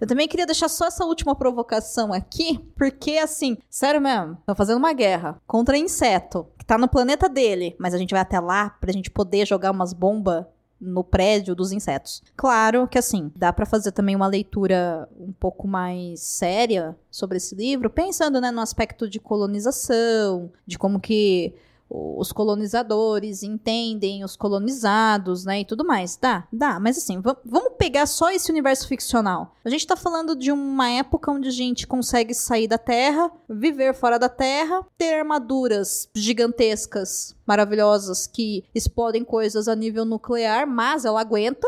Eu 0.00 0.06
também 0.06 0.28
queria 0.28 0.46
deixar 0.46 0.68
só 0.68 0.86
essa 0.86 1.04
última 1.04 1.34
provocação 1.34 2.12
aqui, 2.12 2.58
porque 2.76 3.18
assim, 3.18 3.56
sério 3.70 4.00
mesmo, 4.00 4.34
estão 4.40 4.54
fazendo 4.54 4.78
uma 4.78 4.92
guerra 4.92 5.40
contra 5.46 5.76
inseto, 5.78 6.46
que 6.58 6.64
tá 6.64 6.76
no 6.76 6.88
planeta 6.88 7.28
dele, 7.28 7.74
mas 7.78 7.94
a 7.94 7.98
gente 7.98 8.12
vai 8.12 8.20
até 8.20 8.38
lá 8.38 8.70
pra 8.70 8.92
gente 8.92 9.10
poder 9.10 9.46
jogar 9.46 9.70
umas 9.70 9.92
bombas 9.92 10.44
no 10.80 11.02
prédio 11.02 11.54
dos 11.54 11.72
insetos. 11.72 12.22
Claro 12.36 12.86
que 12.86 12.98
assim, 12.98 13.32
dá 13.34 13.52
para 13.52 13.66
fazer 13.66 13.92
também 13.92 14.14
uma 14.14 14.26
leitura 14.26 15.08
um 15.18 15.32
pouco 15.32 15.66
mais 15.66 16.20
séria 16.20 16.96
sobre 17.10 17.38
esse 17.38 17.54
livro, 17.54 17.88
pensando 17.88 18.40
né, 18.40 18.50
no 18.50 18.60
aspecto 18.60 19.08
de 19.08 19.18
colonização, 19.18 20.50
de 20.66 20.78
como 20.78 21.00
que 21.00 21.54
os 21.88 22.32
colonizadores 22.32 23.42
entendem 23.42 24.24
os 24.24 24.36
colonizados, 24.36 25.44
né, 25.44 25.60
e 25.60 25.64
tudo 25.64 25.84
mais. 25.84 26.16
Dá, 26.16 26.46
dá, 26.52 26.80
mas 26.80 26.98
assim, 26.98 27.20
vamos 27.20 27.72
pegar 27.78 28.06
só 28.06 28.30
esse 28.30 28.50
universo 28.50 28.88
ficcional. 28.88 29.54
A 29.64 29.68
gente 29.68 29.86
tá 29.86 29.96
falando 29.96 30.34
de 30.34 30.50
uma 30.50 30.90
época 30.90 31.30
onde 31.30 31.48
a 31.48 31.52
gente 31.52 31.86
consegue 31.86 32.34
sair 32.34 32.66
da 32.66 32.78
Terra, 32.78 33.30
viver 33.48 33.94
fora 33.94 34.18
da 34.18 34.28
Terra, 34.28 34.84
ter 34.98 35.14
armaduras 35.14 36.08
gigantescas, 36.14 37.36
maravilhosas, 37.46 38.26
que 38.26 38.64
explodem 38.74 39.24
coisas 39.24 39.68
a 39.68 39.76
nível 39.76 40.04
nuclear, 40.04 40.66
mas 40.66 41.04
ela 41.04 41.20
aguenta, 41.20 41.66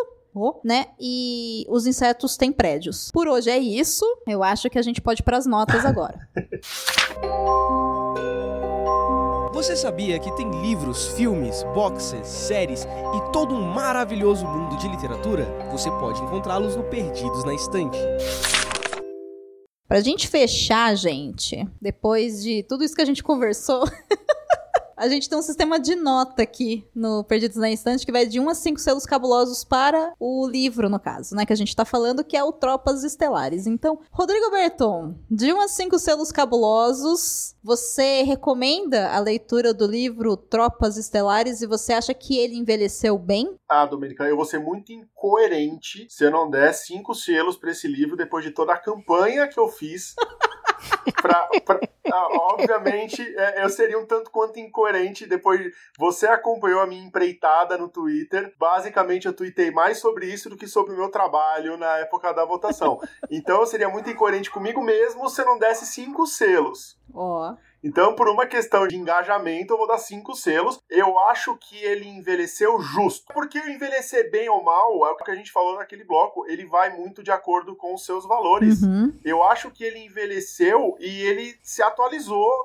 né? 0.65 0.87
E 1.01 1.67
os 1.69 1.87
insetos 1.87 2.37
têm 2.37 2.53
prédios. 2.53 3.11
Por 3.13 3.27
hoje 3.27 3.51
é 3.51 3.59
isso. 3.59 4.05
Eu 4.27 4.43
acho 4.43 4.71
que 4.71 4.79
a 4.79 4.83
gente 4.83 5.01
pode 5.01 5.23
ir 5.23 5.25
para 5.25 5.37
as 5.37 5.47
notas 5.47 5.85
agora. 5.85 6.29
Você 9.59 9.75
sabia 9.75 10.21
que 10.21 10.31
tem 10.37 10.49
livros, 10.63 11.09
filmes, 11.17 11.65
boxes, 11.75 12.29
séries 12.29 12.85
e 12.85 13.33
todo 13.33 13.53
um 13.53 13.61
maravilhoso 13.61 14.47
mundo 14.47 14.77
de 14.77 14.87
literatura? 14.87 15.45
Você 15.73 15.91
pode 15.91 16.23
encontrá-los 16.23 16.77
no 16.77 16.85
Perdidos 16.85 17.43
na 17.43 17.53
Estante. 17.53 17.99
Pra 19.89 19.99
gente 19.99 20.29
fechar, 20.29 20.95
gente, 20.95 21.69
depois 21.83 22.41
de 22.41 22.63
tudo 22.63 22.85
isso 22.85 22.95
que 22.95 23.03
a 23.03 23.05
gente 23.05 23.21
conversou, 23.21 23.83
A 24.99 25.07
gente 25.07 25.29
tem 25.29 25.39
um 25.39 25.43
sistema 25.43 25.79
de 25.79 25.95
nota 25.95 26.43
aqui 26.43 26.85
no 26.93 27.23
Perdidos 27.23 27.57
na 27.57 27.71
Instante 27.71 28.05
que 28.05 28.11
vai 28.11 28.27
de 28.27 28.41
1 28.41 28.49
a 28.49 28.55
5 28.55 28.81
selos 28.81 29.07
cabulosos 29.07 29.63
para 29.63 30.13
o 30.19 30.45
livro, 30.49 30.89
no 30.89 30.99
caso, 30.99 31.37
né? 31.37 31.47
Que 31.47 31.53
a 31.53 31.57
gente 31.57 31.75
tá 31.75 31.85
falando, 31.85 32.25
que 32.25 32.37
é 32.37 32.43
o 32.43 32.51
Tropas 32.51 33.05
Estelares. 33.05 33.69
Então, 33.69 34.01
Rodrigo 34.11 34.51
Berton, 34.51 35.15
de 35.31 35.53
1 35.53 35.61
a 35.61 35.69
5 35.69 35.99
selos 36.01 36.33
cabulosos, 36.33 37.55
você 37.63 38.25
recomenda 38.25 39.13
a 39.13 39.21
leitura 39.21 39.73
do 39.73 39.87
livro 39.87 40.37
Tropas 40.37 40.97
Estelares 40.97 41.63
e 41.63 41.69
você 41.69 41.93
acha 41.93 42.13
que 42.13 42.37
ele 42.37 42.57
envelheceu 42.57 43.17
bem? 43.17 43.57
Ah, 43.69 43.87
Domenica, 43.87 44.25
eu 44.25 44.35
vou 44.35 44.45
ser 44.45 44.59
muito 44.59 44.91
incoerente 44.91 46.09
se 46.11 46.25
eu 46.25 46.33
não 46.33 46.51
der 46.51 46.75
5 46.75 47.15
selos 47.15 47.57
para 47.57 47.71
esse 47.71 47.87
livro 47.87 48.17
depois 48.17 48.45
de 48.45 48.51
toda 48.51 48.73
a 48.73 48.79
campanha 48.79 49.47
que 49.47 49.61
eu 49.61 49.69
fiz. 49.69 50.17
pra, 51.23 51.49
pra 51.65 51.81
ah, 52.13 52.29
obviamente, 52.53 53.23
é, 53.37 53.65
eu 53.65 53.69
seria 53.69 53.99
um 53.99 54.07
tanto 54.07 54.31
quanto 54.31 54.59
incoerente 54.59 55.27
depois. 55.27 55.75
Você 55.99 56.27
acompanhou 56.27 56.81
a 56.81 56.87
minha 56.87 57.05
empreitada 57.05 57.77
no 57.77 57.89
Twitter. 57.89 58.55
Basicamente, 58.59 59.27
eu 59.27 59.33
tuitei 59.33 59.71
mais 59.71 59.99
sobre 59.99 60.27
isso 60.27 60.49
do 60.49 60.57
que 60.57 60.67
sobre 60.67 60.95
o 60.95 60.97
meu 60.97 61.11
trabalho 61.11 61.77
na 61.77 61.99
época 61.99 62.33
da 62.33 62.45
votação. 62.45 63.01
Então, 63.31 63.61
eu 63.61 63.67
seria 63.67 63.89
muito 63.89 64.11
incoerente 64.11 64.51
comigo 64.51 64.83
mesmo 64.83 65.29
se 65.29 65.41
eu 65.41 65.47
não 65.47 65.59
desse 65.59 65.87
cinco 65.87 66.27
selos. 66.27 66.99
Ó. 67.13 67.53
Oh. 67.53 67.69
Então, 67.83 68.15
por 68.15 68.29
uma 68.29 68.45
questão 68.47 68.89
de 68.89 68.97
engajamento, 68.97 69.73
eu 69.73 69.79
vou 69.79 69.87
dar 69.87 69.99
cinco 69.99 70.35
selos. 70.35 70.81
Eu 70.91 71.19
acho 71.21 71.57
que 71.57 71.77
ele 71.77 72.09
envelheceu 72.09 72.81
justo. 72.81 73.33
Porque 73.33 73.59
envelhecer 73.59 74.31
bem 74.31 74.49
ou 74.49 74.63
mal, 74.63 75.07
é 75.07 75.11
o 75.11 75.17
que 75.17 75.31
a 75.31 75.35
gente 75.35 75.53
falou 75.53 75.77
naquele 75.77 76.05
bloco, 76.05 76.45
ele 76.49 76.67
vai 76.67 76.97
muito 76.97 77.23
de 77.23 77.31
acordo 77.31 77.77
com 77.77 77.95
os 77.95 78.05
seus 78.05 78.27
valores. 78.27 78.83
Uhum. 78.83 79.17
Eu 79.25 79.43
acho 79.45 79.71
que 79.71 79.85
ele 79.85 79.99
envelheceu 79.99 80.97
e 80.99 81.23
ele 81.23 81.57
se 81.63 81.83
atualizou 81.83 81.98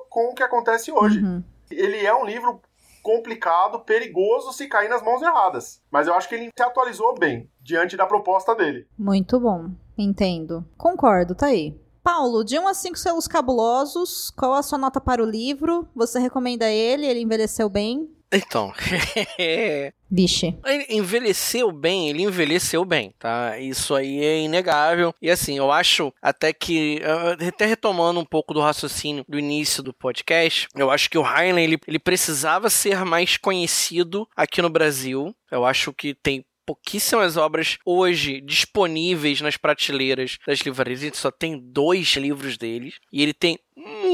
com 0.08 0.30
o 0.30 0.34
que 0.34 0.42
acontece 0.42 0.92
hoje. 0.92 1.20
Uhum. 1.20 1.42
Ele 1.70 2.04
é 2.04 2.14
um 2.14 2.24
livro 2.24 2.60
complicado, 3.02 3.80
perigoso 3.80 4.52
se 4.52 4.66
cair 4.66 4.88
nas 4.88 5.02
mãos 5.02 5.20
erradas. 5.20 5.82
Mas 5.90 6.06
eu 6.06 6.14
acho 6.14 6.28
que 6.28 6.34
ele 6.34 6.48
se 6.56 6.62
atualizou 6.62 7.14
bem 7.14 7.50
diante 7.60 7.96
da 7.96 8.06
proposta 8.06 8.54
dele. 8.54 8.86
Muito 8.98 9.38
bom. 9.38 9.70
Entendo. 9.96 10.64
Concordo, 10.76 11.34
tá 11.34 11.46
aí. 11.46 11.78
Paulo, 12.04 12.44
de 12.44 12.58
1 12.58 12.68
a 12.68 12.74
5 12.74 12.98
selos 12.98 13.26
cabulosos, 13.26 14.30
qual 14.36 14.52
a 14.52 14.62
sua 14.62 14.76
nota 14.76 15.00
para 15.00 15.22
o 15.22 15.26
livro? 15.26 15.88
Você 15.96 16.18
recomenda 16.18 16.70
ele? 16.70 17.06
Ele 17.06 17.20
envelheceu 17.20 17.66
bem? 17.70 18.10
Então, 18.30 18.72
Vixe. 20.10 20.56
Ele 20.66 20.86
envelheceu 20.90 21.72
bem, 21.72 22.10
ele 22.10 22.22
envelheceu 22.22 22.84
bem, 22.84 23.14
tá? 23.18 23.58
Isso 23.58 23.94
aí 23.94 24.22
é 24.22 24.40
inegável. 24.40 25.14
E 25.22 25.30
assim, 25.30 25.56
eu 25.56 25.72
acho 25.72 26.12
até 26.20 26.52
que, 26.52 27.00
até 27.48 27.64
retomando 27.64 28.20
um 28.20 28.24
pouco 28.24 28.52
do 28.52 28.60
raciocínio 28.60 29.24
do 29.26 29.38
início 29.38 29.82
do 29.82 29.94
podcast, 29.94 30.68
eu 30.76 30.90
acho 30.90 31.08
que 31.08 31.16
o 31.16 31.24
Heinlein, 31.24 31.64
ele, 31.64 31.78
ele 31.86 31.98
precisava 31.98 32.68
ser 32.68 33.04
mais 33.04 33.36
conhecido 33.36 34.28
aqui 34.36 34.60
no 34.60 34.68
Brasil. 34.68 35.34
Eu 35.50 35.64
acho 35.64 35.92
que 35.92 36.14
tem 36.14 36.44
pouquíssimas 36.64 37.36
obras 37.36 37.78
hoje 37.84 38.40
disponíveis 38.40 39.40
nas 39.40 39.56
prateleiras 39.56 40.38
das 40.46 40.60
livrarias. 40.60 41.02
A 41.02 41.04
gente 41.04 41.16
só 41.16 41.30
tem 41.30 41.58
dois 41.58 42.08
livros 42.16 42.56
deles. 42.56 42.94
E 43.12 43.22
ele 43.22 43.32
tem 43.32 43.58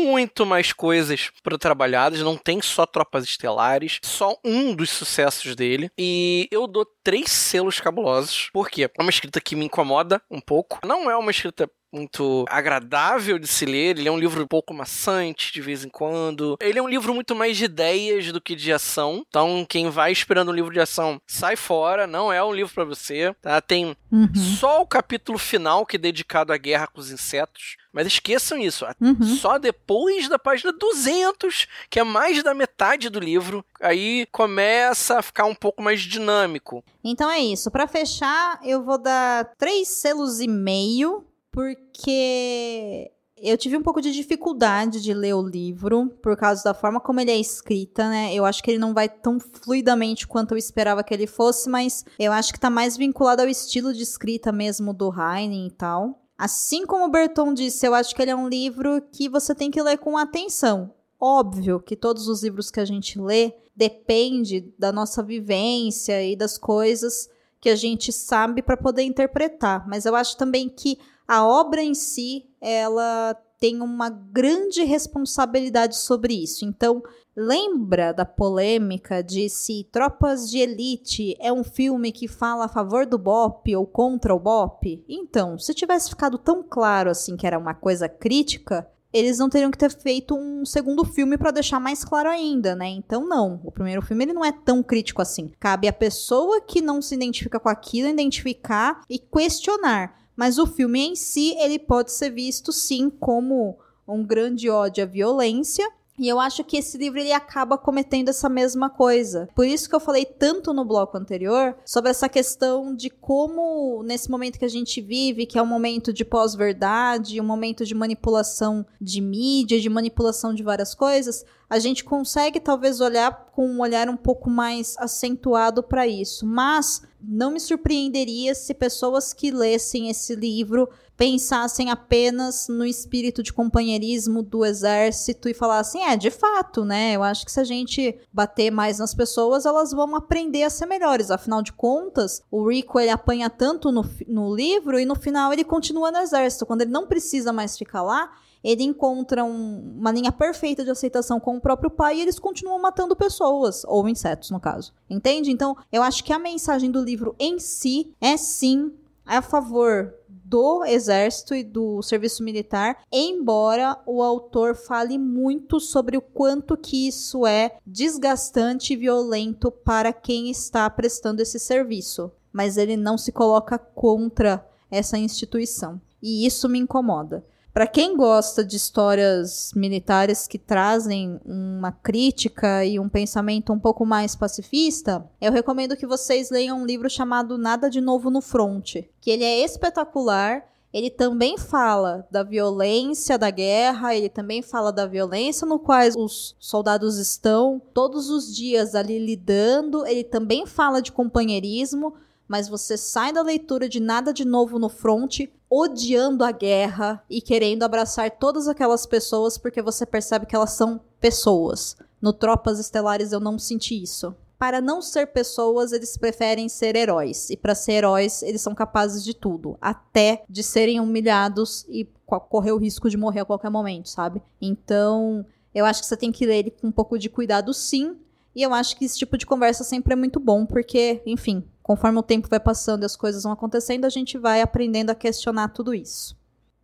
muito 0.07 0.45
mais 0.47 0.73
coisas 0.73 1.31
para 1.43 1.59
trabalhadas, 1.59 2.21
não 2.21 2.37
tem 2.37 2.61
só 2.61 2.87
Tropas 2.87 3.25
Estelares, 3.25 3.99
só 4.03 4.37
um 4.45 4.75
dos 4.75 4.91
sucessos 4.91 5.55
dele. 5.55 5.91
E 5.99 6.49
eu 6.51 6.67
dou 6.67 6.87
três 7.03 7.31
selos 7.31 7.81
cabulosos, 7.81 8.51
porque 8.53 8.85
é 8.85 9.03
uma 9.03 9.11
escrita 9.11 9.41
que 9.41 9.57
me 9.57 9.67
incomoda 9.67 10.21
um 10.31 10.41
pouco. 10.41 10.81
Não 10.85 11.11
é 11.11 11.17
uma 11.17 11.31
escrita 11.31 11.71
muito 11.93 12.45
agradável 12.49 13.39
de 13.39 13.47
se 13.47 13.65
ler. 13.65 13.99
Ele 13.99 14.09
é 14.09 14.13
um 14.13 14.19
livro 14.19 14.43
um 14.43 14.47
pouco 14.47 14.73
maçante 14.73 15.53
de 15.53 15.61
vez 15.61 15.85
em 15.85 15.89
quando. 15.89 16.57
Ele 16.61 16.79
é 16.79 16.83
um 16.83 16.89
livro 16.89 17.15
muito 17.15 17.35
mais 17.35 17.57
de 17.57 17.65
ideias 17.65 18.31
do 18.33 18.41
que 18.41 18.55
de 18.55 18.73
ação. 18.73 19.25
Então, 19.29 19.67
quem 19.69 19.91
vai 19.91 20.13
esperando 20.13 20.51
um 20.51 20.55
livro 20.55 20.73
de 20.73 20.81
ação, 20.81 21.21
sai 21.27 21.57
fora. 21.57 22.07
Não 22.07 22.33
é 22.33 22.43
um 22.43 22.55
livro 22.55 22.73
para 22.73 22.85
você. 22.85 23.35
Tá? 23.41 23.61
Tem 23.61 23.97
uhum. 24.11 24.35
só 24.35 24.81
o 24.83 24.87
capítulo 24.87 25.39
final 25.39 25.85
que 25.85 25.97
é 25.97 25.99
dedicado 25.99 26.53
à 26.53 26.57
guerra 26.57 26.87
com 26.87 27.01
os 27.01 27.11
insetos. 27.11 27.77
Mas 27.93 28.07
esqueçam 28.07 28.59
isso, 28.59 28.85
uhum. 29.01 29.37
só 29.37 29.59
depois 29.59 30.29
da 30.29 30.39
página 30.39 30.73
200, 30.73 31.67
que 31.89 31.99
é 31.99 32.05
mais 32.05 32.43
da 32.43 32.55
metade 32.55 33.09
do 33.09 33.19
livro, 33.19 33.65
aí 33.81 34.27
começa 34.31 35.19
a 35.19 35.23
ficar 35.23 35.45
um 35.45 35.55
pouco 35.55 35.83
mais 35.83 36.01
dinâmico. 36.01 36.85
Então 37.03 37.29
é 37.31 37.41
isso. 37.41 37.71
Para 37.71 37.89
fechar, 37.89 38.61
eu 38.63 38.83
vou 38.85 38.97
dar 38.97 39.57
três 39.57 39.89
selos 39.89 40.41
e 40.41 40.47
meio 40.47 41.25
porque 41.51 43.11
eu 43.43 43.57
tive 43.57 43.77
um 43.77 43.83
pouco 43.83 44.03
de 44.03 44.13
dificuldade 44.13 45.01
de 45.03 45.15
ler 45.15 45.35
o 45.35 45.43
livro 45.43 46.09
por 46.23 46.37
causa 46.37 46.63
da 46.63 46.75
forma 46.75 47.01
como 47.01 47.21
ele 47.21 47.31
é 47.31 47.39
escrita, 47.39 48.09
né? 48.09 48.35
Eu 48.35 48.45
acho 48.45 48.63
que 48.63 48.71
ele 48.71 48.79
não 48.79 48.93
vai 48.93 49.09
tão 49.09 49.41
fluidamente 49.41 50.29
quanto 50.29 50.53
eu 50.53 50.59
esperava 50.59 51.03
que 51.03 51.15
ele 51.15 51.27
fosse, 51.27 51.69
mas 51.69 52.05
eu 52.19 52.33
acho 52.33 52.53
que 52.53 52.61
tá 52.61 52.69
mais 52.69 52.97
vinculado 52.97 53.43
ao 53.43 53.49
estilo 53.49 53.95
de 53.95 54.03
escrita 54.03 54.53
mesmo 54.53 54.93
do 54.93 55.11
Heine 55.11 55.67
e 55.67 55.71
tal. 55.71 56.20
Assim 56.41 56.87
como 56.87 57.05
o 57.05 57.11
Berton 57.11 57.53
disse, 57.53 57.87
eu 57.87 57.93
acho 57.93 58.15
que 58.17 58.23
ele 58.23 58.31
é 58.31 58.35
um 58.35 58.49
livro 58.49 59.03
que 59.13 59.29
você 59.29 59.55
tem 59.55 59.71
que 59.71 59.83
ler 59.83 59.99
com 59.99 60.17
atenção. 60.17 60.95
óbvio 61.21 61.79
que 61.79 61.95
todos 61.95 62.29
os 62.29 62.43
livros 62.43 62.71
que 62.71 62.81
a 62.81 62.85
gente 62.87 63.21
lê 63.21 63.53
depende 63.77 64.73
da 64.79 64.91
nossa 64.91 65.23
vivência 65.23 66.25
e 66.25 66.35
das 66.35 66.57
coisas 66.57 67.29
que 67.61 67.69
a 67.69 67.77
gente 67.77 68.11
sabe 68.11 68.63
para 68.63 68.75
poder 68.75 69.03
interpretar, 69.03 69.87
mas 69.87 70.07
eu 70.07 70.17
acho 70.17 70.35
também 70.39 70.67
que 70.67 70.99
a 71.29 71.47
obra 71.47 71.83
em 71.83 71.93
si, 71.93 72.49
ela 72.59 73.37
tem 73.61 73.83
uma 73.83 74.09
grande 74.09 74.83
responsabilidade 74.83 75.99
sobre 75.99 76.33
isso. 76.33 76.65
Então, 76.65 77.03
lembra 77.37 78.13
da 78.13 78.25
polêmica 78.25 79.23
de 79.23 79.51
se 79.51 79.87
Tropas 79.93 80.51
de 80.51 80.59
Elite 80.59 81.37
é 81.39 81.53
um 81.53 81.63
filme 81.63 82.11
que 82.11 82.27
fala 82.27 82.65
a 82.65 82.69
favor 82.69 83.05
do 83.05 83.19
BOP 83.19 83.77
ou 83.77 83.87
contra 83.87 84.35
o 84.35 84.41
BOP? 84.41 85.05
Então, 85.07 85.59
se 85.59 85.75
tivesse 85.75 86.09
ficado 86.09 86.39
tão 86.39 86.63
claro 86.63 87.11
assim 87.11 87.37
que 87.37 87.47
era 87.47 87.59
uma 87.59 87.75
coisa 87.75 88.09
crítica, 88.09 88.89
eles 89.13 89.39
não 89.39 89.51
teriam 89.51 89.71
que 89.71 89.79
ter 89.79 89.91
feito 89.91 90.37
um 90.37 90.65
segundo 90.65 91.05
filme 91.05 91.37
para 91.37 91.51
deixar 91.51 91.81
mais 91.81 92.05
claro 92.05 92.29
ainda, 92.29 92.75
né? 92.77 92.89
Então 92.89 93.27
não, 93.27 93.61
o 93.65 93.73
primeiro 93.73 94.01
filme 94.01 94.25
ele 94.25 94.33
não 94.33 94.45
é 94.45 94.53
tão 94.53 94.83
crítico 94.83 95.21
assim. 95.21 95.51
Cabe 95.59 95.89
à 95.89 95.93
pessoa 95.93 96.61
que 96.61 96.81
não 96.81 97.03
se 97.03 97.15
identifica 97.15 97.59
com 97.59 97.69
aquilo 97.69 98.09
identificar 98.09 99.03
e 99.11 99.19
questionar. 99.19 100.20
Mas 100.37 100.59
o 100.59 100.67
filme 100.67 101.01
em 101.01 101.17
si, 101.17 101.55
ele 101.59 101.79
pode 101.79 102.13
ser 102.13 102.31
visto 102.31 102.73
sim 102.73 103.11
como 103.11 103.79
um 104.07 104.25
grande 104.25 104.69
ódio 104.69 105.05
à 105.05 105.07
violência 105.07 105.87
e 106.21 106.29
eu 106.29 106.39
acho 106.39 106.63
que 106.63 106.77
esse 106.77 106.99
livro 106.99 107.19
ele 107.19 107.33
acaba 107.33 107.79
cometendo 107.79 108.29
essa 108.29 108.47
mesma 108.47 108.91
coisa. 108.91 109.49
Por 109.55 109.67
isso 109.67 109.89
que 109.89 109.95
eu 109.95 110.01
falei 110.01 110.27
tanto 110.27 110.75
no 110.75 110.85
bloco 110.85 111.17
anterior 111.17 111.75
sobre 111.83 112.11
essa 112.11 112.29
questão 112.29 112.95
de 112.95 113.09
como 113.09 114.03
nesse 114.03 114.31
momento 114.31 114.59
que 114.59 114.65
a 114.67 114.69
gente 114.69 115.01
vive, 115.01 115.47
que 115.47 115.59
é 115.59 115.63
um 115.63 115.67
momento 115.67 116.13
de 116.13 116.23
pós-verdade, 116.23 117.41
um 117.41 117.45
momento 117.45 117.87
de 117.87 117.95
manipulação 117.95 118.85
de 119.01 119.19
mídia, 119.23 119.81
de 119.81 119.89
manipulação 119.89 120.53
de 120.53 120.63
várias 120.63 120.95
coisas, 120.95 121.43
a 121.71 121.79
gente 121.79 122.03
consegue 122.03 122.59
talvez 122.59 123.01
olhar 123.01 123.47
com 123.53 123.65
um 123.65 123.81
olhar 123.81 124.09
um 124.09 124.17
pouco 124.17 124.51
mais 124.51 124.97
acentuado 124.99 125.85
para 125.85 126.05
isso. 126.05 126.45
Mas 126.45 127.03
não 127.23 127.53
me 127.53 127.61
surpreenderia 127.61 128.57
se 128.57 128.75
pessoas 128.75 129.33
que 129.33 129.53
lessem 129.53 130.11
esse 130.11 130.35
livro 130.35 130.89
pensassem 131.17 131.91
apenas 131.91 132.67
no 132.67 132.85
espírito 132.85 133.43
de 133.43 133.53
companheirismo 133.53 134.43
do 134.43 134.65
exército 134.65 135.49
e 135.49 135.55
falassem, 135.55 136.03
é, 136.03 136.17
de 136.17 136.31
fato, 136.31 136.83
né? 136.83 137.13
Eu 137.15 137.23
acho 137.23 137.45
que 137.45 137.53
se 137.53 137.61
a 137.61 137.65
gente 137.65 138.19
bater 138.33 138.71
mais 138.71 138.99
nas 138.99 139.15
pessoas, 139.15 139.67
elas 139.67 139.93
vão 139.93 140.17
aprender 140.17 140.63
a 140.63 140.71
ser 140.71 140.87
melhores. 140.87 141.31
Afinal 141.31 141.63
de 141.63 141.73
contas, 141.75 142.43
o 142.51 142.69
Rico 142.69 142.99
ele 142.99 143.11
apanha 143.11 143.51
tanto 143.51 143.93
no, 143.93 144.03
no 144.27 144.57
livro 144.57 144.99
e 144.99 145.05
no 145.05 145.15
final 145.15 145.53
ele 145.53 145.63
continua 145.63 146.11
no 146.11 146.19
exército. 146.19 146.67
Quando 146.67 146.81
ele 146.81 146.91
não 146.91 147.07
precisa 147.07 147.53
mais 147.53 147.77
ficar 147.77 148.03
lá, 148.03 148.33
ele 148.63 148.83
encontra 148.85 149.45
um, 149.45 149.97
uma 149.99 150.13
linha 150.13 150.33
perfeita 150.33 150.85
de 150.85 150.91
aceitação 150.91 151.41
com 151.41 151.57
o 151.57 151.61
próprio 151.61 151.91
pai 151.91 152.19
e 152.19 152.21
eles 152.23 152.39
continuam 152.39 152.81
matando 152.81 153.17
pessoas, 153.17 153.85
ou 153.85 154.09
insetos, 154.09 154.51
no 154.51 154.61
caso. 154.61 154.93
Entende? 155.09 155.51
Então, 155.51 155.77
eu 155.91 156.03
acho 156.03 156.23
que 156.23 156.33
a 156.33 156.39
mensagem 156.39 156.91
do 156.91 157.03
livro 157.03 157.35
em 157.39 157.59
si 157.59 158.15
é 158.21 158.37
sim 158.37 158.93
a 159.25 159.41
favor 159.41 160.15
do 160.29 160.85
exército 160.85 161.55
e 161.55 161.63
do 161.63 162.03
serviço 162.03 162.43
militar, 162.43 162.99
embora 163.13 163.97
o 164.05 164.21
autor 164.21 164.75
fale 164.75 165.17
muito 165.17 165.79
sobre 165.79 166.17
o 166.17 166.21
quanto 166.21 166.77
que 166.77 167.07
isso 167.07 167.47
é 167.47 167.77
desgastante 167.87 168.93
e 168.93 168.97
violento 168.97 169.71
para 169.71 170.13
quem 170.13 170.51
está 170.51 170.91
prestando 170.91 171.41
esse 171.41 171.61
serviço, 171.61 172.33
mas 172.53 172.77
ele 172.77 172.97
não 172.97 173.17
se 173.17 173.31
coloca 173.31 173.79
contra 173.79 174.67
essa 174.91 175.17
instituição. 175.17 176.01
E 176.21 176.45
isso 176.45 176.69
me 176.69 176.81
incomoda. 176.81 177.45
Para 177.73 177.87
quem 177.87 178.17
gosta 178.17 178.65
de 178.65 178.77
histórias 178.77 179.73
militares 179.77 180.49
que 180.49 180.59
trazem 180.59 181.41
uma 181.45 181.93
crítica 181.93 182.85
e 182.85 182.99
um 182.99 183.09
pensamento 183.09 183.73
um 183.73 183.79
pouco 183.79 184.05
mais 184.05 184.35
pacifista, 184.35 185.25
eu 185.41 185.53
recomendo 185.53 185.97
que 185.97 186.07
vocês 186.07 186.51
leiam 186.51 186.83
um 186.83 186.87
livro 186.87 187.09
chamado 187.09 187.57
Nada 187.57 187.89
de 187.89 188.01
Novo 188.01 188.29
no 188.29 188.41
Fronte, 188.41 189.09
que 189.21 189.31
ele 189.31 189.45
é 189.45 189.65
espetacular. 189.65 190.67
Ele 190.93 191.09
também 191.09 191.57
fala 191.57 192.27
da 192.29 192.43
violência 192.43 193.39
da 193.39 193.49
guerra, 193.49 194.17
ele 194.17 194.29
também 194.29 194.61
fala 194.61 194.93
da 194.93 195.07
violência 195.07 195.65
no 195.65 195.79
qual 195.79 196.01
os 196.19 196.57
soldados 196.59 197.17
estão 197.17 197.81
todos 197.95 198.29
os 198.29 198.53
dias 198.53 198.97
ali 198.97 199.17
lidando. 199.25 200.05
Ele 200.05 200.25
também 200.25 200.67
fala 200.67 201.01
de 201.01 201.13
companheirismo, 201.13 202.15
mas 202.51 202.69
você 202.69 202.97
sai 202.97 203.33
da 203.33 203.43
leitura 203.43 203.89
de 203.89 204.01
nada 204.01 204.33
de 204.33 204.45
novo 204.45 204.77
no 204.77 204.89
front 204.89 205.43
odiando 205.71 206.43
a 206.43 206.51
guerra 206.51 207.23
e 207.31 207.41
querendo 207.41 207.85
abraçar 207.85 208.29
todas 208.29 208.67
aquelas 208.67 209.07
pessoas 209.07 209.57
porque 209.57 209.81
você 209.81 210.05
percebe 210.05 210.47
que 210.47 210.57
elas 210.57 210.73
são 210.73 211.01
pessoas. 211.21 211.97
No 212.21 212.33
Tropas 212.33 212.81
Estelares 212.81 213.31
eu 213.31 213.39
não 213.39 213.57
senti 213.57 214.03
isso. 214.03 214.35
Para 214.59 214.81
não 214.81 215.01
ser 215.01 215.29
pessoas, 215.29 215.93
eles 215.93 216.17
preferem 216.17 216.69
ser 216.69 216.97
heróis. 216.97 217.51
E 217.51 217.57
para 217.57 217.73
ser 217.73 217.93
heróis, 217.93 218.43
eles 218.43 218.61
são 218.61 218.75
capazes 218.75 219.23
de 219.25 219.33
tudo, 219.33 219.79
até 219.81 220.43
de 220.51 220.65
serem 220.65 220.99
humilhados 220.99 221.87
e 221.89 222.05
correr 222.27 222.73
o 222.73 222.79
risco 222.79 223.09
de 223.09 223.17
morrer 223.17 223.41
a 223.41 223.45
qualquer 223.45 223.71
momento, 223.71 224.09
sabe? 224.09 224.43
Então, 224.61 225.47
eu 225.73 225.87
acho 225.87 226.01
que 226.01 226.07
você 226.09 226.17
tem 226.17 226.33
que 226.33 226.45
ler 226.45 226.59
ele 226.59 226.71
com 226.73 226.89
um 226.89 226.93
pouco 226.93 227.17
de 227.17 227.31
cuidado, 227.31 227.73
sim. 227.73 228.17
E 228.55 228.63
eu 228.63 228.75
acho 228.75 228.97
que 228.97 229.05
esse 229.05 229.17
tipo 229.17 229.39
de 229.39 229.47
conversa 229.47 229.85
sempre 229.85 230.13
é 230.13 230.17
muito 230.17 230.41
bom, 230.41 230.67
porque, 230.67 231.23
enfim, 231.25 231.65
conforme 231.91 232.21
o 232.21 232.23
tempo 232.23 232.47
vai 232.49 232.61
passando 232.61 233.03
e 233.03 233.05
as 233.05 233.17
coisas 233.17 233.43
vão 233.43 233.51
acontecendo, 233.51 234.05
a 234.05 234.09
gente 234.09 234.39
vai 234.39 234.63
aprendendo 234.63 235.11
a 235.11 235.15
questionar 235.15 235.71
tudo 235.71 235.93
isso. 235.93 236.39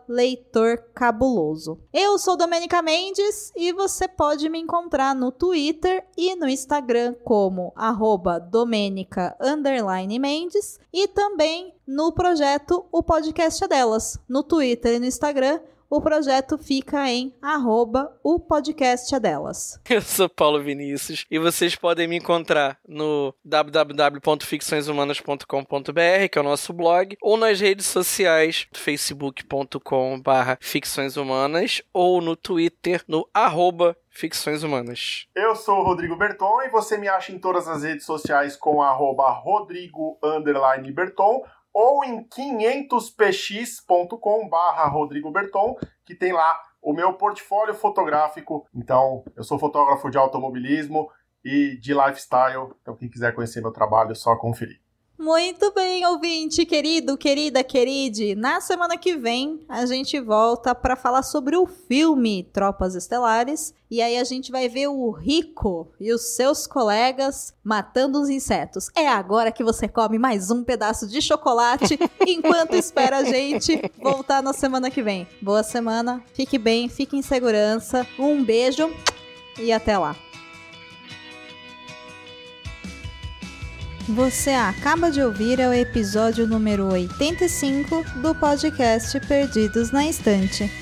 leitorcabuloso. 0.08 1.78
Eu 1.92 2.18
sou 2.18 2.36
Domênica 2.36 2.82
Mendes 2.82 3.52
e 3.56 3.72
você 3.72 4.08
pode 4.08 4.48
me 4.48 4.58
encontrar 4.58 5.14
no 5.14 5.30
Twitter 5.30 6.06
e 6.16 6.34
no 6.34 6.48
Instagram 6.48 7.14
como 7.24 7.72
arroba 7.76 8.38
Domênica 8.38 9.36
Mendes 10.18 10.78
e 10.92 11.06
também 11.08 11.74
no 11.86 12.12
projeto 12.12 12.84
O 12.92 13.02
Podcast 13.02 13.64
é 13.64 13.68
Delas, 13.68 14.18
no 14.28 14.42
Twitter 14.42 14.96
e 14.96 14.98
no 14.98 15.06
Instagram 15.06 15.60
o 15.90 16.00
projeto 16.00 16.56
fica 16.58 17.08
em 17.08 17.34
arroba 17.40 18.12
o 18.22 18.38
podcast 18.38 19.12
é 19.14 19.20
delas. 19.20 19.80
Eu 19.88 20.02
sou 20.02 20.28
Paulo 20.28 20.62
Vinícius 20.62 21.24
e 21.30 21.38
vocês 21.38 21.74
podem 21.74 22.06
me 22.06 22.16
encontrar 22.16 22.78
no 22.86 23.34
www.ficçõeshumanas.com.br, 23.44 26.28
que 26.30 26.38
é 26.38 26.40
o 26.40 26.44
nosso 26.44 26.72
blog, 26.72 27.16
ou 27.22 27.36
nas 27.36 27.60
redes 27.60 27.86
sociais 27.86 28.68
facebook.com 28.72 30.20
barra 30.20 30.58
ficções 30.60 31.16
humanas 31.16 31.82
ou 31.92 32.20
no 32.20 32.36
Twitter 32.36 33.02
no 33.08 33.28
arroba 33.32 33.96
Ficções 34.10 34.62
Humanas. 34.64 35.28
Eu 35.32 35.54
sou 35.54 35.78
o 35.78 35.84
Rodrigo 35.84 36.16
Berton 36.16 36.62
e 36.62 36.70
você 36.70 36.98
me 36.98 37.06
acha 37.06 37.30
em 37.30 37.38
todas 37.38 37.68
as 37.68 37.84
redes 37.84 38.04
sociais 38.04 38.56
com 38.56 38.82
arroba 38.82 39.30
Rodrigo 39.30 40.18
Berton 40.92 41.44
ou 41.72 42.04
em 42.04 42.22
500px.com 42.24 44.48
barra 44.48 44.86
Rodrigo 44.86 45.30
Berton, 45.30 45.76
que 46.04 46.14
tem 46.14 46.32
lá 46.32 46.60
o 46.80 46.92
meu 46.92 47.14
portfólio 47.14 47.74
fotográfico. 47.74 48.64
Então, 48.74 49.24
eu 49.36 49.44
sou 49.44 49.58
fotógrafo 49.58 50.10
de 50.10 50.18
automobilismo 50.18 51.10
e 51.44 51.76
de 51.78 51.94
lifestyle, 51.94 52.72
então 52.80 52.96
quem 52.96 53.08
quiser 53.08 53.34
conhecer 53.34 53.60
meu 53.60 53.72
trabalho 53.72 54.12
é 54.12 54.14
só 54.14 54.36
conferir. 54.36 54.80
Muito 55.18 55.72
bem, 55.72 56.06
ouvinte, 56.06 56.64
querido, 56.64 57.18
querida, 57.18 57.64
queride. 57.64 58.36
Na 58.36 58.60
semana 58.60 58.96
que 58.96 59.16
vem 59.16 59.58
a 59.68 59.84
gente 59.84 60.20
volta 60.20 60.76
para 60.76 60.94
falar 60.94 61.24
sobre 61.24 61.56
o 61.56 61.66
filme 61.66 62.44
Tropas 62.52 62.94
Estelares. 62.94 63.74
E 63.90 64.00
aí 64.00 64.16
a 64.16 64.22
gente 64.22 64.52
vai 64.52 64.68
ver 64.68 64.86
o 64.86 65.10
Rico 65.10 65.88
e 65.98 66.12
os 66.12 66.36
seus 66.36 66.68
colegas 66.68 67.52
matando 67.64 68.20
os 68.20 68.28
insetos. 68.28 68.90
É 68.94 69.08
agora 69.08 69.50
que 69.50 69.64
você 69.64 69.88
come 69.88 70.20
mais 70.20 70.52
um 70.52 70.62
pedaço 70.62 71.08
de 71.08 71.20
chocolate 71.20 71.98
enquanto 72.24 72.74
espera 72.74 73.16
a 73.16 73.24
gente 73.24 73.90
voltar 74.00 74.40
na 74.40 74.52
semana 74.52 74.88
que 74.88 75.02
vem. 75.02 75.26
Boa 75.42 75.64
semana, 75.64 76.22
fique 76.32 76.58
bem, 76.58 76.88
fique 76.88 77.16
em 77.16 77.22
segurança. 77.22 78.06
Um 78.16 78.44
beijo 78.44 78.88
e 79.58 79.72
até 79.72 79.98
lá. 79.98 80.14
Você 84.08 84.52
acaba 84.52 85.10
de 85.10 85.20
ouvir 85.20 85.58
o 85.58 85.70
episódio 85.70 86.46
número 86.46 86.86
85 86.86 88.04
do 88.22 88.34
podcast 88.34 89.20
Perdidos 89.20 89.90
na 89.90 90.06
Estante. 90.06 90.72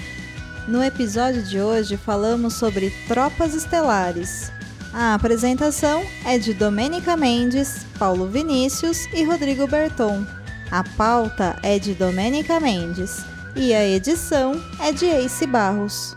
No 0.68 0.83
episódio 0.83 1.43
de 1.43 1.61
hoje 1.61 1.97
falamos 1.97 2.55
sobre 2.55 2.93
tropas 3.09 3.53
estelares. 3.53 4.53
A 4.93 5.14
apresentação 5.14 6.05
é 6.24 6.39
de 6.39 6.55
Domênica 6.55 7.16
Mendes, 7.16 7.85
Paulo 7.99 8.29
Vinícius 8.29 9.07
e 9.12 9.24
Rodrigo 9.24 9.66
Berton. 9.66 10.24
A 10.70 10.85
pauta 10.97 11.59
é 11.64 11.81
de 11.81 11.95
Domênica 11.95 12.61
Mendes 12.61 13.24
e 13.57 13.74
a 13.74 13.85
edição 13.85 14.53
é 14.79 14.93
de 14.93 15.05
Ace 15.05 15.49
Barros. 15.49 16.16